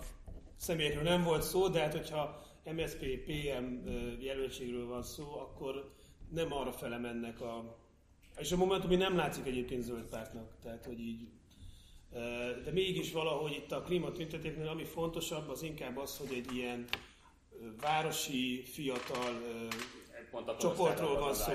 személyekről 0.56 1.02
nem 1.02 1.22
volt 1.22 1.42
szó, 1.42 1.68
de 1.68 1.80
hát 1.80 1.92
hogyha 1.92 2.42
MSP, 2.64 3.24
PM 3.24 3.88
jelöltségről 4.20 4.86
van 4.86 5.02
szó, 5.02 5.38
akkor 5.38 5.94
nem 6.30 6.52
arra 6.52 6.72
fele 6.72 6.98
mennek 6.98 7.40
a... 7.40 7.78
És 8.38 8.52
a 8.52 8.56
Momentum 8.56 8.98
nem 8.98 9.16
látszik 9.16 9.46
egyébként 9.46 9.82
zöld 9.82 10.08
pártnak, 10.08 10.56
tehát 10.62 10.84
hogy 10.84 11.00
így... 11.00 11.28
De 12.64 12.70
mégis 12.72 13.12
valahogy 13.12 13.52
itt 13.52 13.72
a 13.72 13.82
klímatüntetésnél, 13.82 14.68
ami 14.68 14.84
fontosabb, 14.84 15.48
az 15.48 15.62
inkább 15.62 15.98
az, 15.98 16.18
hogy 16.18 16.36
egy 16.36 16.54
ilyen 16.54 16.84
városi, 17.80 18.62
fiatal 18.62 19.40
Pont 20.34 20.48
a 20.48 20.56
csoportról 20.56 21.18
van 21.18 21.34
szó. 21.34 21.52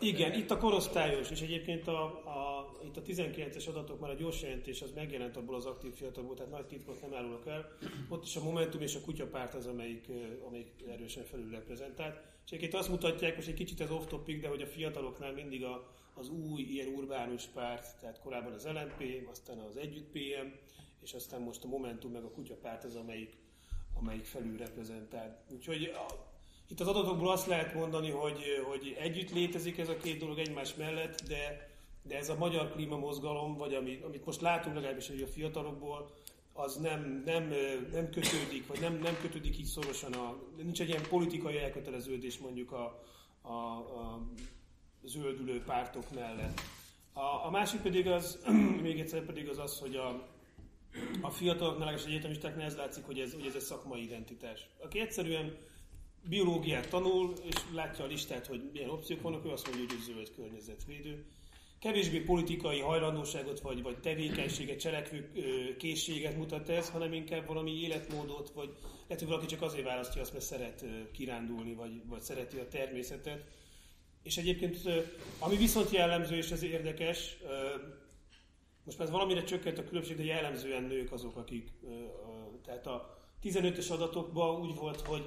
Igen, 0.00 0.32
itt 0.32 0.50
a 0.50 0.58
korosztályos, 0.58 1.30
és 1.30 1.40
egyébként 1.40 1.88
a, 1.88 2.04
a, 2.04 2.72
itt 2.84 2.96
a 2.96 3.02
19-es 3.02 3.68
adatok, 3.68 4.00
már 4.00 4.10
a 4.10 4.14
gyors 4.14 4.42
jelentés 4.42 4.82
az 4.82 4.92
megjelent 4.94 5.36
abból 5.36 5.54
az 5.54 5.66
aktív 5.66 5.94
fiatalból, 5.94 6.34
tehát 6.34 6.50
nagy 6.50 6.66
titkot 6.66 7.00
nem 7.00 7.14
árulok 7.14 7.46
el. 7.46 7.76
Ott 8.08 8.24
is 8.24 8.36
a 8.36 8.42
Momentum 8.42 8.80
és 8.80 8.94
a 8.94 9.00
Kutyapárt 9.00 9.54
az, 9.54 9.66
amelyik, 9.66 10.06
amelyik 10.46 10.70
erősen 10.88 11.24
felül 11.24 11.50
reprezentált. 11.50 12.20
És 12.44 12.50
egyébként 12.50 12.74
azt 12.74 12.88
mutatják, 12.88 13.36
most 13.36 13.48
egy 13.48 13.54
kicsit 13.54 13.80
ez 13.80 13.90
off-topic, 13.90 14.40
de 14.40 14.48
hogy 14.48 14.62
a 14.62 14.66
fiataloknál 14.66 15.32
mindig 15.32 15.64
a, 15.64 15.90
az 16.14 16.28
új, 16.28 16.62
ilyen 16.62 16.94
urbánus 16.94 17.44
párt, 17.44 18.00
tehát 18.00 18.20
korábban 18.20 18.52
az 18.52 18.66
LNP, 18.66 19.28
aztán 19.30 19.58
az 19.58 19.76
Együtt 19.76 20.10
PM, 20.10 20.46
és 21.02 21.12
aztán 21.12 21.40
most 21.40 21.64
a 21.64 21.68
Momentum 21.68 22.12
meg 22.12 22.24
a 22.24 22.30
Kutyapárt 22.30 22.84
az, 22.84 22.96
amelyik, 22.96 23.36
amelyik 23.94 24.24
felül 24.24 24.56
reprezentált. 24.56 25.38
Úgyhogy 25.50 25.82
a, 25.82 26.32
itt 26.68 26.80
az 26.80 26.86
adatokból 26.86 27.30
azt 27.30 27.46
lehet 27.46 27.74
mondani, 27.74 28.10
hogy, 28.10 28.42
hogy 28.66 28.96
együtt 28.98 29.30
létezik 29.30 29.78
ez 29.78 29.88
a 29.88 29.96
két 29.96 30.18
dolog 30.18 30.38
egymás 30.38 30.74
mellett, 30.74 31.22
de, 31.22 31.70
de 32.02 32.16
ez 32.16 32.28
a 32.28 32.36
magyar 32.36 32.72
klímamozgalom, 32.72 33.56
vagy 33.56 33.74
amit, 33.74 34.04
amit 34.04 34.26
most 34.26 34.40
látunk 34.40 34.74
legalábbis 34.74 35.08
a 35.08 35.26
fiatalokból, 35.26 36.10
az 36.52 36.76
nem, 36.76 37.22
nem, 37.24 37.52
nem 37.92 38.10
kötődik, 38.10 38.66
vagy 38.66 38.80
nem, 38.80 38.98
nem 38.98 39.16
kötődik 39.20 39.58
így 39.58 39.64
szorosan, 39.64 40.12
a, 40.12 40.36
nincs 40.56 40.80
egy 40.80 40.88
ilyen 40.88 41.08
politikai 41.08 41.58
elköteleződés 41.58 42.38
mondjuk 42.38 42.72
a, 42.72 43.02
a, 43.42 43.52
a 43.52 44.20
zöldülő 45.04 45.62
pártok 45.62 46.14
mellett. 46.14 46.60
A, 47.12 47.46
a 47.46 47.50
másik 47.50 47.80
pedig 47.80 48.06
az, 48.06 48.44
még 48.82 49.00
egyszer 49.00 49.24
pedig 49.24 49.48
az 49.48 49.58
az, 49.58 49.78
hogy 49.78 49.96
a, 49.96 50.28
a 51.20 51.30
fiataloknál, 51.30 51.94
és 51.94 52.04
egyetemistáknál 52.04 52.66
ez 52.66 52.76
látszik, 52.76 53.04
hogy 53.04 53.18
ez, 53.18 53.32
hogy 53.32 53.46
ez 53.46 53.54
egy 53.54 53.60
szakmai 53.60 54.02
identitás. 54.02 54.66
Aki 54.82 55.00
egyszerűen 55.00 55.56
biológiát 56.28 56.88
tanul, 56.88 57.32
és 57.42 57.54
látja 57.74 58.04
a 58.04 58.08
listát, 58.08 58.46
hogy 58.46 58.70
milyen 58.72 58.90
opciók 58.90 59.22
vannak, 59.22 59.44
ő 59.44 59.50
azt 59.50 59.66
mondja, 59.66 59.96
hogy 59.96 60.04
zöld 60.04 60.30
környezetvédő. 60.34 61.24
Kevésbé 61.78 62.20
politikai 62.20 62.80
hajlandóságot, 62.80 63.60
vagy, 63.60 63.82
vagy 63.82 63.98
tevékenységet, 63.98 64.80
cselekvő 64.80 65.30
készséget 65.78 66.36
mutat 66.36 66.68
ez, 66.68 66.90
hanem 66.90 67.12
inkább 67.12 67.46
valami 67.46 67.80
életmódot, 67.80 68.50
vagy 68.50 68.68
lehet, 69.06 69.18
hogy 69.18 69.28
valaki 69.28 69.46
csak 69.46 69.62
azért 69.62 69.84
választja 69.84 70.20
azt, 70.20 70.32
mert 70.32 70.44
szeret 70.44 70.84
kirándulni, 71.12 71.74
vagy, 71.74 72.06
vagy 72.06 72.20
szereti 72.22 72.58
a 72.58 72.68
természetet. 72.68 73.44
És 74.24 74.36
egyébként, 74.36 74.78
ami 75.38 75.56
viszont 75.56 75.90
jellemző, 75.90 76.36
és 76.36 76.50
ez 76.50 76.62
érdekes, 76.62 77.36
most 78.84 78.98
már 78.98 79.10
valamire 79.10 79.42
csökkent 79.44 79.78
a 79.78 79.84
különbség, 79.84 80.16
de 80.16 80.24
jellemzően 80.24 80.82
nők 80.82 81.12
azok, 81.12 81.36
akik, 81.36 81.70
tehát 82.64 82.86
a 82.86 83.18
15-ös 83.42 83.90
adatokban 83.90 84.60
úgy 84.60 84.74
volt, 84.74 85.00
hogy 85.00 85.26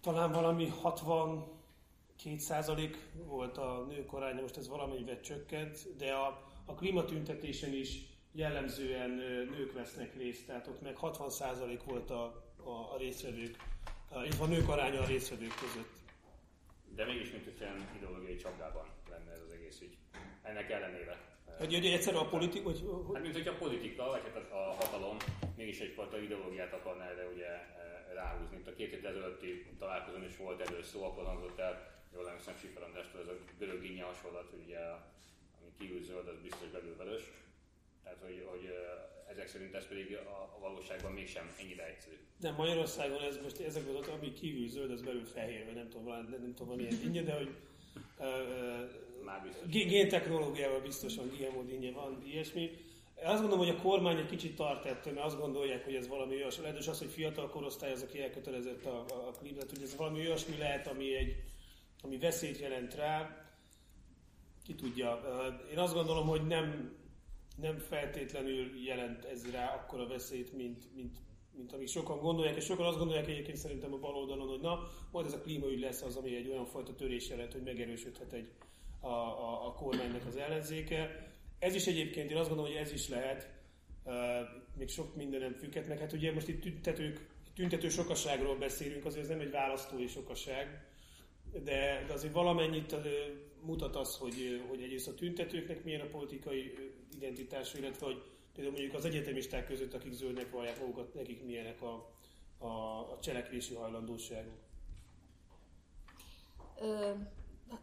talán 0.00 0.32
valami 0.32 0.68
62 0.68 2.38
százalék 2.38 2.96
volt 3.26 3.58
a 3.58 3.86
nők 3.88 4.12
aránya, 4.12 4.40
most 4.40 4.56
ez 4.56 4.68
valamennyivel 4.68 5.20
csökkent, 5.20 5.96
de 5.96 6.12
a, 6.12 6.42
a 6.64 6.74
klímatüntetésen 6.74 7.72
is 7.72 7.98
jellemzően 8.32 9.10
nők 9.56 9.72
vesznek 9.72 10.16
részt, 10.16 10.46
tehát 10.46 10.66
ott 10.66 10.82
meg 10.82 10.96
60 10.96 11.30
százalék 11.30 11.82
volt 11.82 12.10
a, 12.10 12.22
a, 12.64 12.92
a 12.94 12.96
részvevők, 12.98 13.56
illetve 14.24 14.44
a 14.44 14.46
nők 14.46 14.68
aránya 14.68 15.00
a 15.00 15.06
részvevők 15.06 15.54
között. 15.54 16.05
De 16.94 17.04
mégis, 17.04 17.30
mint 17.30 17.44
hogy 17.44 17.60
ilyen 17.60 17.90
ideológiai 17.96 18.36
csapdában 18.36 18.86
lenne 19.10 19.30
ez 19.32 19.40
az 19.46 19.52
egész 19.52 19.80
ügy. 19.80 19.96
Ennek 20.42 20.70
ellenére. 20.70 21.20
Hogy, 21.58 21.74
hogy 21.74 21.86
egyszerűen 21.86 22.22
a 22.22 22.28
politika... 22.28 22.64
Hogy, 22.70 22.80
hogy... 23.06 23.14
Hát, 23.14 23.22
mint 23.22 23.34
hogy 23.34 23.48
a 23.48 23.56
politika, 23.56 24.04
vagy 24.04 24.22
hát 24.22 24.50
a 24.52 24.56
hatalom 24.56 25.16
mégis 25.56 25.80
egyfajta 25.80 26.18
ideológiát 26.18 26.72
akarna 26.72 27.04
erre 27.04 27.26
ugye 27.26 27.48
ráhúzni. 28.14 28.56
Itt 28.56 28.66
a 28.66 28.74
két 28.74 28.90
hét 28.90 29.04
ezelőtti 29.04 29.66
találkozón 29.78 30.24
is 30.24 30.36
volt 30.36 30.60
erről 30.60 30.82
szó, 30.82 31.04
akkor 31.04 31.24
hangzott 31.24 31.58
el, 31.58 31.74
jól 32.14 32.28
emlékszem 32.28 32.56
Sifer 32.60 32.82
Andrástól, 32.82 33.20
ez 33.20 33.28
a 33.28 33.36
görög 33.58 33.80
ginnye 33.80 34.04
hasonlat, 34.04 34.50
hogy 34.50 34.62
ugye, 34.66 34.78
ami 35.60 35.70
kívül 35.78 36.02
zöld, 36.02 36.28
az 36.28 36.40
biztos 36.42 36.68
belül 36.68 36.96
vörös. 36.96 37.22
Tehát, 38.02 38.18
hogy, 38.22 38.46
hogy 38.50 38.64
ezek 39.30 39.48
szerint 39.48 39.74
ez 39.74 39.86
pedig 39.86 40.16
a, 40.16 40.56
a 40.56 40.58
valóságban 40.60 41.12
mégsem 41.12 41.54
ennyire 41.60 41.86
egyszerű. 41.86 42.16
Nem, 42.40 42.54
Magyarországon 42.54 43.22
ez 43.22 43.38
most 43.42 43.60
ezek 43.60 43.82
az, 44.00 44.08
ami 44.08 44.32
kívül 44.32 44.68
zöld, 44.68 44.90
az 44.90 45.02
belül 45.02 45.24
fehér, 45.24 45.64
vagy 45.64 45.74
nem 45.74 45.88
tudom, 45.88 46.06
nem, 46.06 46.36
nem 46.40 46.54
tudom, 46.54 46.76
milyen 46.76 46.98
dinnye, 47.02 47.22
de 47.22 47.34
hogy 47.34 47.54
uh, 48.18 49.24
Már 49.24 49.42
biztos. 49.42 49.68
Géntechnológiával 49.68 50.80
biztosan 50.80 51.30
GMO 51.38 51.62
dinnye 51.62 51.92
van, 51.92 52.22
ilyesmi. 52.26 52.70
Azt 53.22 53.40
gondolom, 53.40 53.66
hogy 53.66 53.74
a 53.74 53.82
kormány 53.82 54.16
egy 54.16 54.26
kicsit 54.26 54.56
tart 54.56 54.84
ettől, 54.84 55.12
mert 55.12 55.26
azt 55.26 55.38
gondolják, 55.38 55.84
hogy 55.84 55.94
ez 55.94 56.08
valami 56.08 56.34
olyasmi, 56.34 56.62
lehet, 56.62 56.86
az, 56.86 56.98
hogy 56.98 57.10
fiatal 57.10 57.48
korosztály 57.48 57.92
az, 57.92 58.02
aki 58.02 58.22
elkötelezett 58.22 58.84
a, 58.84 59.04
a, 59.08 59.28
a 59.28 59.30
klímát, 59.30 59.70
hogy 59.70 59.82
ez 59.82 59.96
valami 59.96 60.18
olyasmi 60.20 60.56
lehet, 60.56 60.86
ami, 60.86 61.14
egy, 61.14 61.36
ami 62.02 62.18
veszélyt 62.18 62.58
jelent 62.58 62.94
rá. 62.94 63.44
Ki 64.64 64.74
tudja. 64.74 65.20
Én 65.70 65.78
azt 65.78 65.94
gondolom, 65.94 66.26
hogy 66.26 66.46
nem, 66.46 66.95
nem 67.56 67.78
feltétlenül 67.78 68.84
jelent 68.84 69.24
ez 69.24 69.50
rá 69.52 69.74
akkora 69.74 70.06
veszélyt, 70.06 70.52
mint, 70.52 70.94
mint, 70.94 71.18
mint 71.56 71.72
amik 71.72 71.88
sokan 71.88 72.18
gondolják, 72.18 72.56
és 72.56 72.64
sokan 72.64 72.86
azt 72.86 72.98
gondolják 72.98 73.28
egyébként 73.28 73.56
szerintem 73.56 73.92
a 73.92 73.98
bal 73.98 74.14
oldalon, 74.14 74.48
hogy 74.48 74.60
na, 74.60 74.88
majd 75.10 75.26
ez 75.26 75.32
a 75.32 75.40
klímaügy 75.40 75.80
lesz 75.80 76.02
az, 76.02 76.16
ami 76.16 76.36
egy 76.36 76.48
olyan 76.48 76.66
fajta 76.66 76.94
törés 76.94 77.28
jelent, 77.28 77.52
hogy 77.52 77.62
megerősödhet 77.62 78.32
egy, 78.32 78.48
a, 79.00 79.08
a, 79.08 79.66
a 79.66 79.72
kormánynak 79.72 80.26
az 80.26 80.36
ellenzéke. 80.36 81.30
Ez 81.58 81.74
is 81.74 81.86
egyébként, 81.86 82.30
én 82.30 82.36
azt 82.36 82.48
gondolom, 82.48 82.72
hogy 82.72 82.80
ez 82.80 82.92
is 82.92 83.08
lehet, 83.08 83.50
uh, 84.04 84.12
még 84.78 84.88
sok 84.88 85.14
mindenem 85.14 85.52
függhet 85.52 85.88
meg. 85.88 85.98
Hát 85.98 86.12
ugye 86.12 86.32
most 86.32 86.48
itt 86.48 86.60
tüntetők, 86.60 87.26
tüntető 87.54 87.88
sokaságról 87.88 88.56
beszélünk, 88.56 89.04
azért 89.04 89.22
ez 89.22 89.30
nem 89.30 89.40
egy 89.40 89.50
választói 89.50 90.06
sokaság, 90.06 90.86
de, 91.52 92.04
de 92.06 92.12
azért 92.12 92.32
valamennyit 92.32 92.96
mutat 93.62 93.96
az, 93.96 94.16
hogy, 94.16 94.62
hogy 94.68 94.82
egyrészt 94.82 95.08
a 95.08 95.14
tüntetőknek 95.14 95.84
milyen 95.84 96.00
a 96.00 96.10
politikai 96.10 96.72
identitása, 97.16 97.78
illetve 97.78 98.06
hogy 98.06 98.22
például 98.54 98.76
mondjuk 98.76 98.96
az 98.96 99.04
egyetemisták 99.04 99.66
között, 99.66 99.94
akik 99.94 100.12
zöldnek 100.12 100.50
vallják 100.50 100.80
magukat, 100.80 101.14
nekik 101.14 101.44
milyenek 101.44 101.82
a, 101.82 102.10
a, 102.58 102.66
a 103.12 103.18
cselekvési 103.20 103.74
hajlandóságuk. 103.74 104.58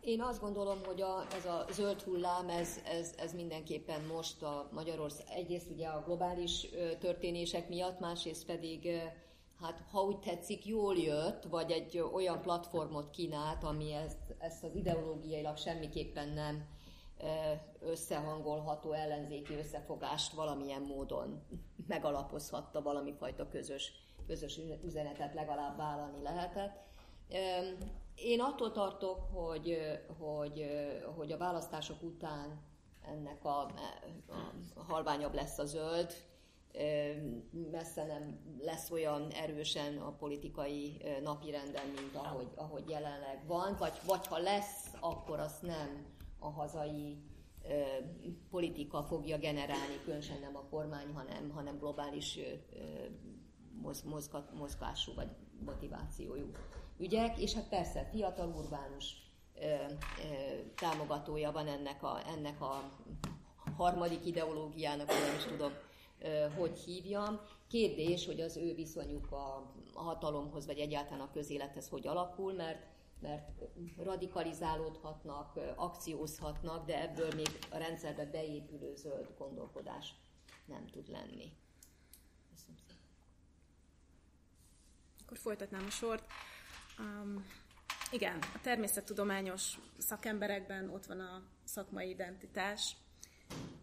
Én 0.02 0.22
azt 0.22 0.42
gondolom, 0.42 0.84
hogy 0.86 1.02
a, 1.02 1.26
ez 1.34 1.46
a 1.46 1.66
zöld 1.72 2.02
hullám, 2.02 2.50
ez, 2.50 2.80
ez, 2.86 3.14
ez 3.18 3.34
mindenképpen 3.34 4.02
most 4.02 4.44
a 4.44 4.70
Magyarország, 4.72 5.26
egyrészt 5.30 5.70
ugye 5.70 5.88
a 5.88 6.04
globális 6.06 6.68
történések 7.00 7.70
miatt, 7.70 8.00
másrészt 8.00 8.46
pedig, 8.46 8.90
hát 9.62 9.84
ha 9.92 10.02
úgy 10.02 10.20
tetszik, 10.20 10.66
jól 10.66 10.98
jött, 10.98 11.44
vagy 11.44 11.72
egy 11.72 12.00
olyan 12.00 12.42
platformot 12.42 13.10
kínált, 13.10 13.64
ami 13.64 13.92
ezt, 13.92 14.36
ezt 14.38 14.64
az 14.64 14.76
ideológiailag 14.76 15.58
semmiképpen 15.58 16.30
nem 16.30 16.66
összehangolható 17.80 18.92
ellenzéki 18.92 19.56
összefogást 19.56 20.34
valamilyen 20.34 20.82
módon 20.82 21.44
megalapozhatta, 21.88 22.82
valami 22.82 23.14
fajta 23.14 23.48
közös, 23.48 23.92
közös 24.28 24.60
üzenetet 24.84 25.34
legalább 25.34 25.78
vállalni 25.78 26.22
lehetett. 26.22 26.82
Én 28.16 28.42
attól 28.42 28.72
tartok, 28.72 29.20
hogy, 29.34 29.78
hogy, 30.20 30.66
hogy 31.16 31.32
a 31.32 31.38
választások 31.38 32.02
után 32.02 32.62
ennek 33.02 33.46
a, 33.46 33.60
a 34.76 34.84
halványabb 34.88 35.34
lesz 35.34 35.58
a 35.58 35.66
zöld, 35.66 36.14
messze 37.72 38.06
nem 38.06 38.40
lesz 38.62 38.92
olyan 38.92 39.32
erősen 39.32 39.98
a 39.98 40.12
politikai 40.12 41.02
napirenden, 41.22 41.88
mint 41.88 42.16
ahogy, 42.16 42.48
ahogy 42.56 42.90
jelenleg 42.90 43.44
van, 43.48 43.76
vagy, 43.80 43.94
vagy 44.06 44.28
ha 44.28 44.38
lesz, 44.38 44.88
akkor 45.00 45.40
azt 45.40 45.62
nem 45.62 46.06
a 46.44 46.50
hazai 46.50 47.18
politika 48.50 49.04
fogja 49.04 49.38
generálni, 49.38 50.02
különösen 50.04 50.40
nem 50.40 50.56
a 50.56 50.66
kormány, 50.70 51.14
hanem, 51.14 51.50
hanem 51.50 51.78
globális 51.78 52.40
mozgású 54.54 55.14
vagy 55.14 55.30
motivációjú 55.66 56.52
ügyek, 56.98 57.38
és 57.38 57.54
hát 57.54 57.70
persze 57.70 58.10
fiatal 58.12 58.48
urbánus 58.48 59.16
ö, 59.56 59.66
ö, 59.66 59.86
támogatója 60.76 61.52
van 61.52 61.68
ennek 61.68 62.04
a, 62.04 62.20
ennek 62.28 62.62
a 62.62 62.92
harmadik 63.78 64.26
ideológiának, 64.26 65.08
nem 65.08 65.36
is 65.38 65.44
tudom, 65.44 65.72
ö, 66.20 66.46
hogy 66.58 66.80
hívjam. 66.80 67.40
Kérdés, 67.68 68.26
hogy 68.26 68.42
az 68.42 68.58
ő 68.58 68.74
viszonyuk 68.74 69.32
a 69.32 69.72
hatalomhoz, 69.94 70.66
vagy 70.66 70.78
egyáltalán 70.80 71.28
a 71.28 71.32
közélethez 71.32 71.90
hogy 71.90 72.08
alakul, 72.08 72.54
mert 72.54 72.93
mert 73.24 73.50
radikalizálódhatnak, 73.98 75.60
akciózhatnak, 75.76 76.86
de 76.86 77.02
ebből 77.02 77.34
még 77.36 77.48
a 77.72 77.78
rendszerbe 77.78 78.26
beépülő 78.26 78.96
zöld 78.96 79.34
gondolkodás 79.38 80.14
nem 80.66 80.88
tud 80.88 81.10
lenni. 81.10 81.52
Köszönöm 82.50 82.76
szépen. 82.88 82.96
Akkor 85.24 85.38
folytatnám 85.38 85.86
a 85.86 85.90
sort. 85.90 86.26
Um, 87.00 87.46
igen, 88.12 88.40
a 88.54 88.62
természettudományos 88.62 89.78
szakemberekben 89.98 90.90
ott 90.90 91.06
van 91.06 91.20
a 91.20 91.44
szakmai 91.64 92.10
identitás, 92.10 92.96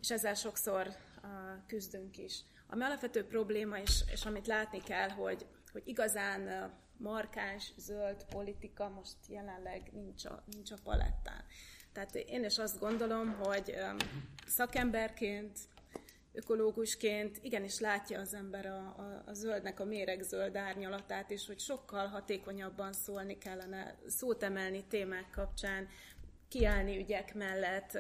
és 0.01 0.11
ezzel 0.11 0.35
sokszor 0.35 0.87
uh, 0.87 1.31
küzdünk 1.67 2.19
is. 2.19 2.41
Ami 2.67 2.83
alapvető 2.83 3.27
probléma, 3.27 3.79
és, 3.79 4.01
és 4.13 4.25
amit 4.25 4.47
látni 4.47 4.81
kell, 4.81 5.09
hogy, 5.09 5.47
hogy 5.73 5.83
igazán 5.85 6.41
uh, 6.41 6.71
markáns, 7.01 7.73
zöld 7.77 8.25
politika 8.25 8.89
most 8.89 9.17
jelenleg 9.29 9.91
nincs 9.93 10.25
a, 10.25 10.43
nincs 10.47 10.71
a 10.71 10.77
palettán. 10.83 11.45
Tehát 11.93 12.15
én 12.15 12.45
is 12.45 12.59
azt 12.59 12.79
gondolom, 12.79 13.35
hogy 13.35 13.75
szakemberként, 14.47 15.59
ökológusként 16.33 17.39
igenis 17.43 17.79
látja 17.79 18.21
az 18.21 18.35
ember 18.35 18.67
a, 18.67 18.79
a, 18.79 19.23
a 19.27 19.33
zöldnek 19.33 19.81
a 19.81 19.85
méregzöld 19.85 20.57
árnyalatát, 20.57 21.31
és 21.31 21.47
hogy 21.47 21.59
sokkal 21.59 22.07
hatékonyabban 22.07 22.93
szólni 22.93 23.39
kellene, 23.39 23.97
szót 24.07 24.43
emelni 24.43 24.85
témák 24.85 25.31
kapcsán, 25.31 25.89
kiállni 26.49 26.99
ügyek 26.99 27.35
mellett, 27.35 27.99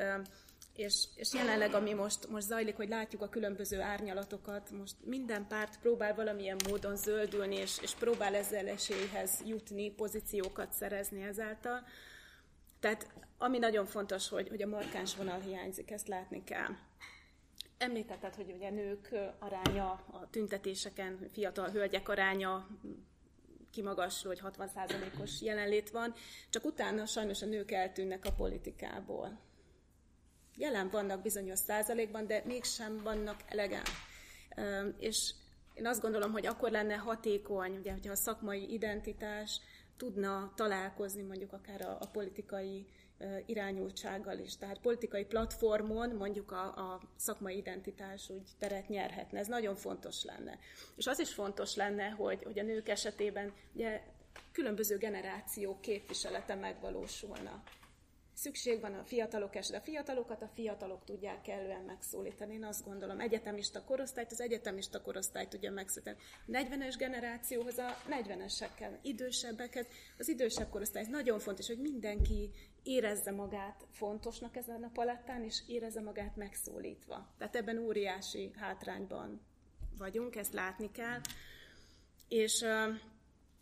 és, 0.74 1.04
és 1.14 1.34
jelenleg, 1.34 1.74
ami 1.74 1.92
most, 1.92 2.28
most 2.28 2.46
zajlik, 2.46 2.76
hogy 2.76 2.88
látjuk 2.88 3.22
a 3.22 3.28
különböző 3.28 3.80
árnyalatokat, 3.80 4.70
most 4.70 4.94
minden 5.04 5.46
párt 5.46 5.78
próbál 5.80 6.14
valamilyen 6.14 6.56
módon 6.68 6.96
zöldülni, 6.96 7.56
és, 7.56 7.78
és 7.82 7.94
próbál 7.94 8.34
ezzel 8.34 8.68
esélyhez 8.68 9.42
jutni, 9.46 9.90
pozíciókat 9.90 10.72
szerezni 10.72 11.22
ezáltal. 11.22 11.86
Tehát 12.80 13.06
ami 13.38 13.58
nagyon 13.58 13.86
fontos, 13.86 14.28
hogy, 14.28 14.48
hogy 14.48 14.62
a 14.62 14.66
markáns 14.66 15.16
vonal 15.16 15.40
hiányzik, 15.40 15.90
ezt 15.90 16.08
látni 16.08 16.44
kell. 16.44 16.70
Említetted, 17.78 18.34
hogy 18.34 18.52
ugye 18.56 18.70
nők 18.70 19.14
aránya 19.38 19.90
a 19.90 20.28
tüntetéseken, 20.30 21.28
fiatal 21.32 21.70
hölgyek 21.70 22.08
aránya 22.08 22.66
kimagasló, 23.70 24.28
hogy 24.28 24.40
60%-os 24.58 25.42
jelenlét 25.42 25.90
van, 25.90 26.14
csak 26.50 26.64
utána 26.64 27.06
sajnos 27.06 27.42
a 27.42 27.46
nők 27.46 27.70
eltűnnek 27.70 28.24
a 28.24 28.32
politikából. 28.32 29.38
Jelen 30.60 30.90
vannak 30.90 31.22
bizonyos 31.22 31.58
százalékban, 31.58 32.26
de 32.26 32.42
mégsem 32.46 33.02
vannak 33.02 33.40
elegen. 33.46 33.82
És 34.98 35.32
én 35.74 35.86
azt 35.86 36.00
gondolom, 36.00 36.32
hogy 36.32 36.46
akkor 36.46 36.70
lenne 36.70 36.94
hatékony, 36.94 37.76
ugye, 37.76 37.92
hogyha 37.92 38.12
a 38.12 38.16
szakmai 38.16 38.72
identitás 38.72 39.60
tudna 39.96 40.52
találkozni 40.56 41.22
mondjuk 41.22 41.52
akár 41.52 41.80
a, 41.80 41.96
a 42.00 42.06
politikai 42.06 42.86
irányultsággal 43.46 44.38
is. 44.38 44.56
Tehát 44.56 44.78
politikai 44.78 45.24
platformon 45.24 46.10
mondjuk 46.10 46.52
a, 46.52 46.64
a 46.64 47.00
szakmai 47.16 47.56
identitás 47.56 48.30
úgy 48.30 48.48
teret 48.58 48.88
nyerhetne. 48.88 49.38
Ez 49.38 49.46
nagyon 49.46 49.76
fontos 49.76 50.24
lenne. 50.24 50.58
És 50.96 51.06
az 51.06 51.18
is 51.18 51.32
fontos 51.32 51.74
lenne, 51.74 52.08
hogy, 52.08 52.42
hogy 52.44 52.58
a 52.58 52.62
nők 52.62 52.88
esetében 52.88 53.52
ugye, 53.74 54.02
különböző 54.52 54.96
generációk 54.96 55.80
képviselete 55.80 56.54
megvalósulna. 56.54 57.62
Szükség 58.40 58.80
van 58.80 58.94
a 58.94 59.04
fiatalok 59.04 59.54
esetben. 59.54 59.80
A 59.80 59.84
fiatalokat 59.84 60.42
a 60.42 60.50
fiatalok 60.54 61.04
tudják 61.04 61.42
kellően 61.42 61.82
megszólítani. 61.82 62.54
Én 62.54 62.64
azt 62.64 62.84
gondolom, 62.84 63.20
egyetemista 63.20 63.84
korosztályt, 63.84 64.32
az 64.32 64.40
egyetemista 64.40 65.02
korosztály 65.02 65.48
tudja 65.48 65.70
megszólítani. 65.70 66.16
A 66.46 66.50
40-es 66.50 66.94
generációhoz 66.98 67.78
a 67.78 67.96
40-esekkel, 68.08 68.98
idősebbeket, 69.02 69.88
az 70.18 70.28
idősebb 70.28 70.70
korosztály. 70.70 71.02
Ez 71.02 71.08
nagyon 71.08 71.38
fontos, 71.38 71.66
hogy 71.66 71.78
mindenki 71.78 72.50
érezze 72.82 73.30
magát 73.30 73.86
fontosnak 73.90 74.56
ezen 74.56 74.82
a 74.82 74.90
palettán, 74.92 75.44
és 75.44 75.62
érezze 75.66 76.00
magát 76.00 76.36
megszólítva. 76.36 77.34
Tehát 77.38 77.56
ebben 77.56 77.78
óriási 77.78 78.50
hátrányban 78.56 79.40
vagyunk, 79.98 80.36
ezt 80.36 80.52
látni 80.52 80.90
kell. 80.90 81.20
És 82.28 82.64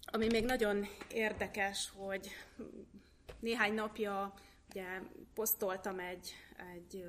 ami 0.05 0.27
még 0.27 0.45
nagyon 0.45 0.87
érdekes, 1.13 1.93
hogy 1.97 2.29
néhány 3.41 3.75
napja 3.75 4.35
ugye 4.71 5.01
posztoltam 5.35 5.99
egy, 5.99 6.33
egy 6.75 7.05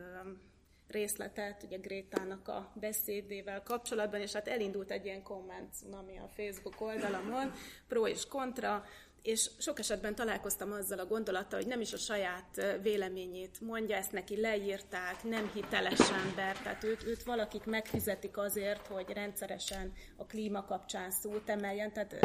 részletet, 0.88 1.64
ugye 1.64 1.78
Grétának 1.78 2.48
a 2.48 2.72
beszédével 2.74 3.64
kapcsolatban, 3.64 4.22
és 4.22 4.34
hát 4.34 4.48
elindult 4.48 4.92
egy 4.92 5.06
ilyen 5.06 5.24
komment 5.24 5.76
ami 5.92 6.18
a 6.18 6.28
Facebook 6.28 6.82
oldalamon, 6.82 7.52
pro 7.88 8.08
és 8.08 8.28
kontra, 8.28 8.86
és 9.22 9.50
sok 9.60 9.80
esetben 9.80 10.16
találkoztam 10.16 10.72
azzal 10.72 11.00
a 11.00 11.06
gondolattal, 11.06 11.60
hogy 11.60 11.68
nem 11.68 11.82
is 11.82 11.94
a 11.94 11.98
saját 11.98 12.78
véleményét 12.82 13.62
mondja, 13.62 13.96
ezt 13.96 14.12
neki 14.12 14.42
leírták, 14.42 15.24
nem 15.24 15.52
hiteles 15.54 16.12
ember, 16.12 16.58
tehát 16.58 16.84
őt, 16.84 17.04
őt 17.04 17.24
valakik 17.24 17.64
megfizetik 17.66 18.38
azért, 18.38 18.88
hogy 18.88 19.10
rendszeresen 19.10 19.94
a 20.16 20.26
klíma 20.26 20.66
kapcsán 20.66 21.12
szót 21.12 21.50
emeljen. 21.50 21.94
Tehát, 21.94 22.16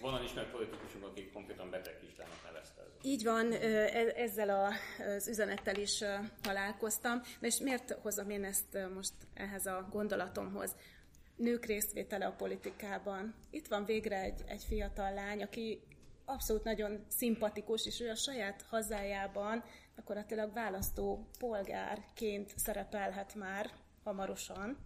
Van 0.00 0.24
ismert 0.24 0.50
politikusok, 0.50 1.04
akik 1.04 1.32
konkrétan 1.32 1.70
beteg 1.70 1.98
nevezte. 2.00 2.49
Így 3.02 3.24
van, 3.24 3.52
e, 3.52 3.58
ezzel 4.16 4.72
az 5.16 5.28
üzenettel 5.28 5.76
is 5.76 6.04
találkoztam. 6.40 7.20
De 7.40 7.46
és 7.46 7.58
miért 7.58 7.90
hozom 8.02 8.30
én 8.30 8.44
ezt 8.44 8.78
most 8.94 9.12
ehhez 9.34 9.66
a 9.66 9.88
gondolatomhoz? 9.90 10.74
Nők 11.36 11.64
részvétele 11.64 12.26
a 12.26 12.32
politikában. 12.32 13.34
Itt 13.50 13.66
van 13.66 13.84
végre 13.84 14.20
egy, 14.20 14.40
egy 14.46 14.64
fiatal 14.64 15.14
lány, 15.14 15.42
aki 15.42 15.82
abszolút 16.24 16.64
nagyon 16.64 17.04
szimpatikus, 17.08 17.86
és 17.86 18.00
ő 18.00 18.10
a 18.10 18.14
saját 18.14 18.64
hazájában 18.68 19.64
gyakorlatilag 19.96 20.52
választó 20.52 21.28
polgárként 21.38 22.52
szerepelhet 22.56 23.34
már 23.34 23.70
hamarosan. 24.04 24.78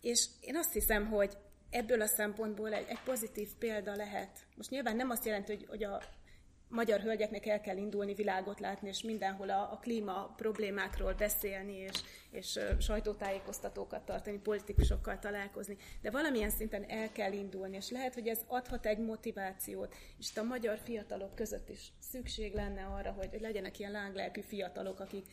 És 0.00 0.26
én 0.40 0.56
azt 0.56 0.72
hiszem, 0.72 1.06
hogy 1.06 1.36
ebből 1.70 2.00
a 2.00 2.06
szempontból 2.06 2.72
egy, 2.72 2.88
egy 2.88 3.00
pozitív 3.04 3.48
példa 3.58 3.96
lehet. 3.96 4.38
Most 4.56 4.70
nyilván 4.70 4.96
nem 4.96 5.10
azt 5.10 5.24
jelenti, 5.24 5.54
hogy, 5.54 5.66
hogy 5.68 5.84
a 5.84 6.02
magyar 6.72 7.00
hölgyeknek 7.00 7.46
el 7.46 7.60
kell 7.60 7.76
indulni, 7.76 8.14
világot 8.14 8.60
látni, 8.60 8.88
és 8.88 9.02
mindenhol 9.02 9.50
a, 9.50 9.72
a 9.72 9.78
klíma 9.82 10.34
problémákról 10.36 11.14
beszélni, 11.14 11.76
és, 11.76 12.00
és 12.30 12.58
sajtótájékoztatókat 12.80 14.04
tartani, 14.04 14.38
politikusokkal 14.38 15.18
találkozni. 15.18 15.76
De 16.00 16.10
valamilyen 16.10 16.50
szinten 16.50 16.84
el 16.88 17.12
kell 17.12 17.32
indulni, 17.32 17.76
és 17.76 17.90
lehet, 17.90 18.14
hogy 18.14 18.28
ez 18.28 18.40
adhat 18.46 18.86
egy 18.86 18.98
motivációt, 18.98 19.94
és 20.18 20.36
a 20.36 20.42
magyar 20.42 20.78
fiatalok 20.84 21.34
között 21.34 21.68
is 21.68 21.92
szükség 21.98 22.54
lenne 22.54 22.84
arra, 22.84 23.10
hogy, 23.10 23.40
legyenek 23.40 23.78
ilyen 23.78 23.92
lánglelkű 23.92 24.40
fiatalok, 24.40 25.00
akik 25.00 25.26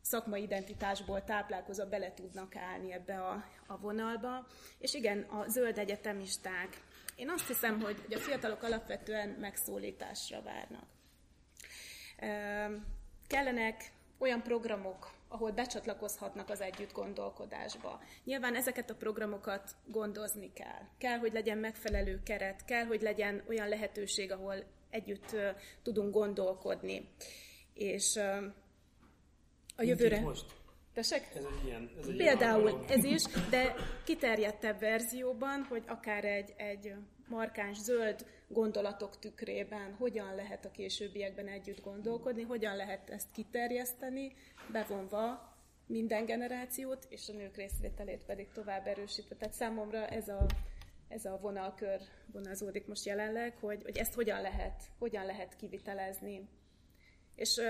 szakmai 0.00 0.42
identitásból 0.42 1.24
táplálkozva 1.24 1.88
bele 1.88 2.14
tudnak 2.14 2.56
állni 2.56 2.92
ebbe 2.92 3.20
a, 3.20 3.44
a 3.66 3.78
vonalba. 3.78 4.46
És 4.78 4.94
igen, 4.94 5.20
a 5.20 5.48
zöld 5.48 5.78
egyetemisták, 5.78 6.82
én 7.16 7.30
azt 7.30 7.46
hiszem, 7.46 7.80
hogy, 7.80 8.00
hogy 8.00 8.14
a 8.14 8.18
fiatalok 8.18 8.62
alapvetően 8.62 9.28
megszólításra 9.28 10.42
várnak. 10.42 10.86
Kellenek 13.26 13.92
olyan 14.18 14.42
programok, 14.42 15.10
ahol 15.28 15.50
becsatlakozhatnak 15.50 16.50
az 16.50 16.60
együtt 16.60 16.92
gondolkodásba. 16.92 18.02
Nyilván 18.24 18.54
ezeket 18.54 18.90
a 18.90 18.94
programokat 18.94 19.70
gondozni 19.86 20.52
kell. 20.52 20.82
Kell, 20.98 21.18
hogy 21.18 21.32
legyen 21.32 21.58
megfelelő 21.58 22.20
keret, 22.22 22.64
kell, 22.64 22.84
hogy 22.84 23.02
legyen 23.02 23.44
olyan 23.48 23.68
lehetőség, 23.68 24.32
ahol 24.32 24.64
együtt 24.90 25.32
uh, 25.32 25.48
tudunk 25.82 26.14
gondolkodni. 26.14 27.08
És 27.74 28.14
uh, 28.14 28.44
a 29.76 29.82
jövőre... 29.82 30.20
Most. 30.20 30.64
Tessék? 30.96 31.28
Ez 31.34 31.44
egy 31.44 31.66
ilyen, 31.66 31.90
ez 32.00 32.06
egy 32.08 32.16
Például 32.16 32.68
ilyen 32.68 32.84
ez 32.88 33.04
is, 33.04 33.22
de 33.50 33.74
kiterjedtebb 34.04 34.78
verzióban, 34.78 35.62
hogy 35.68 35.82
akár 35.86 36.24
egy, 36.24 36.54
egy 36.56 36.94
markáns 37.28 37.78
zöld 37.78 38.26
gondolatok 38.48 39.18
tükrében 39.18 39.94
hogyan 39.98 40.34
lehet 40.34 40.64
a 40.64 40.70
későbbiekben 40.70 41.48
együtt 41.48 41.80
gondolkodni, 41.80 42.42
hogyan 42.42 42.76
lehet 42.76 43.10
ezt 43.10 43.30
kiterjeszteni, 43.32 44.32
bevonva 44.72 45.54
minden 45.86 46.24
generációt, 46.24 47.06
és 47.08 47.28
a 47.28 47.32
nők 47.32 47.56
részvételét 47.56 48.24
pedig 48.26 48.48
tovább 48.52 48.86
erősítve. 48.86 49.34
Tehát 49.34 49.54
számomra 49.54 50.06
ez 50.06 50.28
a, 50.28 50.46
ez 51.08 51.24
a 51.24 51.38
vonalkör 51.42 52.00
vonalzódik 52.32 52.86
most 52.86 53.04
jelenleg, 53.04 53.56
hogy, 53.56 53.82
hogy 53.82 53.96
ezt 53.96 54.14
hogyan 54.14 54.40
lehet, 54.40 54.82
hogyan 54.98 55.24
lehet 55.26 55.56
kivitelezni. 55.56 56.48
És 57.34 57.60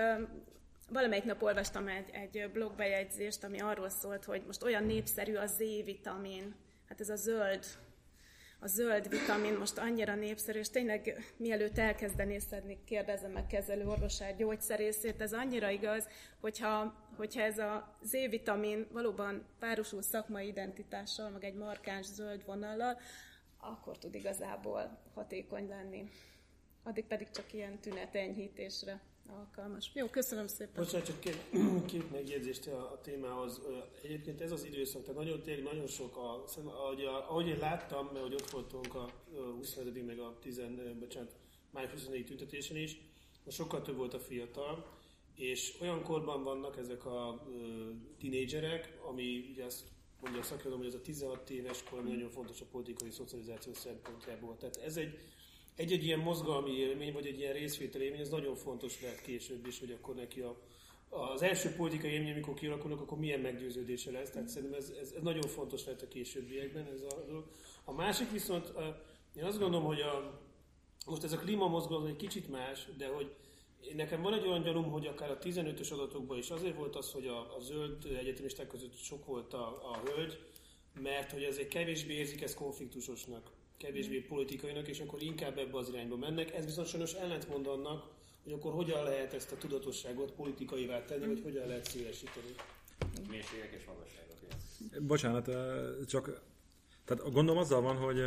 valamelyik 0.89 1.25
nap 1.25 1.43
olvastam 1.43 1.89
egy, 1.89 2.11
egy 2.13 2.51
blogbejegyzést, 2.53 3.45
ami 3.45 3.61
arról 3.61 3.89
szólt, 3.89 4.25
hogy 4.25 4.43
most 4.47 4.63
olyan 4.63 4.85
népszerű 4.85 5.35
a 5.35 5.47
Z-vitamin, 5.47 6.55
hát 6.89 7.01
ez 7.01 7.09
a 7.09 7.17
zöld, 7.17 7.65
a 8.59 8.67
zöld 8.67 9.09
vitamin 9.09 9.55
most 9.55 9.79
annyira 9.79 10.15
népszerű, 10.15 10.59
és 10.59 10.71
tényleg 10.71 11.33
mielőtt 11.37 11.79
elkezdené 11.79 12.39
szedni, 12.39 12.79
kérdezem 12.85 13.31
meg 13.31 13.47
kezelő 13.47 13.87
orvosát, 13.87 14.37
gyógyszerészét, 14.37 15.21
ez 15.21 15.33
annyira 15.33 15.71
igaz, 15.71 16.09
hogyha, 16.41 16.95
hogyha 17.17 17.41
ez 17.41 17.59
a 17.59 17.97
Z-vitamin 18.03 18.87
valóban 18.93 19.47
párosul 19.59 20.03
szakmai 20.03 20.47
identitással, 20.47 21.31
meg 21.31 21.45
egy 21.45 21.55
markáns 21.55 22.07
zöld 22.07 22.45
vonallal, 22.45 22.99
akkor 23.59 23.99
tud 23.99 24.15
igazából 24.15 24.99
hatékony 25.15 25.69
lenni. 25.69 26.11
Addig 26.83 27.05
pedig 27.05 27.31
csak 27.31 27.53
ilyen 27.53 27.79
tünetenyhítésre 27.79 29.01
alkalmas. 29.29 29.91
Jó, 29.95 30.07
köszönöm 30.07 30.47
szépen. 30.47 30.85
Bocsánat, 30.85 31.07
csak 31.07 31.21
két, 31.21 31.39
két 31.93 32.11
megjegyzést 32.11 32.67
a, 32.67 32.93
a 32.93 33.01
témához. 33.01 33.61
Egyébként 34.03 34.41
ez 34.41 34.53
az 34.53 34.65
időszak, 34.65 35.03
tehát 35.03 35.21
nagyon 35.21 35.43
tényleg 35.43 35.65
nagyon 35.65 35.87
sok, 35.87 36.17
a, 36.17 36.45
ahogy, 36.65 37.05
a, 37.05 37.31
ahogy 37.31 37.47
én 37.47 37.59
láttam, 37.59 38.07
mert 38.13 38.25
hogy 38.25 38.35
ott 38.35 38.51
voltunk 38.51 38.95
a 38.95 39.11
25. 39.57 40.07
meg 40.07 40.19
a 40.19 40.39
10, 40.41 40.61
bocsánat, 40.99 41.37
május 41.71 41.91
24 41.91 42.27
tüntetésen 42.27 42.77
is, 42.77 43.01
most 43.45 43.57
sokkal 43.57 43.83
több 43.83 43.97
volt 43.97 44.15
a 44.15 44.19
fiatal, 44.19 44.87
és 45.35 45.79
olyan 45.81 46.03
korban 46.03 46.43
vannak 46.43 46.77
ezek 46.77 47.05
a 47.07 47.47
tinédzserek, 48.19 48.99
ami 49.09 49.49
ugye 49.53 49.65
azt 49.65 49.85
mondja 50.21 50.41
a 50.41 50.45
szakirodalom, 50.45 50.79
hogy 50.79 50.89
ez 50.89 50.95
a 51.01 51.03
16 51.03 51.51
éves 51.51 51.83
kor 51.83 52.05
nagyon 52.05 52.31
fontos 52.31 52.61
a 52.61 52.65
politikai 52.71 53.11
szocializáció 53.11 53.73
szempontjából. 53.73 54.57
Tehát 54.57 54.77
ez 54.77 54.97
egy 54.97 55.19
egy-egy 55.77 56.05
ilyen 56.05 56.19
mozgalmi 56.19 56.71
élmény, 56.71 57.13
vagy 57.13 57.27
egy 57.27 57.39
ilyen 57.39 57.53
részvétel 57.53 58.01
élmény, 58.01 58.21
ez 58.21 58.29
nagyon 58.29 58.55
fontos 58.55 59.01
lehet 59.03 59.21
később 59.21 59.67
is, 59.67 59.79
hogy 59.79 59.91
akkor 59.91 60.15
neki 60.15 60.41
a, 60.41 60.57
az 61.09 61.43
első 61.43 61.69
politikai 61.71 62.11
élmény, 62.11 62.33
amikor 62.33 62.55
kialakulnak, 62.55 63.01
akkor 63.01 63.19
milyen 63.19 63.41
meggyőződése 63.41 64.11
lesz. 64.11 64.31
Tehát 64.31 64.49
szerintem 64.49 64.79
ez, 64.79 64.93
ez, 65.01 65.13
ez 65.17 65.23
nagyon 65.23 65.49
fontos 65.49 65.85
lehet 65.85 66.03
a 66.03 66.09
későbbiekben. 66.09 66.87
Ez 66.87 67.01
a, 67.01 67.45
a 67.85 67.93
másik 67.93 68.31
viszont, 68.31 68.73
én 69.37 69.45
azt 69.45 69.59
gondolom, 69.59 69.87
hogy 69.87 70.01
a, 70.01 70.41
most 71.07 71.25
ez 71.25 71.33
a 71.33 71.39
klímamozgalom 71.39 72.07
egy 72.07 72.17
kicsit 72.17 72.49
más, 72.49 72.89
de 72.97 73.09
hogy 73.09 73.35
nekem 73.95 74.23
van 74.23 74.35
egy 74.35 74.47
olyan 74.47 74.63
gyanúm, 74.63 74.91
hogy 74.91 75.07
akár 75.07 75.31
a 75.31 75.39
15-ös 75.39 75.93
adatokban 75.93 76.39
is 76.39 76.51
azért 76.51 76.77
volt 76.77 76.97
az, 76.97 77.13
hogy 77.13 77.27
a, 77.27 77.57
a 77.57 77.61
zöld 77.61 78.05
egyetemisták 78.19 78.67
között 78.67 78.97
sok 78.97 79.27
volt 79.27 79.53
a, 79.53 79.91
a 79.93 80.01
hölgy, 80.05 80.39
mert 81.01 81.33
hogy 81.33 81.43
egy 81.43 81.69
kevésbé 81.69 82.15
érzik 82.15 82.43
ezt 82.43 82.55
konfliktusosnak 82.55 83.51
kevésbé 83.77 84.19
politikainak, 84.19 84.89
és 84.89 85.01
akkor 85.01 85.23
inkább 85.23 85.59
ebbe 85.59 85.79
az 85.79 85.89
irányba 85.89 86.17
mennek. 86.17 86.55
Ez 86.55 86.65
viszont 86.65 86.87
sajnos 86.89 87.13
ellentmond 87.13 87.67
annak, 87.67 88.05
hogy 88.45 88.53
akkor 88.53 88.73
hogyan 88.73 89.05
lehet 89.05 89.35
ezt 89.35 89.53
a 89.53 89.57
tudatosságot 89.57 90.33
politikaivá 90.33 91.05
tenni, 91.05 91.27
vagy 91.27 91.41
hogyan 91.43 91.67
lehet 91.67 91.91
szélesíteni. 91.91 92.55
Mélységek 93.29 93.75
és 93.79 93.85
magasságok. 93.85 95.07
Bocsánat, 95.07 95.51
csak 96.07 96.41
tehát 97.05 97.33
gondolom 97.33 97.61
azzal 97.61 97.81
van, 97.81 97.97
hogy, 97.97 98.21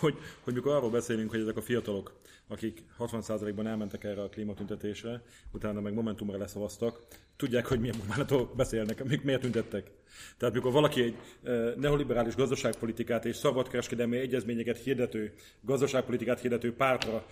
hogy, 0.00 0.14
hogy 0.40 0.54
mikor 0.54 0.72
arról 0.72 0.90
beszélünk, 0.90 1.30
hogy 1.30 1.40
ezek 1.40 1.56
a 1.56 1.62
fiatalok, 1.62 2.20
akik 2.48 2.84
60%-ban 2.98 3.66
elmentek 3.66 4.04
erre 4.04 4.22
a 4.22 4.28
klímatüntetésre, 4.28 5.22
utána 5.52 5.80
meg 5.80 5.94
Momentumra 5.94 6.38
leszavaztak, 6.38 7.02
tudják, 7.40 7.66
hogy 7.66 7.80
milyen 7.80 7.96
munkálatokkal 7.98 8.54
beszélnek, 8.56 9.00
amik 9.00 9.22
miért 9.22 9.40
tüntettek. 9.40 9.90
Tehát 10.38 10.54
mikor 10.54 10.72
valaki 10.72 11.02
egy 11.02 11.16
neoliberális 11.76 12.34
gazdaságpolitikát 12.34 13.24
és 13.24 13.36
szabadkereskedelmi 13.36 14.16
egyezményeket 14.16 14.78
hirdető, 14.78 15.32
gazdaságpolitikát 15.60 16.40
hirdető 16.40 16.74
pártra 16.74 17.26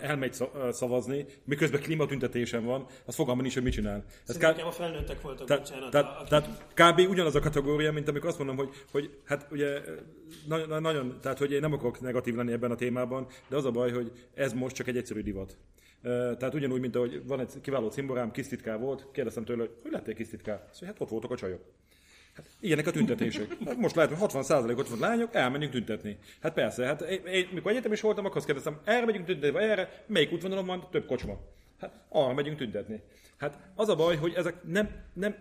elmegy 0.00 0.34
szavazni, 0.70 1.26
miközben 1.44 1.80
klímatüntetésen 1.80 2.64
van, 2.64 2.86
az 3.04 3.14
fogalma 3.14 3.40
nincs, 3.40 3.54
hogy 3.54 3.62
mit 3.62 3.72
csinál. 3.72 4.04
Ez 4.26 4.36
kb... 4.36 4.60
a 4.64 4.70
felnőttek 4.70 5.20
voltak, 5.20 5.46
tehát, 5.46 5.62
bocsánat. 5.62 5.90
Tehát, 5.90 6.28
tehát 6.28 6.64
kb. 6.74 7.10
ugyanaz 7.10 7.34
a 7.34 7.40
kategória, 7.40 7.92
mint 7.92 8.08
amikor 8.08 8.28
azt 8.28 8.38
mondom, 8.38 8.56
hogy, 8.56 8.68
hogy 8.90 9.10
hát 9.24 9.46
ugye 9.50 9.80
nagyon, 10.46 10.82
nagyon, 10.82 11.18
tehát 11.20 11.38
hogy 11.38 11.52
én 11.52 11.60
nem 11.60 11.72
akarok 11.72 12.00
negatív 12.00 12.34
lenni 12.34 12.52
ebben 12.52 12.70
a 12.70 12.74
témában, 12.74 13.26
de 13.48 13.56
az 13.56 13.64
a 13.64 13.70
baj, 13.70 13.92
hogy 13.92 14.12
ez 14.34 14.52
most 14.52 14.74
csak 14.74 14.86
egy 14.86 14.96
egyszerű 14.96 15.20
divat. 15.20 15.56
Tehát 16.02 16.54
ugyanúgy, 16.54 16.80
mint 16.80 16.96
ahogy 16.96 17.26
van 17.26 17.40
egy 17.40 17.60
kiváló 17.60 17.88
cimborám, 17.88 18.30
kisztitká 18.30 18.76
volt, 18.76 19.06
kérdeztem 19.12 19.44
tőle, 19.44 19.60
hogy 19.60 19.70
hogy 19.82 19.92
lettél 19.92 20.14
kisztitká? 20.14 20.68
Szóval 20.72 20.88
hát 20.88 21.00
ott 21.00 21.08
voltak 21.08 21.30
a 21.30 21.36
csajok. 21.36 21.60
Hát 22.34 22.46
ilyenek 22.60 22.86
a 22.86 22.90
tüntetések. 22.90 23.56
Hát 23.64 23.76
most 23.76 23.94
lehet, 23.94 24.10
hogy 24.10 24.20
60 24.20 24.70
ott 24.70 24.88
van 24.88 24.98
lányok, 24.98 25.34
elmenjünk 25.34 25.72
tüntetni. 25.72 26.18
Hát 26.40 26.52
persze, 26.52 26.84
hát 26.84 27.00
én, 27.00 27.26
én 27.26 27.48
mikor 27.52 27.70
egyetem 27.70 27.92
is 27.92 28.00
voltam, 28.00 28.24
akkor 28.24 28.36
azt 28.36 28.46
kérdeztem, 28.46 28.80
erre 28.84 29.04
megyünk 29.04 29.26
tüntetni, 29.26 29.50
vagy 29.50 29.62
erre, 29.62 30.04
melyik 30.06 30.32
útvonalon 30.32 30.66
van 30.66 30.88
több 30.90 31.06
kocsma? 31.06 31.38
Hát 31.80 31.92
arra 32.08 32.34
megyünk 32.34 32.56
tüntetni. 32.56 33.00
Hát 33.36 33.58
az 33.74 33.88
a 33.88 33.96
baj, 33.96 34.16
hogy 34.16 34.32
ezek 34.34 34.62
nem, 34.62 34.90
nem 35.12 35.34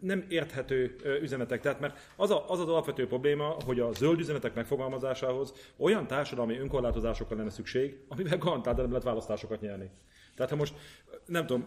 nem 0.00 0.24
érthető 0.28 0.96
üzenetek. 1.20 1.60
Tehát 1.60 1.80
mert 1.80 1.98
az, 2.16 2.30
a, 2.30 2.50
az 2.50 2.60
az 2.60 2.68
alapvető 2.68 3.06
probléma, 3.06 3.56
hogy 3.64 3.80
a 3.80 3.92
zöld 3.92 4.18
üzenetek 4.18 4.54
megfogalmazásához 4.54 5.54
olyan 5.76 6.06
társadalmi 6.06 6.58
önkorlátozásokra 6.58 7.36
lenne 7.36 7.50
szükség, 7.50 7.98
amivel 8.08 8.38
garantáltan 8.38 8.82
nem 8.82 8.90
lehet 8.90 9.04
választásokat 9.04 9.60
nyerni. 9.60 9.90
Tehát 10.34 10.50
ha 10.50 10.56
most, 10.56 10.74
nem 11.26 11.46
tudom, 11.46 11.66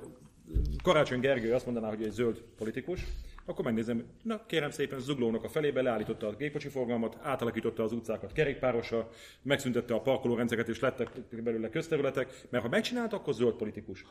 Karácsony 0.83 1.19
Gergő 1.19 1.53
azt 1.53 1.65
mondaná, 1.65 1.89
hogy 1.89 2.03
egy 2.03 2.11
zöld 2.11 2.43
politikus, 2.57 3.05
akkor 3.45 3.65
megnézem, 3.65 4.05
na 4.23 4.45
kérem 4.45 4.71
szépen 4.71 4.99
Zuglónak 4.99 5.43
a 5.43 5.49
felébe 5.49 5.81
leállította 5.81 6.27
a 6.27 6.35
gépkocsi 6.35 6.67
forgalmat, 6.67 7.17
átalakította 7.21 7.83
az 7.83 7.91
utcákat 7.91 8.31
kerékpárosra, 8.31 9.09
megszüntette 9.41 9.93
a 9.93 10.01
parkolórendszereket 10.01 10.69
és 10.69 10.79
lettek 10.79 11.09
belőle 11.43 11.69
közterületek, 11.69 12.41
mert 12.49 12.63
ha 12.63 12.69
megcsinálta, 12.69 13.15
akkor 13.15 13.33
zöld 13.33 13.53
politikus. 13.53 14.05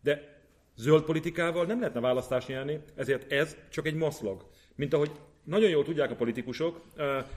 De 0.00 0.41
Zöld 0.76 1.02
politikával 1.02 1.64
nem 1.64 1.78
lehetne 1.78 2.00
választást 2.00 2.48
nyerni, 2.48 2.80
ezért 2.94 3.32
ez 3.32 3.56
csak 3.68 3.86
egy 3.86 3.94
maszlag. 3.94 4.46
Mint 4.74 4.94
ahogy 4.94 5.10
nagyon 5.44 5.70
jól 5.70 5.84
tudják 5.84 6.10
a 6.10 6.14
politikusok, 6.14 6.80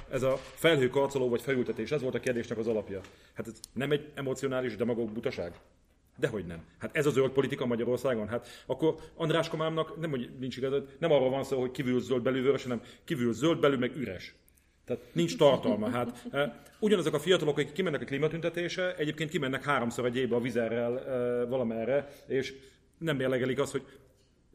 ez 0.09 0.23
a 0.23 0.35
felhőkarcoló 0.37 1.29
vagy 1.29 1.41
felültetés, 1.41 1.91
ez 1.91 2.01
volt 2.01 2.15
a 2.15 2.19
kérdésnek 2.19 2.57
az 2.57 2.67
alapja. 2.67 3.01
Hát 3.33 3.47
ez 3.47 3.59
nem 3.73 3.91
egy 3.91 4.11
emocionális 4.13 4.75
demagóg 4.75 5.11
butaság? 5.11 5.53
Dehogy 6.17 6.45
nem. 6.45 6.63
Hát 6.77 6.95
ez 6.95 7.05
a 7.05 7.09
zöld 7.09 7.31
politika 7.31 7.65
Magyarországon. 7.65 8.27
Hát 8.27 8.47
akkor 8.65 8.95
András 9.15 9.49
Komámnak 9.49 9.99
nem, 9.99 10.09
hogy 10.09 10.29
nincs 10.39 10.57
igazad, 10.57 10.87
nem 10.99 11.11
arról 11.11 11.29
van 11.29 11.43
szó, 11.43 11.59
hogy 11.59 11.71
kívül 11.71 11.99
zöld 11.99 12.21
belül 12.21 12.43
vörös, 12.43 12.63
hanem 12.63 12.81
kívül 13.03 13.33
zöld 13.33 13.59
belül 13.59 13.77
meg 13.77 13.95
üres. 13.95 14.35
Tehát 14.85 15.03
nincs 15.11 15.37
tartalma. 15.37 15.89
Hát, 15.89 16.27
ugyanazok 16.79 17.13
a 17.13 17.19
fiatalok, 17.19 17.57
akik 17.57 17.71
kimennek 17.71 18.01
a 18.01 18.05
klímatüntetése, 18.05 18.95
egyébként 18.95 19.29
kimennek 19.29 19.63
háromszor 19.63 20.05
egy 20.05 20.17
évbe 20.17 20.35
a 20.35 20.39
vizerrel 20.39 20.93
valamerre, 21.49 22.09
és 22.27 22.53
nem 22.97 23.15
mérlegelik 23.15 23.59
azt, 23.59 23.71
hogy 23.71 23.85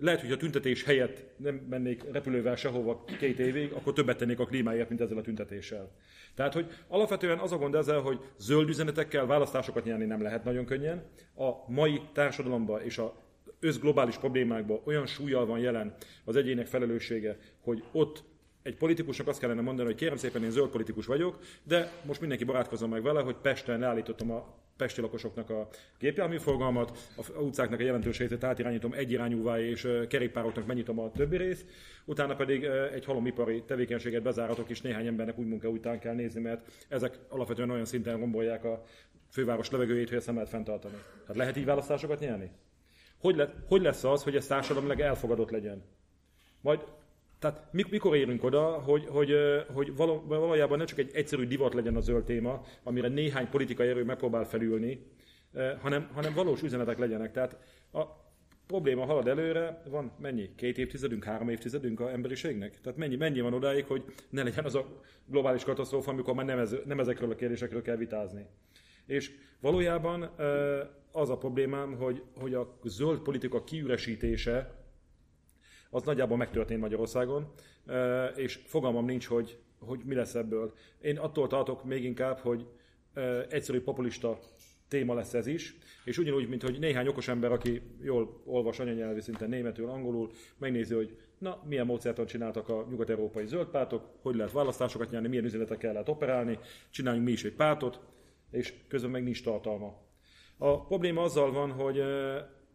lehet, 0.00 0.20
hogy 0.20 0.32
a 0.32 0.36
tüntetés 0.36 0.84
helyett 0.84 1.24
nem 1.36 1.54
mennék 1.54 2.04
repülővel 2.12 2.56
sehova 2.56 3.04
két 3.18 3.38
évig, 3.38 3.72
akkor 3.72 3.92
többet 3.92 4.16
tennék 4.16 4.38
a 4.38 4.44
klímáért, 4.44 4.88
mint 4.88 5.00
ezzel 5.00 5.18
a 5.18 5.22
tüntetéssel. 5.22 5.90
Tehát, 6.34 6.52
hogy 6.52 6.66
alapvetően 6.88 7.38
az 7.38 7.52
a 7.52 7.56
gond 7.56 7.74
ezzel, 7.74 8.00
hogy 8.00 8.20
zöld 8.38 8.68
üzenetekkel 8.68 9.26
választásokat 9.26 9.84
nyerni 9.84 10.04
nem 10.04 10.22
lehet 10.22 10.44
nagyon 10.44 10.64
könnyen. 10.64 11.02
A 11.34 11.72
mai 11.72 12.00
társadalomban 12.12 12.82
és 12.82 12.98
a 12.98 13.14
összglobális 13.60 14.16
problémákban 14.16 14.80
olyan 14.84 15.06
súlyjal 15.06 15.46
van 15.46 15.58
jelen 15.58 15.94
az 16.24 16.36
egyének 16.36 16.66
felelőssége, 16.66 17.38
hogy 17.60 17.84
ott 17.92 18.24
egy 18.62 18.76
politikusnak 18.76 19.28
azt 19.28 19.40
kellene 19.40 19.60
mondani, 19.60 19.88
hogy 19.88 19.96
kérem 19.96 20.16
szépen, 20.16 20.44
én 20.44 20.50
zöld 20.50 20.70
politikus 20.70 21.06
vagyok, 21.06 21.38
de 21.62 21.92
most 22.04 22.20
mindenki 22.20 22.44
barátkozom 22.44 22.90
meg 22.90 23.02
vele, 23.02 23.20
hogy 23.20 23.36
Pesten 23.36 23.78
leállítottam 23.78 24.30
a 24.30 24.58
pesti 24.80 25.00
lakosoknak 25.00 25.50
a 25.50 25.68
gépjárműforgalmat, 25.98 26.98
a 27.16 27.40
utcáknak 27.40 27.80
a 27.80 27.82
jelentős 27.82 28.18
részét 28.18 28.44
átirányítom 28.44 28.92
egyirányúvá, 28.92 29.60
és 29.60 29.88
kerékpároknak 30.08 30.66
megnyitom 30.66 30.98
a 30.98 31.10
többi 31.10 31.36
részt, 31.36 31.66
utána 32.04 32.34
pedig 32.34 32.64
egy 32.94 33.04
halomipari 33.04 33.62
tevékenységet 33.62 34.22
bezáratok, 34.22 34.70
és 34.70 34.80
néhány 34.80 35.06
embernek 35.06 35.38
úgy 35.38 35.46
munka 35.46 35.68
után 35.68 35.98
kell 35.98 36.14
nézni, 36.14 36.40
mert 36.40 36.72
ezek 36.88 37.18
alapvetően 37.28 37.70
olyan 37.70 37.84
szinten 37.84 38.18
rombolják 38.18 38.64
a 38.64 38.84
főváros 39.30 39.70
levegőjét, 39.70 40.08
hogy 40.08 40.16
ezt 40.16 40.26
nem 40.26 40.34
lehet 40.34 40.50
fenntartani. 40.50 40.94
Hát 41.26 41.36
lehet 41.36 41.56
így 41.56 41.64
választásokat 41.64 42.20
nyerni? 42.20 42.50
Hogy, 43.18 43.36
le, 43.36 43.54
hogy 43.68 43.82
lesz 43.82 44.04
az, 44.04 44.22
hogy 44.22 44.36
ez 44.36 44.46
társadalmilag 44.46 45.00
elfogadott 45.00 45.50
legyen? 45.50 45.82
Majd 46.60 46.80
tehát 47.40 47.72
mikor 47.72 48.16
érünk 48.16 48.44
oda, 48.44 48.62
hogy, 48.62 49.06
hogy, 49.06 49.34
hogy 49.72 49.96
valójában 50.26 50.78
nem 50.78 50.86
csak 50.86 50.98
egy 50.98 51.10
egyszerű 51.12 51.46
divat 51.46 51.74
legyen 51.74 51.96
a 51.96 52.00
zöld 52.00 52.24
téma, 52.24 52.62
amire 52.82 53.08
néhány 53.08 53.48
politikai 53.48 53.88
erő 53.88 54.04
megpróbál 54.04 54.44
felülni, 54.44 55.06
hanem, 55.80 56.10
hanem 56.12 56.34
valós 56.34 56.62
üzenetek 56.62 56.98
legyenek. 56.98 57.32
Tehát 57.32 57.56
a 57.92 58.02
probléma 58.66 59.04
halad 59.04 59.28
előre, 59.28 59.82
van 59.90 60.12
mennyi? 60.18 60.54
Két 60.54 60.78
évtizedünk, 60.78 61.24
három 61.24 61.48
évtizedünk 61.48 62.00
a 62.00 62.10
emberiségnek? 62.10 62.80
Tehát 62.80 62.98
mennyi, 62.98 63.16
mennyi 63.16 63.40
van 63.40 63.54
odáig, 63.54 63.84
hogy 63.84 64.04
ne 64.30 64.42
legyen 64.42 64.64
az 64.64 64.74
a 64.74 65.00
globális 65.26 65.64
katasztrófa, 65.64 66.10
amikor 66.10 66.34
már 66.34 66.46
nem, 66.46 66.58
ez, 66.58 66.76
nem 66.84 67.00
ezekről 67.00 67.30
a 67.30 67.34
kérdésekről 67.34 67.82
kell 67.82 67.96
vitázni. 67.96 68.46
És 69.06 69.32
valójában 69.60 70.22
az 71.12 71.30
a 71.30 71.38
problémám, 71.38 71.96
hogy, 71.96 72.22
hogy 72.40 72.54
a 72.54 72.78
zöld 72.84 73.18
politika 73.20 73.64
kiüresítése 73.64 74.79
az 75.90 76.02
nagyjából 76.02 76.36
megtörtént 76.36 76.80
Magyarországon, 76.80 77.52
és 78.34 78.60
fogalmam 78.64 79.04
nincs, 79.04 79.26
hogy, 79.26 79.58
hogy 79.78 80.00
mi 80.04 80.14
lesz 80.14 80.34
ebből. 80.34 80.72
Én 81.00 81.18
attól 81.18 81.46
tartok 81.46 81.84
még 81.84 82.04
inkább, 82.04 82.38
hogy 82.38 82.66
egyszerű 83.48 83.80
populista 83.80 84.38
téma 84.88 85.14
lesz 85.14 85.34
ez 85.34 85.46
is, 85.46 85.74
és 86.04 86.18
ugyanúgy, 86.18 86.48
mint 86.48 86.62
hogy 86.62 86.78
néhány 86.78 87.06
okos 87.06 87.28
ember, 87.28 87.52
aki 87.52 87.82
jól 88.02 88.42
olvas 88.44 88.78
anyanyelvi 88.78 89.20
szinten 89.20 89.48
németül, 89.48 89.88
angolul, 89.88 90.30
megnézi, 90.58 90.94
hogy 90.94 91.16
na, 91.38 91.62
milyen 91.68 91.86
módszertan 91.86 92.26
csináltak 92.26 92.68
a 92.68 92.86
nyugat-európai 92.90 93.46
zöldpártok, 93.46 94.08
hogy 94.22 94.34
lehet 94.34 94.52
választásokat 94.52 95.10
nyerni, 95.10 95.28
milyen 95.28 95.44
üzenetekkel 95.44 95.92
lehet 95.92 96.08
operálni, 96.08 96.58
csináljunk 96.90 97.26
mi 97.26 97.32
is 97.32 97.44
egy 97.44 97.54
pártot, 97.54 98.00
és 98.50 98.74
közben 98.88 99.10
meg 99.10 99.22
nincs 99.22 99.42
tartalma. 99.42 99.94
A 100.58 100.84
probléma 100.84 101.22
azzal 101.22 101.52
van, 101.52 101.70
hogy 101.70 102.02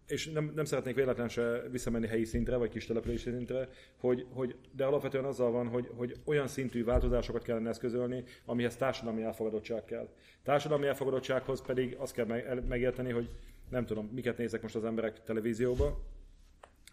és 0.07 0.31
nem, 0.31 0.51
nem 0.55 0.65
szeretnék 0.65 0.95
véletlen 0.95 1.29
se 1.29 1.61
visszamenni 1.71 2.07
helyi 2.07 2.25
szintre, 2.25 2.55
vagy 2.55 2.69
kis 2.69 2.85
települési 2.85 3.29
szintre, 3.29 3.69
hogy, 3.99 4.25
hogy, 4.33 4.55
de 4.71 4.85
alapvetően 4.85 5.25
azzal 5.25 5.51
van, 5.51 5.67
hogy, 5.67 5.89
hogy 5.95 6.15
olyan 6.25 6.47
szintű 6.47 6.83
változásokat 6.83 7.43
kellene 7.43 7.69
eszközölni, 7.69 8.23
amihez 8.45 8.75
társadalmi 8.75 9.21
elfogadottság 9.21 9.85
kell. 9.85 10.09
Társadalmi 10.43 10.87
elfogadottsághoz 10.87 11.61
pedig 11.61 11.95
azt 11.99 12.13
kell 12.13 12.25
megérteni, 12.67 13.11
hogy 13.11 13.29
nem 13.69 13.85
tudom, 13.85 14.09
miket 14.13 14.37
nézek 14.37 14.61
most 14.61 14.75
az 14.75 14.85
emberek 14.85 15.23
televízióba. 15.23 16.01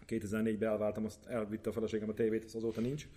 2004-ben 0.07 0.69
elváltam, 0.69 1.05
azt 1.05 1.25
elvitte 1.25 1.69
a 1.69 1.73
feleségem 1.73 2.09
a 2.09 2.13
tévét, 2.13 2.43
az 2.43 2.55
azóta 2.55 2.81
nincs. 2.81 3.07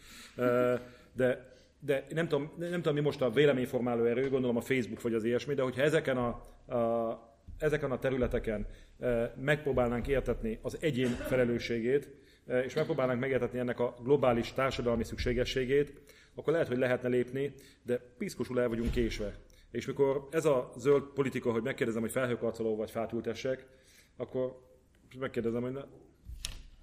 De, 1.13 1.55
de 1.81 2.07
nem, 2.11 2.29
tudom, 2.29 2.53
nem 2.59 2.71
tudom, 2.71 2.95
mi 2.95 3.01
most 3.01 3.23
a 3.23 3.31
véleményformáló 3.31 4.05
erő, 4.05 4.29
gondolom 4.29 4.57
a 4.57 4.61
Facebook 4.61 5.03
vagy 5.03 5.15
az 5.15 5.25
ilyesmi, 5.25 5.55
de 5.55 5.63
hogyha 5.63 5.83
ezeken 5.83 6.17
a, 6.17 6.29
a 6.77 7.35
ezeken 7.59 7.91
a 7.91 7.99
területeken 7.99 8.67
megpróbálnánk 9.41 10.09
értetni 10.09 10.59
az 10.63 10.79
egyén 10.81 11.09
felelősségét, 11.09 12.11
és 12.65 12.75
megpróbálnánk 12.75 13.21
megértetni 13.21 13.59
ennek 13.59 13.81
a 13.81 13.97
globális 14.03 14.53
társadalmi 14.53 15.05
szükségességét, 15.05 15.93
akkor 16.35 16.53
lehet, 16.53 16.69
hogy 16.69 16.79
lehetne 16.79 17.09
lépni, 17.09 17.53
de 17.83 18.01
piszkosul 18.19 18.61
el 18.61 18.69
vagyunk 18.69 18.91
késve. 18.91 19.35
És 19.71 19.87
mikor 19.87 20.29
ez 20.31 20.45
a 20.45 20.73
zöld 20.77 21.03
politika, 21.03 21.53
hogy 21.53 21.63
megkérdezem, 21.63 22.03
hogy 22.03 22.11
felhőkarcoló 22.11 22.77
vagy 22.77 22.91
fátültessek, 22.91 23.67
akkor 24.17 24.61
megkérdezem, 25.19 25.63
hogy 25.63 25.73
na, 25.73 25.87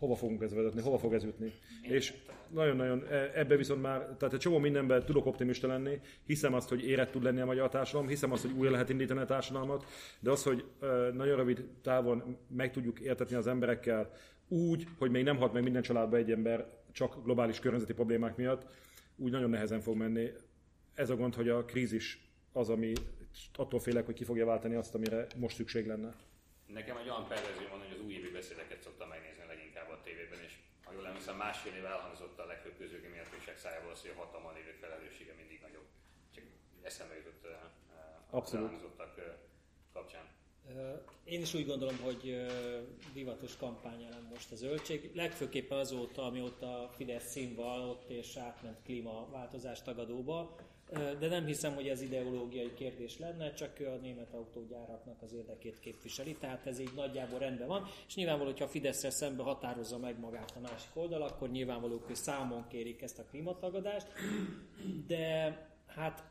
hova 0.03 0.15
fogunk 0.15 0.41
ez 0.41 0.53
vezetni, 0.53 0.81
hova 0.81 0.97
fog 0.97 1.13
ez 1.13 1.23
jutni. 1.23 1.53
És 1.81 2.13
nagyon-nagyon 2.49 3.03
e, 3.09 3.31
ebbe 3.33 3.55
viszont 3.55 3.81
már, 3.81 3.99
tehát 3.99 4.33
egy 4.33 4.39
csomó 4.39 4.57
mindenben 4.57 5.05
tudok 5.05 5.25
optimista 5.25 5.67
lenni, 5.67 5.99
hiszem 6.25 6.53
azt, 6.53 6.69
hogy 6.69 6.83
érett 6.83 7.11
tud 7.11 7.23
lenni 7.23 7.39
a 7.39 7.45
magyar 7.45 7.69
társadalom, 7.69 8.07
hiszem 8.07 8.31
azt, 8.31 8.41
hogy 8.41 8.51
újra 8.51 8.71
lehet 8.71 8.89
indítani 8.89 9.19
a 9.19 9.25
társadalmat, 9.25 9.85
de 10.19 10.31
az, 10.31 10.43
hogy 10.43 10.65
e, 10.81 10.85
nagyon 11.13 11.35
rövid 11.35 11.65
távon 11.81 12.37
meg 12.47 12.71
tudjuk 12.71 12.99
értetni 12.99 13.35
az 13.35 13.47
emberekkel 13.47 14.11
úgy, 14.47 14.87
hogy 14.97 15.11
még 15.11 15.23
nem 15.23 15.37
halt 15.37 15.53
meg 15.53 15.63
minden 15.63 15.81
családba 15.81 16.17
egy 16.17 16.31
ember 16.31 16.67
csak 16.91 17.23
globális 17.23 17.59
környezeti 17.59 17.93
problémák 17.93 18.35
miatt, 18.35 18.65
úgy 19.15 19.31
nagyon 19.31 19.49
nehezen 19.49 19.79
fog 19.79 19.95
menni. 19.95 20.31
Ez 20.93 21.09
a 21.09 21.15
gond, 21.15 21.35
hogy 21.35 21.49
a 21.49 21.65
krízis 21.65 22.31
az, 22.51 22.69
ami 22.69 22.93
attól 23.55 23.79
félek, 23.79 24.05
hogy 24.05 24.15
ki 24.15 24.23
fogja 24.23 24.45
váltani 24.45 24.75
azt, 24.75 24.95
amire 24.95 25.27
most 25.37 25.55
szükség 25.55 25.87
lenne. 25.87 26.15
Nekem 26.73 26.97
egy 26.97 27.09
olyan 27.09 27.27
perverzió 27.27 27.67
van, 27.69 27.79
hogy 27.79 27.95
az 27.97 28.05
újévi 28.05 28.29
beszédeket 28.29 28.81
szoktam 28.81 29.07
megnézni 29.09 29.43
leginkább 29.47 29.89
a 29.89 30.01
tévében, 30.03 30.39
és 30.47 30.53
ha 31.13 31.19
jól 31.19 31.29
emlékszem, 31.29 31.35
másfél 31.35 31.73
év 31.73 31.85
elhangzott 31.85 32.39
a 32.39 32.45
legfőbb 32.45 32.77
közögi 32.77 33.07
mértékek 33.07 33.57
szájából 33.57 33.91
az, 33.91 34.01
hogy 34.01 34.13
a 34.15 34.19
hatalommal 34.19 34.53
lévő 34.53 34.71
felelőssége 34.71 35.33
mindig 35.33 35.61
nagyobb. 35.61 35.87
Csak 36.35 36.43
eszembe 36.81 37.15
jutott 37.15 37.43
uh, 37.43 38.37
Abszolút. 38.37 38.65
elhangzottak 38.65 39.17
uh, 39.17 39.23
kapcsán. 39.93 40.25
Én 41.23 41.41
is 41.41 41.53
úgy 41.53 41.65
gondolom, 41.65 41.97
hogy 41.97 42.47
divatos 43.13 43.57
kampány 43.57 44.03
ellen 44.03 44.27
most 44.29 44.51
a 44.51 44.55
zöldség. 44.55 45.11
Legfőképpen 45.15 45.77
azóta, 45.77 46.23
amióta 46.23 46.83
a 46.83 46.89
Fidesz 46.89 47.31
színvallott 47.31 48.09
és 48.09 48.37
átment 48.37 48.81
klímaváltozás 48.83 49.81
tagadóba, 49.81 50.55
de 51.19 51.27
nem 51.27 51.45
hiszem, 51.45 51.73
hogy 51.73 51.87
ez 51.87 52.01
ideológiai 52.01 52.73
kérdés 52.73 53.19
lenne, 53.19 53.53
csak 53.53 53.79
a 53.79 53.99
német 54.01 54.33
autógyáraknak 54.33 55.21
az 55.21 55.33
érdekét 55.33 55.79
képviseli, 55.79 56.35
tehát 56.35 56.65
ez 56.65 56.79
így 56.79 56.91
nagyjából 56.95 57.39
rendben 57.39 57.67
van, 57.67 57.85
és 58.07 58.15
nyilvánvaló, 58.15 58.49
hogyha 58.49 58.65
a 58.65 58.67
fidesz 58.67 59.13
szembe 59.13 59.43
határozza 59.43 59.97
meg 59.97 60.19
magát 60.19 60.53
a 60.55 60.59
másik 60.59 60.91
oldal, 60.93 61.21
akkor 61.21 61.49
nyilvánvaló, 61.49 62.01
hogy 62.05 62.15
számon 62.15 62.67
kérik 62.67 63.01
ezt 63.01 63.19
a 63.19 63.25
klímatagadást, 63.25 64.07
de 65.07 65.57
hát 65.87 66.23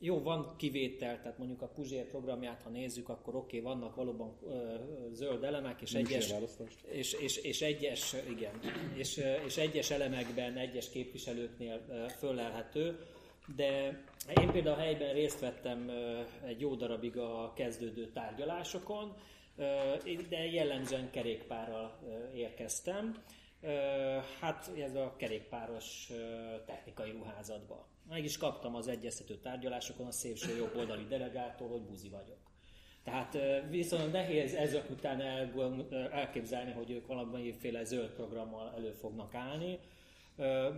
jó, 0.00 0.22
van 0.22 0.54
kivétel, 0.56 1.20
tehát 1.20 1.38
mondjuk 1.38 1.62
a 1.62 1.66
Puzsér 1.66 2.04
programját, 2.04 2.62
ha 2.62 2.70
nézzük, 2.70 3.08
akkor 3.08 3.34
oké, 3.34 3.58
okay, 3.58 3.72
vannak 3.72 3.94
valóban 3.94 4.36
ö, 4.46 4.74
zöld 5.12 5.44
elemek, 5.44 5.80
és 5.80 5.92
egyes, 5.92 6.34
és, 6.92 7.12
és, 7.12 7.36
és, 7.36 7.62
egyes, 7.62 8.14
igen, 8.30 8.60
és, 8.94 9.20
és 9.46 9.56
egyes 9.56 9.90
elemekben, 9.90 10.56
egyes 10.56 10.90
képviselőknél 10.90 12.08
föllelhető, 12.18 12.98
de 13.56 14.02
én 14.40 14.50
például 14.52 14.76
a 14.76 14.80
helyben 14.80 15.12
részt 15.12 15.40
vettem 15.40 15.90
egy 16.46 16.60
jó 16.60 16.74
darabig 16.74 17.16
a 17.16 17.52
kezdődő 17.56 18.06
tárgyalásokon, 18.06 19.16
de 20.28 20.44
jellemzően 20.50 21.10
kerékpárral 21.10 21.98
érkeztem. 22.34 23.22
Hát 24.40 24.70
ez 24.78 24.94
a 24.94 25.14
kerékpáros 25.16 26.10
technikai 26.66 27.10
ruházatba. 27.10 27.88
Meg 28.08 28.24
is 28.24 28.36
kaptam 28.36 28.74
az 28.74 28.88
egyeztető 28.88 29.34
tárgyalásokon 29.34 30.06
a 30.06 30.10
szélső 30.10 30.56
jobb 30.56 30.76
oldali 30.76 31.04
delegától, 31.08 31.68
hogy 31.68 31.82
buzi 31.82 32.08
vagyok. 32.08 32.38
Tehát 33.04 33.38
viszont 33.68 34.12
nehéz 34.12 34.54
ezek 34.54 34.90
után 34.90 35.20
elképzelni, 36.10 36.72
hogy 36.72 36.90
ők 36.90 37.06
valamiféle 37.06 37.84
zöld 37.84 38.10
programmal 38.10 38.72
elő 38.76 38.90
fognak 38.90 39.34
állni 39.34 39.78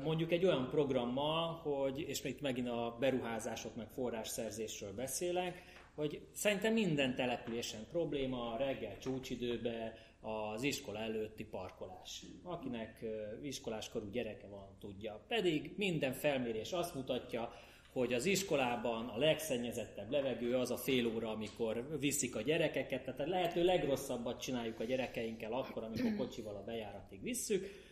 mondjuk 0.02 0.32
egy 0.32 0.44
olyan 0.44 0.68
programmal, 0.70 1.52
hogy, 1.52 2.00
és 2.00 2.24
itt 2.24 2.40
megint 2.40 2.68
a 2.68 2.96
beruházások 3.00 3.76
meg 3.76 3.88
forrásszerzésről 3.88 4.92
beszélek, 4.94 5.62
hogy 5.94 6.20
szerintem 6.32 6.72
minden 6.72 7.14
településen 7.14 7.86
probléma 7.90 8.52
a 8.52 8.56
reggel 8.56 8.98
csúcsidőbe 8.98 9.94
az 10.20 10.62
iskola 10.62 10.98
előtti 10.98 11.44
parkolás. 11.44 12.22
Akinek 12.42 13.04
iskoláskorú 13.42 14.10
gyereke 14.10 14.46
van, 14.46 14.76
tudja. 14.80 15.24
Pedig 15.28 15.74
minden 15.76 16.12
felmérés 16.12 16.72
azt 16.72 16.94
mutatja, 16.94 17.52
hogy 17.92 18.12
az 18.12 18.24
iskolában 18.24 19.08
a 19.08 19.18
legszennyezettebb 19.18 20.10
levegő 20.10 20.56
az 20.56 20.70
a 20.70 20.76
fél 20.76 21.06
óra, 21.06 21.30
amikor 21.30 21.98
viszik 22.00 22.36
a 22.36 22.42
gyerekeket, 22.42 23.04
tehát 23.04 23.20
a 23.20 23.26
lehető 23.26 23.64
legrosszabbat 23.64 24.40
csináljuk 24.40 24.80
a 24.80 24.84
gyerekeinkkel 24.84 25.52
akkor, 25.52 25.82
amikor 25.82 26.16
kocsival 26.16 26.56
a 26.56 26.64
bejáratig 26.64 27.22
visszük, 27.22 27.90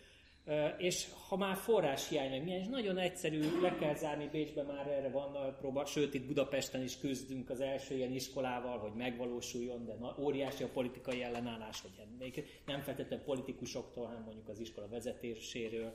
és 0.78 1.08
ha 1.28 1.36
már 1.36 1.56
forráshiány, 1.56 2.30
meg 2.30 2.44
milyen, 2.44 2.60
és 2.60 2.66
nagyon 2.66 2.98
egyszerű, 2.98 3.60
le 3.60 3.76
kell 3.76 3.94
zárni, 3.94 4.28
Bécsben 4.32 4.66
már 4.66 4.86
erre 4.86 5.10
van 5.10 5.56
próba, 5.58 5.84
sőt 5.84 6.14
itt 6.14 6.26
Budapesten 6.26 6.82
is 6.82 6.98
küzdünk 6.98 7.50
az 7.50 7.60
első 7.60 7.94
ilyen 7.94 8.12
iskolával, 8.12 8.78
hogy 8.78 8.92
megvalósuljon, 8.92 9.84
de 9.84 9.96
óriási 10.18 10.62
a 10.62 10.68
politikai 10.68 11.22
ellenállás, 11.22 11.80
hogy 11.80 11.90
még 12.18 12.60
nem 12.66 12.80
feltétlenül 12.80 13.24
politikusoktól, 13.24 14.06
hanem 14.06 14.22
mondjuk 14.22 14.48
az 14.48 14.58
iskola 14.58 14.88
vezetéséről, 14.88 15.94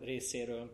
részéről, 0.00 0.70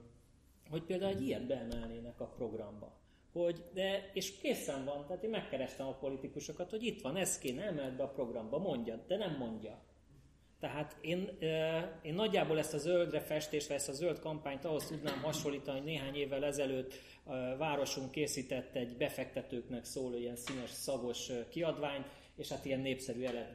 hogy 0.70 0.83
például 0.83 1.14
egy 1.14 1.22
ilyet 1.22 1.47
beemelnének 1.47 2.20
a 2.20 2.26
programba. 2.26 2.99
Hogy, 3.33 3.64
de, 3.74 4.11
és 4.14 4.39
készen 4.39 4.85
van, 4.85 5.07
tehát 5.07 5.22
én 5.22 5.31
megkerestem 5.31 5.87
a 5.87 5.95
politikusokat, 5.95 6.70
hogy 6.70 6.83
itt 6.83 7.01
van, 7.01 7.16
ez 7.16 7.39
kéne 7.39 7.62
emelt 7.62 7.97
be 7.97 8.03
a 8.03 8.09
programba, 8.09 8.59
mondja, 8.59 9.05
de 9.07 9.16
nem 9.16 9.37
mondja. 9.37 9.83
Tehát 10.61 10.96
én, 11.00 11.30
én 12.02 12.14
nagyjából 12.14 12.58
ezt 12.58 12.74
a 12.74 12.78
zöldre 12.78 13.20
festést, 13.20 13.70
ezt 13.70 13.88
a 13.88 13.92
zöld 13.92 14.18
kampányt 14.18 14.64
ahhoz 14.64 14.86
tudnám 14.86 15.20
hasonlítani, 15.22 15.78
hogy 15.78 15.86
néhány 15.86 16.14
évvel 16.14 16.44
ezelőtt 16.44 16.94
a 17.24 17.56
városunk 17.56 18.11
készített 18.11 18.74
egy 18.74 18.96
befektetőknek 18.96 19.84
szóló 19.84 20.16
ilyen 20.16 20.36
színes, 20.36 20.70
szagos 20.70 21.30
kiadványt, 21.48 22.06
és 22.36 22.48
hát 22.48 22.64
ilyen 22.64 22.80
népszerű 22.80 23.22
ele, 23.22 23.54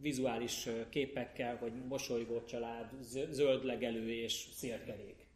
vizuális 0.00 0.68
képekkel, 0.88 1.56
hogy 1.56 1.72
mosolygó 1.88 2.44
család, 2.44 2.90
zöld 3.30 3.64
legelő 3.64 4.12
és 4.12 4.48
szélkerék. 4.52 5.26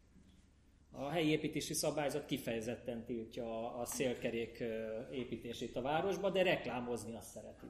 A 0.91 1.09
helyi 1.09 1.29
építési 1.29 1.73
szabályzat 1.73 2.25
kifejezetten 2.25 3.05
tiltja 3.05 3.75
a 3.75 3.85
szélkerék 3.85 4.63
építését 5.11 5.75
a 5.75 5.81
városba, 5.81 6.29
de 6.29 6.43
reklámozni 6.43 7.15
azt 7.15 7.29
szeretik. 7.29 7.69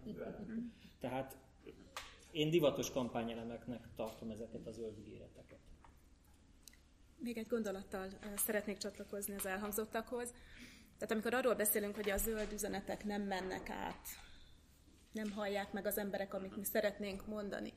Tehát 0.99 1.37
én 2.33 2.49
divatos 2.49 2.91
kampányelemeknek 2.91 3.87
tartom 3.95 4.29
ezeket 4.29 4.67
az 4.67 4.75
zöld 4.75 4.97
ígéreteket. 4.97 5.59
Még 7.17 7.37
egy 7.37 7.47
gondolattal 7.47 8.07
szeretnék 8.35 8.77
csatlakozni 8.77 9.35
az 9.35 9.45
elhangzottakhoz. 9.45 10.33
Tehát 10.97 11.11
amikor 11.11 11.33
arról 11.33 11.55
beszélünk, 11.55 11.95
hogy 11.95 12.09
a 12.09 12.17
zöld 12.17 12.51
üzenetek 12.51 13.03
nem 13.03 13.21
mennek 13.21 13.69
át, 13.69 14.07
nem 15.11 15.31
hallják 15.31 15.73
meg 15.73 15.85
az 15.85 15.97
emberek, 15.97 16.33
amit 16.33 16.55
mi 16.55 16.63
szeretnénk 16.63 17.27
mondani, 17.27 17.73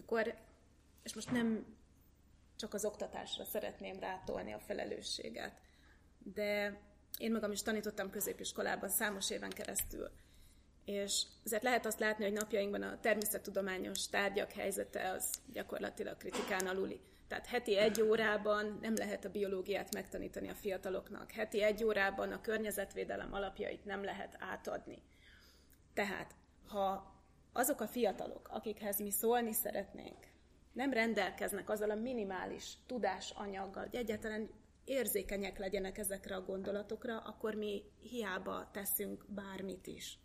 akkor, 0.00 0.34
és 1.02 1.14
most 1.14 1.30
nem 1.30 1.76
csak 2.56 2.74
az 2.74 2.84
oktatásra 2.84 3.44
szeretném 3.44 3.98
rátolni 3.98 4.52
a 4.52 4.58
felelősséget, 4.58 5.60
de 6.18 6.80
én 7.18 7.32
magam 7.32 7.52
is 7.52 7.62
tanítottam 7.62 8.10
középiskolában 8.10 8.88
számos 8.88 9.30
éven 9.30 9.50
keresztül, 9.50 10.10
és 10.88 11.22
ezért 11.44 11.62
lehet 11.62 11.86
azt 11.86 12.00
látni, 12.00 12.24
hogy 12.24 12.32
napjainkban 12.32 12.82
a 12.82 13.00
természettudományos 13.00 14.08
tárgyak 14.08 14.52
helyzete 14.52 15.10
az 15.10 15.30
gyakorlatilag 15.52 16.16
kritikán 16.16 16.66
aluli. 16.66 17.00
Tehát 17.28 17.46
heti 17.46 17.76
egy 17.76 18.02
órában 18.02 18.78
nem 18.82 18.94
lehet 18.94 19.24
a 19.24 19.30
biológiát 19.30 19.94
megtanítani 19.94 20.48
a 20.48 20.54
fiataloknak. 20.54 21.30
Heti 21.30 21.62
egy 21.62 21.84
órában 21.84 22.32
a 22.32 22.40
környezetvédelem 22.40 23.32
alapjait 23.32 23.84
nem 23.84 24.04
lehet 24.04 24.36
átadni. 24.38 25.02
Tehát, 25.94 26.34
ha 26.66 27.14
azok 27.52 27.80
a 27.80 27.86
fiatalok, 27.86 28.48
akikhez 28.52 29.00
mi 29.00 29.10
szólni 29.10 29.52
szeretnénk, 29.52 30.26
nem 30.72 30.92
rendelkeznek 30.92 31.70
azzal 31.70 31.90
a 31.90 31.94
minimális 31.94 32.72
tudásanyaggal, 32.86 33.82
hogy 33.82 33.94
egyáltalán 33.94 34.50
érzékenyek 34.84 35.58
legyenek 35.58 35.98
ezekre 35.98 36.36
a 36.36 36.44
gondolatokra, 36.44 37.18
akkor 37.18 37.54
mi 37.54 37.82
hiába 38.00 38.70
teszünk 38.72 39.24
bármit 39.28 39.86
is. 39.86 40.18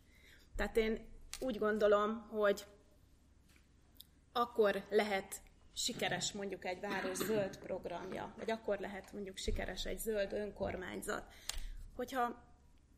Tehát 0.55 0.77
én 0.77 1.07
úgy 1.39 1.57
gondolom, 1.57 2.27
hogy 2.29 2.65
akkor 4.31 4.83
lehet 4.89 5.41
sikeres 5.73 6.31
mondjuk 6.31 6.65
egy 6.65 6.79
város 6.79 7.17
zöld 7.17 7.57
programja, 7.57 8.33
vagy 8.37 8.51
akkor 8.51 8.79
lehet 8.79 9.13
mondjuk 9.13 9.37
sikeres 9.37 9.85
egy 9.85 9.99
zöld 9.99 10.33
önkormányzat, 10.33 11.33
hogyha 11.95 12.43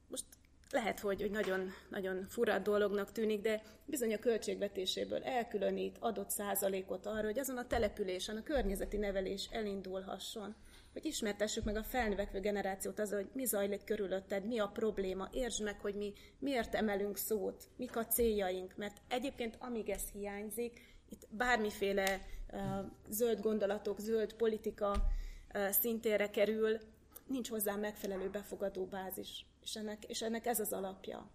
most 0.08 0.26
lehet, 0.72 1.00
hogy, 1.00 1.22
hogy 1.22 1.32
nagyon, 1.32 1.72
nagyon 1.90 2.26
fura 2.28 2.60
dolognak 2.60 3.12
tűnik, 3.12 3.42
de 3.42 3.62
bizony 3.86 4.14
a 4.14 4.20
költségvetéséből 4.20 5.24
elkülönít 5.24 5.98
adott 6.00 6.30
százalékot 6.30 7.06
arra, 7.06 7.26
hogy 7.26 7.40
azon 7.40 7.58
a 7.58 7.68
településen 7.68 8.38
a 8.38 8.44
környezeti 8.44 8.98
nevelés 8.98 9.48
elindulhasson. 9.52 10.56
Hogy 10.96 11.06
ismertessük 11.06 11.64
meg 11.64 11.76
a 11.76 11.84
felnövekvő 11.84 12.40
generációt 12.40 13.00
az, 13.00 13.12
hogy 13.12 13.30
mi 13.34 13.46
zajlik 13.46 13.84
körülötted, 13.84 14.46
mi 14.46 14.60
a 14.60 14.68
probléma, 14.68 15.30
értsd 15.32 15.64
meg, 15.64 15.80
hogy 15.80 15.96
mi 15.96 16.14
miért 16.40 16.76
emelünk 16.76 17.18
szót, 17.18 17.68
mik 17.78 17.96
a 17.96 18.06
céljaink, 18.06 18.74
mert 18.76 19.02
egyébként 19.08 19.58
amíg 19.60 19.90
ez 19.90 20.04
hiányzik, 20.14 20.96
itt 21.10 21.28
bármiféle 21.30 22.22
uh, 22.52 22.62
zöld 23.10 23.42
gondolatok, 23.42 24.00
zöld 24.00 24.34
politika 24.34 24.92
uh, 25.54 25.70
szintére 25.70 26.30
kerül, 26.30 26.78
nincs 27.28 27.50
hozzá 27.50 27.76
megfelelő 27.76 28.30
befogadó 28.30 28.86
bázis. 28.86 29.46
És 29.62 29.76
ennek, 29.76 30.04
és 30.04 30.22
ennek 30.22 30.46
ez 30.46 30.60
az 30.60 30.74
alapja. 30.74 31.30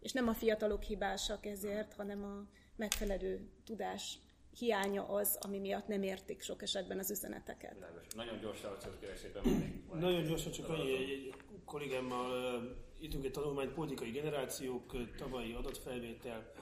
És 0.00 0.12
nem 0.12 0.28
a 0.28 0.34
fiatalok 0.34 0.82
hibásak 0.82 1.46
ezért, 1.46 1.94
hanem 1.94 2.24
a 2.24 2.46
megfelelő 2.76 3.48
tudás 3.64 4.18
hiánya 4.58 5.08
az, 5.08 5.38
ami 5.40 5.58
miatt 5.58 5.86
nem 5.86 6.02
értik 6.02 6.42
sok 6.42 6.62
esetben 6.62 6.98
az 6.98 7.10
üzeneteket. 7.10 7.76
Nagyon 8.16 8.40
gyorsan, 8.40 8.70
hogy 8.70 8.98
kérek 9.00 9.16
szépen 9.16 9.42
Nagyon 10.00 10.24
gyorsan, 10.24 10.52
csak 10.52 10.68
annyi, 10.68 10.96
egy, 10.96 11.10
egy 11.10 11.34
kollégámmal 11.64 12.30
uh, 12.30 13.02
írtunk 13.02 13.24
egy 13.24 13.30
tanulmányt, 13.30 13.72
politikai 13.72 14.10
generációk, 14.10 15.16
tavalyi 15.16 15.52
adatfelvétel, 15.52 16.52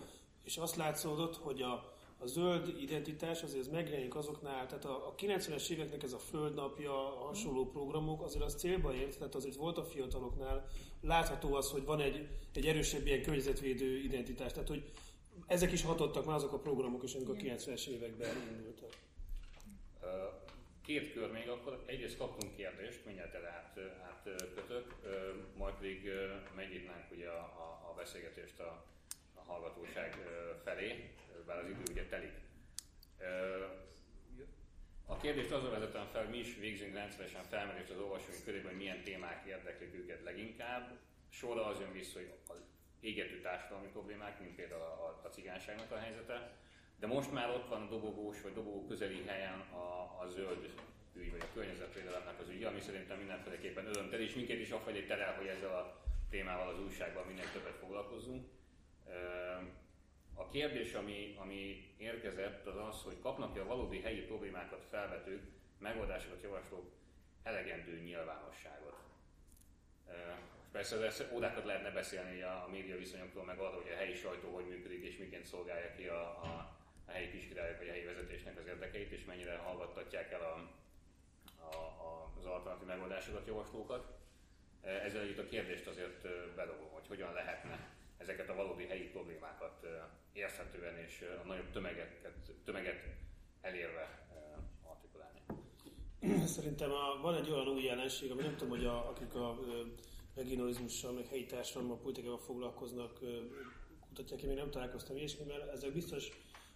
és 0.44 0.56
azt 0.56 0.76
látszódott, 0.76 1.36
hogy 1.36 1.62
a, 1.62 1.72
a 2.18 2.26
zöld 2.26 2.74
identitás 2.80 3.42
azért 3.42 3.60
az 3.60 3.68
megjelenik 3.68 4.14
azoknál, 4.14 4.66
tehát 4.66 4.84
a, 4.84 5.06
a 5.06 5.14
90-es 5.14 5.68
éveknek 5.68 6.02
ez 6.02 6.12
a 6.12 6.18
földnapja, 6.18 7.20
a 7.20 7.26
hasonló 7.26 7.70
programok, 7.70 8.22
azért 8.22 8.44
az 8.44 8.54
célba 8.54 8.94
ért, 8.94 9.18
tehát 9.18 9.34
azért 9.34 9.56
volt 9.56 9.78
a 9.78 9.84
fiataloknál 9.84 10.66
látható 11.00 11.54
az, 11.54 11.70
hogy 11.70 11.84
van 11.84 12.00
egy, 12.00 12.28
egy 12.54 12.66
erősebb 12.66 13.06
ilyen 13.06 13.22
környezetvédő 13.22 13.98
identitás, 13.98 14.52
tehát 14.52 14.68
hogy 14.68 14.90
ezek 15.46 15.72
is 15.72 15.82
hatottak 15.82 16.24
már 16.26 16.36
azok 16.36 16.52
a 16.52 16.58
programok 16.58 17.02
is, 17.02 17.14
amik 17.14 17.28
a 17.28 17.32
90-es 17.32 17.86
években 17.86 18.36
indultak. 18.50 18.92
Két 20.82 21.12
kör 21.12 21.30
még, 21.30 21.48
akkor 21.48 21.82
egyrészt 21.86 22.16
kaptunk 22.16 22.56
kérdést, 22.56 23.04
mindjárt 23.04 23.34
el 23.34 23.46
át, 23.46 23.78
átkötök, 24.02 24.94
majd 25.56 25.74
pedig 25.74 26.10
megnyitnánk 26.56 27.10
ugye 27.10 27.28
a, 27.28 27.40
a, 27.40 27.90
a 27.90 27.94
beszélgetést 27.96 28.60
a, 28.60 28.84
a 29.34 29.40
hallgatóság 29.40 30.16
felé 30.64 31.10
bár 31.46 31.58
az 31.58 31.68
idő 31.68 31.82
ugye 31.90 32.06
telik. 32.06 32.32
A 35.06 35.16
kérdést 35.16 35.50
azon 35.50 35.70
vezetem 35.70 36.06
fel, 36.12 36.28
mi 36.28 36.38
is 36.38 36.56
végzünk 36.56 36.94
rendszeresen 36.94 37.44
felmerést 37.44 37.90
az 37.90 37.98
olvasói 37.98 38.42
körében, 38.44 38.68
hogy 38.70 38.76
milyen 38.76 39.02
témák 39.02 39.46
érdeklik 39.46 39.94
őket 39.94 40.22
leginkább. 40.22 40.98
Sorra 41.28 41.66
az 41.66 41.80
jön 41.80 41.92
vissza, 41.92 42.18
hogy 42.46 42.62
égető 43.00 43.40
társadalmi 43.40 43.88
problémák, 43.88 44.40
mint 44.40 44.54
például 44.54 44.82
a, 44.82 45.20
a 45.24 45.28
cigányságnak 45.28 45.90
a 45.90 45.98
helyzete, 45.98 46.52
de 46.98 47.06
most 47.06 47.32
már 47.32 47.50
ott 47.50 47.68
van 47.68 47.82
a 47.82 47.88
dobogós 47.88 48.42
vagy 48.42 48.52
dobogó 48.52 48.86
közeli 48.86 49.24
helyen 49.26 49.60
a, 49.60 50.20
a 50.20 50.28
zöld 50.28 50.74
ügy, 51.14 51.30
vagy 51.30 51.40
a 51.40 51.52
környezetvédelemnek 51.54 52.40
az 52.40 52.48
ügy, 52.48 52.62
ami 52.62 52.80
szerintem 52.80 53.18
mindenféleképpen 53.18 53.86
örömtel, 53.86 54.20
és 54.20 54.34
minket 54.34 54.58
is 54.58 54.70
afelé 54.70 55.02
terel, 55.02 55.34
hogy 55.34 55.46
ezzel 55.46 55.74
a 55.74 56.02
témával 56.30 56.68
az 56.68 56.80
újságban 56.80 57.26
minél 57.26 57.52
többet 57.52 57.76
foglalkozunk. 57.76 58.48
A 60.34 60.48
kérdés, 60.48 60.94
ami, 60.94 61.34
ami 61.38 61.94
érkezett, 61.96 62.66
az 62.66 62.76
az, 62.76 63.02
hogy 63.02 63.20
kapnak-e 63.20 63.60
a 63.60 63.66
valódi 63.66 64.00
helyi 64.00 64.20
problémákat 64.20 64.86
felvetők, 64.90 65.42
megoldásokat 65.78 66.42
javaslók 66.42 66.92
elegendő 67.42 68.00
nyilvánosságot. 68.00 68.98
Persze 70.72 71.04
ezt 71.04 71.32
ódákat 71.32 71.64
lehetne 71.64 71.90
beszélni 71.90 72.42
a, 72.42 72.68
média 72.70 72.96
viszonyoktól, 72.96 73.44
meg 73.44 73.58
arról, 73.58 73.82
hogy 73.82 73.92
a 73.92 73.96
helyi 73.96 74.14
sajtó 74.14 74.54
hogy 74.54 74.68
működik, 74.68 75.04
és 75.04 75.16
miként 75.16 75.46
szolgálja 75.46 75.94
ki 75.96 76.06
a, 76.06 76.20
a, 76.20 76.76
a 77.06 77.10
helyi 77.10 77.30
kiskirályok 77.30 77.78
vagy 77.78 77.88
a 77.88 77.90
helyi 77.90 78.04
vezetésnek 78.04 78.58
az 78.58 78.66
érdekeit, 78.66 79.10
és 79.10 79.24
mennyire 79.24 79.56
hallgattatják 79.56 80.32
el 80.32 80.40
a, 80.40 80.54
a, 81.62 81.74
a, 81.76 82.32
az 82.38 82.44
alternatív 82.44 82.86
megoldásokat, 82.86 83.46
javaslókat. 83.46 84.18
Ezzel 84.80 85.20
együtt 85.20 85.38
a 85.38 85.48
kérdést 85.48 85.86
azért 85.86 86.22
bedobom, 86.54 86.90
hogy 86.90 87.06
hogyan 87.06 87.32
lehetne 87.32 87.88
ezeket 88.16 88.48
a 88.48 88.54
valódi 88.54 88.86
helyi 88.86 89.08
problémákat 89.08 89.86
érthetően 90.32 90.98
és 90.98 91.24
a 91.44 91.46
nagyobb 91.46 91.70
tömeget, 91.70 92.28
tömeget 92.64 93.04
elérve 93.60 94.28
artikulálni. 94.82 95.40
Szerintem 96.46 96.90
a, 96.90 97.18
van 97.20 97.34
egy 97.34 97.50
olyan 97.50 97.68
új 97.68 97.82
jelenség, 97.82 98.30
ami 98.30 98.42
nem 98.42 98.56
tudom, 98.56 98.68
hogy 98.68 98.84
a, 98.84 99.08
akik 99.08 99.34
a 99.34 99.58
regionalizmussal, 100.34 101.12
meg 101.12 101.26
helyi 101.26 101.46
társadalommal, 101.46 101.98
politikával 101.98 102.38
foglalkoznak, 102.38 103.18
kutatják, 104.08 104.42
én 104.42 104.48
még 104.48 104.58
nem 104.58 104.70
találkoztam 104.70 105.16
ilyesmivel, 105.16 105.70
ezek 105.70 105.92
biztos 105.92 106.28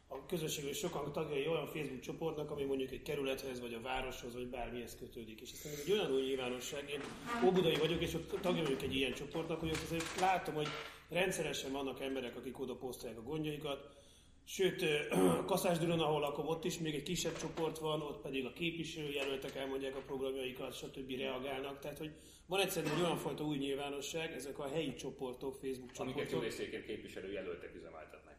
a 0.08 0.26
közösség 0.26 0.64
és 0.64 0.78
sokan 0.78 1.12
tagjai 1.12 1.48
olyan 1.48 1.66
Facebook 1.66 2.00
csoportnak, 2.00 2.50
ami 2.50 2.64
mondjuk 2.64 2.90
egy 2.90 3.02
kerülethez, 3.02 3.60
vagy 3.60 3.74
a 3.74 3.80
városhoz, 3.80 4.34
vagy 4.34 4.46
bármihez 4.48 4.96
kötődik. 4.96 5.40
És 5.40 5.50
ez 5.52 5.82
egy 5.84 5.92
olyan 5.92 6.12
új 6.12 6.22
nyilvánosság, 6.22 6.90
én 6.90 7.00
óbudai 7.44 7.74
vagyok, 7.76 8.02
és 8.02 8.14
ott 8.14 8.40
tagja 8.40 8.62
vagyok 8.62 8.82
egy 8.82 8.94
ilyen 8.94 9.12
csoportnak, 9.12 9.60
hogy 9.60 9.70
ott 9.70 9.82
azért 9.82 10.20
látom, 10.20 10.54
hogy 10.54 10.68
rendszeresen 11.08 11.72
vannak 11.72 12.00
emberek, 12.00 12.36
akik 12.36 12.60
oda 12.60 12.74
posztolják 12.74 13.18
a 13.18 13.22
gondjaikat, 13.22 14.03
Sőt, 14.44 14.84
Kaszásdüron, 15.46 16.00
ahol 16.00 16.20
lakom, 16.20 16.46
ott 16.46 16.64
is 16.64 16.78
még 16.78 16.94
egy 16.94 17.02
kisebb 17.02 17.36
csoport 17.36 17.78
van, 17.78 18.02
ott 18.02 18.20
pedig 18.20 18.44
a 18.44 18.52
képviselőjelöltek 18.52 19.54
elmondják 19.54 19.96
a 19.96 20.00
programjaikat, 20.06 20.76
stb. 20.76 21.10
reagálnak. 21.10 21.78
Tehát, 21.78 21.98
hogy 21.98 22.10
van 22.46 22.60
egyszerűen 22.60 22.94
egy 22.94 23.02
olyan 23.02 23.16
fajta 23.16 23.44
új 23.44 23.56
nyilvánosság, 23.56 24.32
ezek 24.32 24.58
a 24.58 24.68
helyi 24.68 24.94
csoportok, 24.94 25.54
Facebook 25.54 25.92
csoportok. 25.92 26.14
Amiket 26.14 26.32
jó 26.32 26.38
részéként 26.38 26.84
képviselőjelöltek 26.84 27.74
üzemeltetnek. 27.74 28.36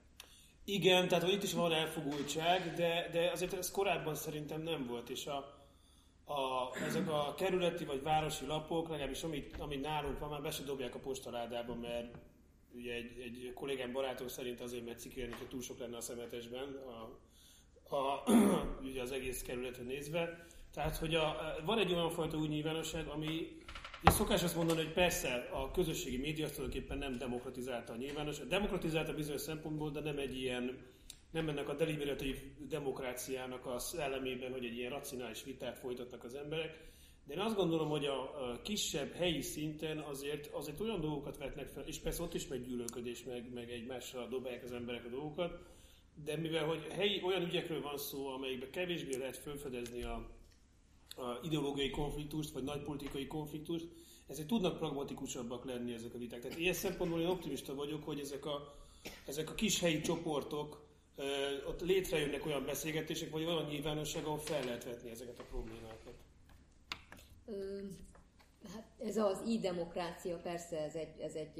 Igen, 0.66 1.08
tehát 1.08 1.24
hogy 1.24 1.34
itt 1.34 1.44
is 1.44 1.54
van 1.54 1.72
elfogultság, 1.72 2.74
de, 2.74 3.10
de 3.12 3.32
azért 3.32 3.54
ez 3.54 3.72
korábban 3.72 4.16
szerintem 4.16 4.62
nem 4.62 4.86
volt, 4.88 5.10
és 5.10 5.26
a, 5.26 5.38
a, 6.26 6.70
ezek 6.88 7.10
a 7.10 7.34
kerületi 7.38 7.86
vagy 7.86 8.02
városi 8.02 8.46
lapok, 8.46 8.90
legalábbis 8.90 9.24
amit, 9.24 9.56
amit 9.60 9.82
nálunk 9.82 10.20
van, 10.20 10.30
már 10.30 10.42
be 10.42 10.52
se 10.52 10.64
dobják 10.64 10.96
a 10.96 11.00
postaládába, 11.00 11.76
mert 11.76 12.16
ugye 12.76 12.94
egy, 12.94 13.20
egy 13.20 13.52
kollégám 13.54 13.92
barátom 13.92 14.28
szerint 14.28 14.62
azért, 14.62 14.86
mert 14.86 15.00
cikélni, 15.00 15.34
hogy 15.38 15.48
túl 15.48 15.62
sok 15.62 15.80
lenne 15.80 15.98
a 15.98 16.02
szemetesben, 16.02 16.76
a, 16.76 17.96
a, 17.96 18.24
ugye 18.90 19.02
az 19.02 19.12
egész 19.12 19.42
kerületre 19.42 19.84
nézve. 19.84 20.46
Tehát, 20.74 20.98
hogy 20.98 21.16
a, 21.16 21.56
van 21.66 21.80
egy 21.80 21.94
olyan 21.94 22.10
fajta 22.10 22.38
új 22.38 22.48
nyilvánosság, 22.48 23.08
ami 23.08 23.58
és 24.08 24.14
szokás 24.14 24.44
azt 24.44 24.56
mondani, 24.56 24.84
hogy 24.84 24.94
persze 24.94 25.50
a 25.54 25.72
közösségi 25.72 26.18
média 26.18 26.50
tulajdonképpen 26.50 26.98
nem 26.98 27.18
demokratizálta 27.18 27.94
a 27.94 27.96
nyilvánosságot. 27.96 28.50
Demokratizálta 28.50 29.14
bizonyos 29.14 29.42
szempontból, 29.42 29.92
de 29.92 30.00
nem 30.00 30.18
egy 30.18 30.38
ilyen, 30.38 30.78
nem 31.32 31.50
ennek 31.50 31.70
a 31.70 31.74
deliberatív 31.74 32.38
demokráciának 32.68 33.66
a 33.66 33.80
szellemében, 33.80 34.52
hogy 34.52 34.66
egy 34.66 34.78
ilyen 34.78 34.92
racionális 34.92 35.44
vitát 35.44 35.78
folytatnak 35.78 36.24
az 36.24 36.36
emberek, 36.36 36.80
de 37.26 37.34
én 37.34 37.40
azt 37.40 37.56
gondolom, 37.56 37.90
hogy 37.90 38.06
a, 38.06 38.62
kisebb 38.64 39.12
helyi 39.12 39.42
szinten 39.42 40.00
azért, 40.00 40.48
azért 40.48 40.80
olyan 40.80 41.02
dolgokat 41.02 41.38
vetnek 41.38 41.68
fel, 41.68 41.84
és 41.84 41.98
persze 41.98 42.24
ott 42.24 42.34
is 42.34 42.48
megy 42.48 42.66
gyűlölködés, 42.68 43.24
meg, 43.24 43.54
meg 43.54 43.72
egymásra 43.72 44.28
dobálják 44.28 44.64
az 44.64 44.72
emberek 44.72 45.06
a 45.06 45.10
dolgokat, 45.10 45.60
de 46.24 46.38
mivel 46.38 46.66
hogy 46.66 46.88
helyi 46.92 47.22
olyan 47.24 47.42
ügyekről 47.42 47.82
van 47.82 47.98
szó, 47.98 48.28
amelyikben 48.28 48.72
kevésbé 48.72 49.16
lehet 49.16 49.38
felfedezni 49.38 50.04
a, 50.04 50.30
a 51.16 51.40
ideológiai 51.44 51.90
konfliktust, 51.90 52.52
vagy 52.52 52.64
nagy 52.64 52.82
politikai 52.82 53.28
konfliktust, 53.28 53.88
ezért 54.28 54.48
tudnak 54.48 54.78
pragmatikusabbak 54.78 55.66
lenni 55.66 55.94
ezek 55.94 56.14
a 56.14 56.18
viták. 56.18 56.42
Tehát 56.42 56.60
ilyen 56.60 56.74
szempontból 56.74 57.22
én 57.22 57.28
optimista 57.28 57.76
vagyok, 57.76 58.04
hogy 58.04 58.20
ezek 58.20 58.46
a, 58.46 58.76
ezek 59.26 59.50
a 59.50 59.54
kis 59.54 59.80
helyi 59.80 60.02
csoportok, 60.02 60.84
ott 61.68 61.82
létrejönnek 61.82 62.46
olyan 62.46 62.66
beszélgetések, 62.66 63.30
vagy 63.30 63.44
olyan 63.44 63.66
nyilvánosság, 63.66 64.26
ahol 64.26 64.38
fel 64.38 64.66
lehet 64.66 64.84
vetni 64.84 65.10
ezeket 65.10 65.40
a 65.40 65.44
problémákat. 65.44 66.05
Hát 68.74 68.84
ez 69.00 69.18
az 69.18 69.44
i-demokrácia, 69.48 70.38
persze 70.38 70.80
ez 70.80 70.96
egy, 70.96 71.20
ez, 71.20 71.36
egy, 71.36 71.60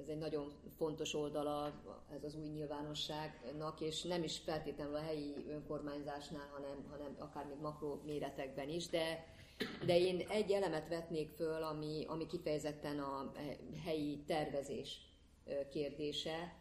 ez 0.00 0.08
egy 0.08 0.18
nagyon 0.18 0.52
fontos 0.76 1.14
oldala 1.14 1.72
ez 2.14 2.24
az 2.24 2.34
új 2.34 2.48
nyilvánosságnak, 2.48 3.80
és 3.80 4.02
nem 4.02 4.22
is 4.22 4.38
feltétlenül 4.38 4.94
a 4.94 5.02
helyi 5.02 5.46
önkormányzásnál, 5.48 6.48
hanem, 6.52 6.86
hanem 6.90 7.16
akár 7.18 7.46
még 7.46 7.58
makro 7.60 8.00
méretekben 8.04 8.68
is, 8.68 8.88
de, 8.88 9.26
de 9.86 9.98
én 9.98 10.26
egy 10.28 10.50
elemet 10.50 10.88
vetnék 10.88 11.30
föl, 11.30 11.62
ami, 11.62 12.04
ami 12.08 12.26
kifejezetten 12.26 12.98
a 12.98 13.32
helyi 13.84 14.22
tervezés 14.26 15.00
kérdése. 15.70 16.56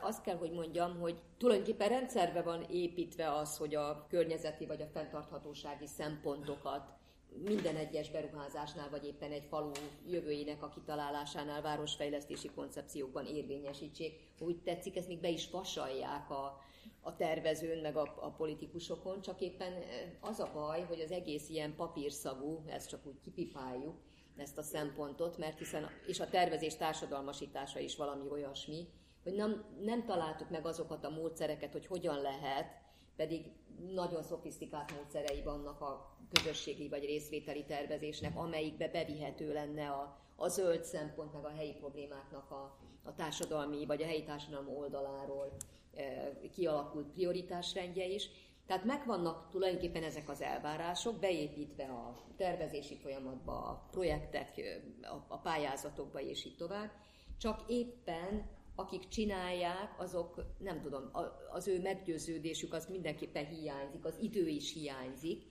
Azt 0.00 0.22
kell, 0.22 0.36
hogy 0.36 0.52
mondjam, 0.52 0.98
hogy 0.98 1.20
tulajdonképpen 1.38 1.88
rendszerbe 1.88 2.42
van 2.42 2.62
építve 2.70 3.32
az, 3.32 3.56
hogy 3.56 3.74
a 3.74 4.06
környezeti 4.08 4.66
vagy 4.66 4.82
a 4.82 4.86
fenntarthatósági 4.86 5.86
szempontokat 5.86 7.00
minden 7.44 7.76
egyes 7.76 8.10
beruházásnál, 8.10 8.90
vagy 8.90 9.04
éppen 9.04 9.30
egy 9.30 9.44
falu 9.44 9.70
jövőjének 10.06 10.62
a 10.62 10.68
kitalálásánál, 10.68 11.62
városfejlesztési 11.62 12.50
koncepciókban 12.54 13.26
érvényesítsék. 13.26 14.20
Úgy 14.38 14.62
tetszik, 14.62 14.96
ezt 14.96 15.08
még 15.08 15.20
be 15.20 15.28
is 15.28 15.50
vasalják 15.50 16.30
a, 16.30 16.60
a 17.00 17.16
tervezőn, 17.16 17.78
meg 17.78 17.96
a, 17.96 18.14
a 18.20 18.30
politikusokon, 18.30 19.22
csak 19.22 19.40
éppen 19.40 19.72
az 20.20 20.40
a 20.40 20.50
baj, 20.54 20.82
hogy 20.82 21.00
az 21.00 21.10
egész 21.10 21.48
ilyen 21.48 21.74
papírszagú, 21.76 22.62
ezt 22.66 22.88
csak 22.88 23.06
úgy 23.06 23.20
kipipáljuk, 23.20 23.96
ezt 24.36 24.58
a 24.58 24.62
szempontot, 24.62 25.38
mert 25.38 25.58
hiszen, 25.58 25.90
és 26.06 26.20
a 26.20 26.28
tervezés 26.28 26.76
társadalmasítása 26.76 27.78
is 27.78 27.96
valami 27.96 28.28
olyasmi, 28.30 28.88
hogy 29.22 29.34
nem, 29.34 29.64
nem 29.80 30.04
találtuk 30.04 30.50
meg 30.50 30.66
azokat 30.66 31.04
a 31.04 31.10
módszereket, 31.10 31.72
hogy 31.72 31.86
hogyan 31.86 32.20
lehet, 32.20 32.80
pedig 33.16 33.52
nagyon 33.94 34.22
szofisztikált 34.22 34.94
módszerei 34.94 35.42
vannak 35.42 35.80
a 35.80 36.16
közösségi 36.32 36.88
vagy 36.88 37.04
részvételi 37.04 37.64
tervezésnek, 37.64 38.36
amelyikbe 38.36 38.88
bevihető 38.88 39.52
lenne 39.52 39.88
a, 39.88 40.18
a 40.36 40.48
zöld 40.48 40.84
szempont, 40.84 41.32
meg 41.32 41.44
a 41.44 41.54
helyi 41.56 41.72
problémáknak 41.72 42.50
a, 42.50 42.78
a 43.02 43.14
társadalmi 43.14 43.86
vagy 43.86 44.02
a 44.02 44.06
helyi 44.06 44.24
társadalom 44.24 44.76
oldaláról 44.76 45.56
e, 45.94 46.32
kialakult 46.54 47.06
prioritásrendje 47.06 48.06
is. 48.06 48.28
Tehát 48.66 48.84
megvannak 48.84 49.50
tulajdonképpen 49.50 50.02
ezek 50.02 50.28
az 50.28 50.40
elvárások, 50.40 51.18
beépítve 51.18 51.84
a 51.84 52.16
tervezési 52.36 52.96
folyamatba, 52.96 53.52
a 53.52 53.88
projektek, 53.90 54.60
a, 55.02 55.34
a 55.34 55.38
pályázatokba 55.38 56.20
és 56.20 56.44
így 56.44 56.56
tovább, 56.56 56.90
csak 57.38 57.64
éppen 57.66 58.60
akik 58.74 59.08
csinálják, 59.08 59.94
azok 59.98 60.44
nem 60.58 60.80
tudom, 60.80 61.10
az 61.52 61.68
ő 61.68 61.80
meggyőződésük 61.80 62.72
az 62.72 62.86
mindenképpen 62.86 63.46
hiányzik, 63.46 64.04
az 64.04 64.18
idő 64.20 64.48
is 64.48 64.72
hiányzik, 64.72 65.44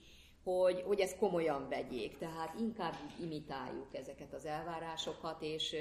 hogy, 0.44 0.82
hogy 0.86 1.00
ezt 1.00 1.18
komolyan 1.18 1.68
vegyék. 1.68 2.18
Tehát 2.18 2.58
inkább 2.58 2.94
imitáljuk 3.20 3.94
ezeket 3.94 4.32
az 4.32 4.44
elvárásokat, 4.44 5.42
és, 5.42 5.76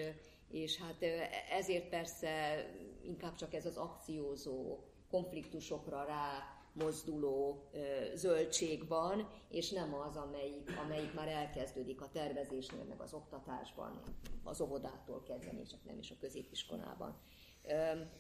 és 0.48 0.78
hát 0.78 1.06
ezért 1.50 1.90
persze 1.90 2.66
inkább 3.04 3.36
csak 3.36 3.54
ez 3.54 3.66
az 3.66 3.78
akciózó, 3.78 4.80
konfliktusokra 5.10 6.04
rá 6.04 6.56
mozduló 6.74 7.70
zöldség 8.16 8.88
van, 8.88 9.30
és 9.50 9.72
nem 9.72 9.94
az, 9.94 10.16
amelyik, 10.16 10.78
amelyik 10.86 11.14
már 11.14 11.28
elkezdődik 11.28 12.02
a 12.02 12.10
tervezésnél, 12.10 12.84
meg 12.84 13.02
az 13.02 13.14
oktatásban, 13.14 14.02
az 14.44 14.62
óvodától 14.62 15.24
kezdve, 15.24 15.64
csak 15.64 15.84
nem 15.86 15.98
is 15.98 16.12
a 16.12 16.16
középiskolában. 16.20 17.20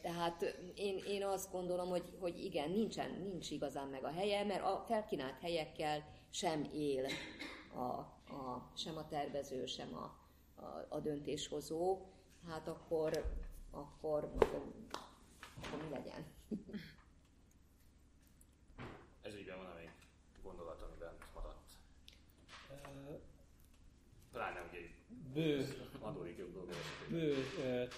Tehát 0.01 0.55
én, 0.75 0.97
én 1.07 1.23
azt 1.23 1.51
gondolom, 1.51 1.89
hogy, 1.89 2.13
hogy 2.19 2.43
igen, 2.43 2.71
nincsen, 2.71 3.11
nincs 3.11 3.51
igazán 3.51 3.87
meg 3.87 4.03
a 4.03 4.11
helye, 4.11 4.43
mert 4.43 4.63
a 4.63 4.83
felkínált 4.87 5.39
helyekkel 5.41 6.03
sem 6.31 6.69
él 6.73 7.05
a, 7.73 7.81
a, 8.33 8.71
sem 8.75 8.97
a 8.97 9.07
tervező, 9.07 9.65
sem 9.65 9.95
a, 9.95 10.17
a, 10.61 10.85
a 10.89 10.99
döntéshozó, 10.99 12.05
hát 12.47 12.67
akkor, 12.67 13.35
akkor, 13.71 14.23
akkor, 14.23 14.73
akkor 15.63 15.83
mi 15.83 15.89
legyen? 15.89 16.25
Ez 19.21 19.33
ügyben 19.33 19.57
van 19.57 19.75
még 19.75 19.91
gondolat, 20.43 20.81
amiben 20.81 21.13
maradt. 21.33 21.71
Pláne 24.31 24.67
ugye 24.69 24.79
bő, 25.33 25.67
adódik 25.99 26.37
jobb 26.37 26.53
dolga. 26.53 26.71
Bő 27.09 27.35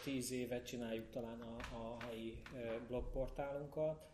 tíz 0.04 0.32
évet 0.32 0.66
csináljuk 0.66 1.10
talán 1.10 1.42
a, 1.42 1.76
a 1.76 1.98
helyi 2.00 2.42
blogportálunkat. 2.88 4.12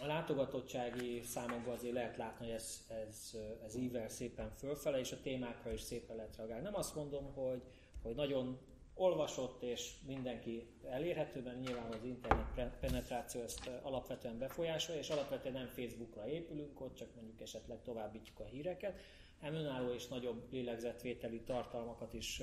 A 0.00 0.06
látogatottsági 0.06 1.22
számokban 1.22 1.74
azért 1.74 1.94
lehet 1.94 2.16
látni, 2.16 2.46
hogy 2.46 2.54
ez, 2.54 2.86
ez, 3.08 3.36
ez 3.64 3.76
ível 3.76 4.08
szépen 4.08 4.50
fölfele, 4.50 4.98
és 4.98 5.12
a 5.12 5.20
témákra 5.22 5.72
is 5.72 5.80
szépen 5.80 6.16
lehet 6.16 6.36
reagálni. 6.36 6.62
Nem 6.62 6.74
azt 6.74 6.94
mondom, 6.94 7.32
hogy, 7.32 7.62
hogy 8.02 8.14
nagyon 8.14 8.58
olvasott 8.94 9.62
és 9.62 9.94
mindenki 10.06 10.66
elérhető, 10.84 11.42
mert 11.42 11.60
nyilván 11.60 11.92
az 11.92 12.04
internet 12.04 12.78
penetráció 12.80 13.40
ezt 13.40 13.70
alapvetően 13.82 14.38
befolyásolja, 14.38 15.00
és 15.00 15.10
alapvetően 15.10 15.54
nem 15.54 15.66
Facebookra 15.66 16.28
épülünk, 16.28 16.80
ott 16.80 16.94
csak 16.94 17.14
mondjuk 17.14 17.40
esetleg 17.40 17.82
továbbítjuk 17.82 18.40
a 18.40 18.44
híreket, 18.44 19.00
hanem 19.40 19.60
önálló 19.60 19.92
és 19.92 20.06
nagyobb 20.06 20.52
lélegzetvételi 20.52 21.40
tartalmakat 21.40 22.12
is 22.12 22.42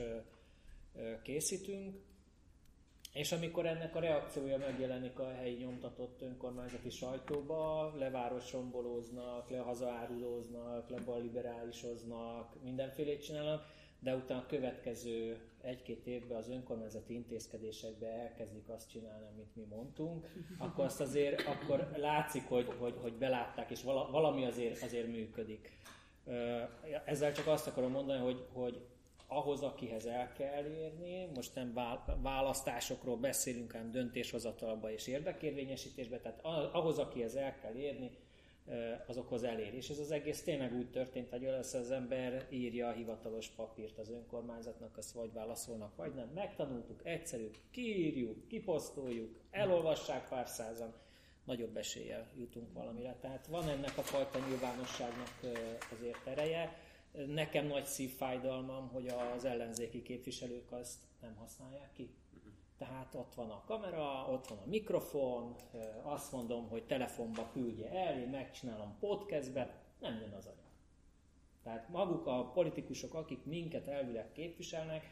készítünk. 1.23 1.97
És 3.16 3.32
amikor 3.32 3.66
ennek 3.66 3.95
a 3.95 3.99
reakciója 3.99 4.57
megjelenik 4.57 5.20
a 5.20 5.34
helyi 5.34 5.55
nyomtatott 5.55 6.22
önkormányzati 6.22 6.89
sajtóba, 6.89 7.93
levárosrombolóznak, 7.97 9.49
lehazaárulóznak, 9.49 10.89
leballiberálisoznak, 10.89 12.63
mindenfélét 12.63 13.24
csinálnak, 13.24 13.66
de 13.99 14.16
utána 14.16 14.39
a 14.39 14.45
következő 14.45 15.38
egy-két 15.61 16.07
évben 16.07 16.38
az 16.38 16.49
önkormányzati 16.49 17.13
intézkedésekbe 17.13 18.07
elkezdik 18.07 18.70
azt 18.70 18.89
csinálni, 18.89 19.26
amit 19.34 19.55
mi 19.55 19.63
mondtunk, 19.76 20.28
akkor 20.57 20.86
azt 20.86 21.01
azért 21.01 21.41
akkor 21.41 21.89
látszik, 21.95 22.47
hogy, 22.47 22.68
hogy, 22.78 22.95
hogy 23.01 23.13
belátták, 23.13 23.72
és 23.72 23.84
valami 24.11 24.45
azért, 24.45 24.84
azért 24.84 25.07
működik. 25.07 25.78
Ezzel 27.05 27.32
csak 27.32 27.47
azt 27.47 27.68
akarom 27.68 27.91
mondani, 27.91 28.20
hogy, 28.20 28.45
hogy 28.53 28.86
ahhoz, 29.28 29.61
akihez 29.61 30.05
el 30.05 30.32
kell 30.34 30.65
érni, 30.65 31.30
most 31.36 31.55
nem 31.55 31.73
választásokról 32.21 33.17
beszélünk, 33.17 33.71
hanem 33.71 33.91
döntéshozatalba 33.91 34.91
és 34.91 35.07
érdekérvényesítésbe, 35.07 36.19
tehát 36.19 36.39
ahhoz, 36.73 36.97
akihez 36.97 37.36
el 37.36 37.55
kell 37.59 37.76
érni, 37.76 38.11
azokhoz 39.07 39.43
elér. 39.43 39.73
És 39.73 39.89
ez 39.89 39.99
az 39.99 40.11
egész 40.11 40.43
tényleg 40.43 40.73
úgy 40.73 40.89
történt, 40.89 41.30
hogy 41.30 41.45
az 41.45 41.91
ember 41.91 42.47
írja 42.49 42.88
a 42.88 42.91
hivatalos 42.91 43.47
papírt 43.47 43.97
az 43.97 44.09
önkormányzatnak, 44.09 44.97
azt 44.97 45.11
vagy 45.11 45.34
válaszolnak, 45.34 45.95
vagy 45.95 46.13
nem. 46.13 46.30
Megtanultuk, 46.34 47.05
egyszerű, 47.05 47.49
kiírjuk, 47.71 48.47
kiposztoljuk, 48.47 49.39
elolvassák 49.51 50.30
pár 50.30 50.47
százan, 50.47 50.93
nagyobb 51.43 51.78
eséllyel 51.78 52.32
jutunk 52.38 52.73
valamire. 52.73 53.15
Tehát 53.21 53.47
van 53.47 53.69
ennek 53.69 53.97
a 53.97 54.01
fajta 54.01 54.39
nyilvánosságnak 54.47 55.30
azért 55.97 56.28
ereje. 56.28 56.78
Nekem 57.28 57.68
nagy 57.68 57.86
szívfájdalmam, 57.86 58.88
hogy 58.88 59.07
az 59.07 59.45
ellenzéki 59.45 60.01
képviselők 60.01 60.72
azt 60.72 60.99
nem 61.22 61.36
használják 61.36 61.91
ki. 61.93 62.13
Tehát 62.78 63.16
ott 63.16 63.34
van 63.34 63.49
a 63.49 63.63
kamera, 63.66 64.28
ott 64.30 64.47
van 64.47 64.57
a 64.57 64.70
mikrofon, 64.70 65.55
azt 66.01 66.32
mondom, 66.32 66.70
hogy 66.70 66.84
telefonba 66.84 67.49
küldje 67.51 67.89
el, 67.89 68.20
én 68.20 68.28
megcsinálom 68.28 68.97
podcastbe, 68.99 69.84
nem 69.99 70.20
jön 70.20 70.34
az 70.34 70.45
anyag. 70.45 70.59
Tehát 71.63 71.89
maguk 71.89 72.28
a 72.28 72.51
politikusok, 72.53 73.13
akik 73.13 73.45
minket 73.45 73.88
elvileg 73.88 74.32
képviselnek, 74.32 75.11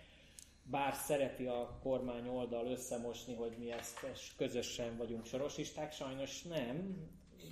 bár 0.64 0.94
szereti 0.94 1.46
a 1.46 1.80
kormány 1.84 2.28
oldal 2.28 2.66
összemosni, 2.66 3.34
hogy 3.34 3.56
mi 3.58 3.72
ezt 3.72 4.00
közösen 4.38 4.98
vagyunk 4.98 5.26
sorosisták, 5.26 5.92
sajnos 5.92 6.42
nem. 6.42 6.98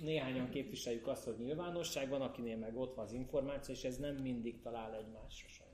Néhányan 0.02 0.50
képviseljük 0.50 1.06
azt, 1.06 1.24
hogy 1.24 1.38
nyilvánosság 1.38 2.08
van, 2.08 2.22
akinél 2.22 2.56
meg 2.56 2.76
ott 2.76 2.94
van 2.94 3.04
az 3.04 3.12
információ, 3.12 3.74
és 3.74 3.84
ez 3.84 3.96
nem 3.96 4.14
mindig 4.14 4.60
talál 4.60 4.94
egymásra 4.94 5.48
sajnos. 5.48 5.70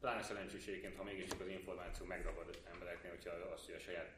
Pláne 0.00 0.22
szerencséségként, 0.22 0.96
ha 0.96 1.02
mégiscsak 1.02 1.40
az 1.40 1.48
információ 1.48 2.06
megragad 2.06 2.62
embereknél, 2.72 3.10
hogyha 3.10 3.30
azt, 3.30 3.64
hogy 3.66 3.74
a 3.74 3.78
saját 3.78 4.10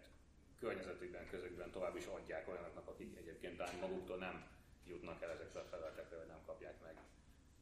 környezetükben, 0.58 1.26
közökben 1.26 1.70
tovább 1.70 1.96
is 1.96 2.06
adják 2.06 2.48
olyanoknak, 2.48 2.88
akik 2.88 3.16
egyébként 3.16 3.56
talán 3.56 3.78
maguktól 3.80 4.16
nem 4.16 4.46
jutnak 4.86 5.22
el 5.22 5.30
ezekre 5.30 5.60
a 5.60 5.64
felületekre, 5.64 6.16
vagy 6.16 6.26
nem 6.26 6.42
kapják 6.46 6.82
meg 6.82 6.94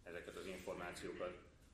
ezeket 0.03 0.37
az 0.37 0.47
információkat 0.47 1.50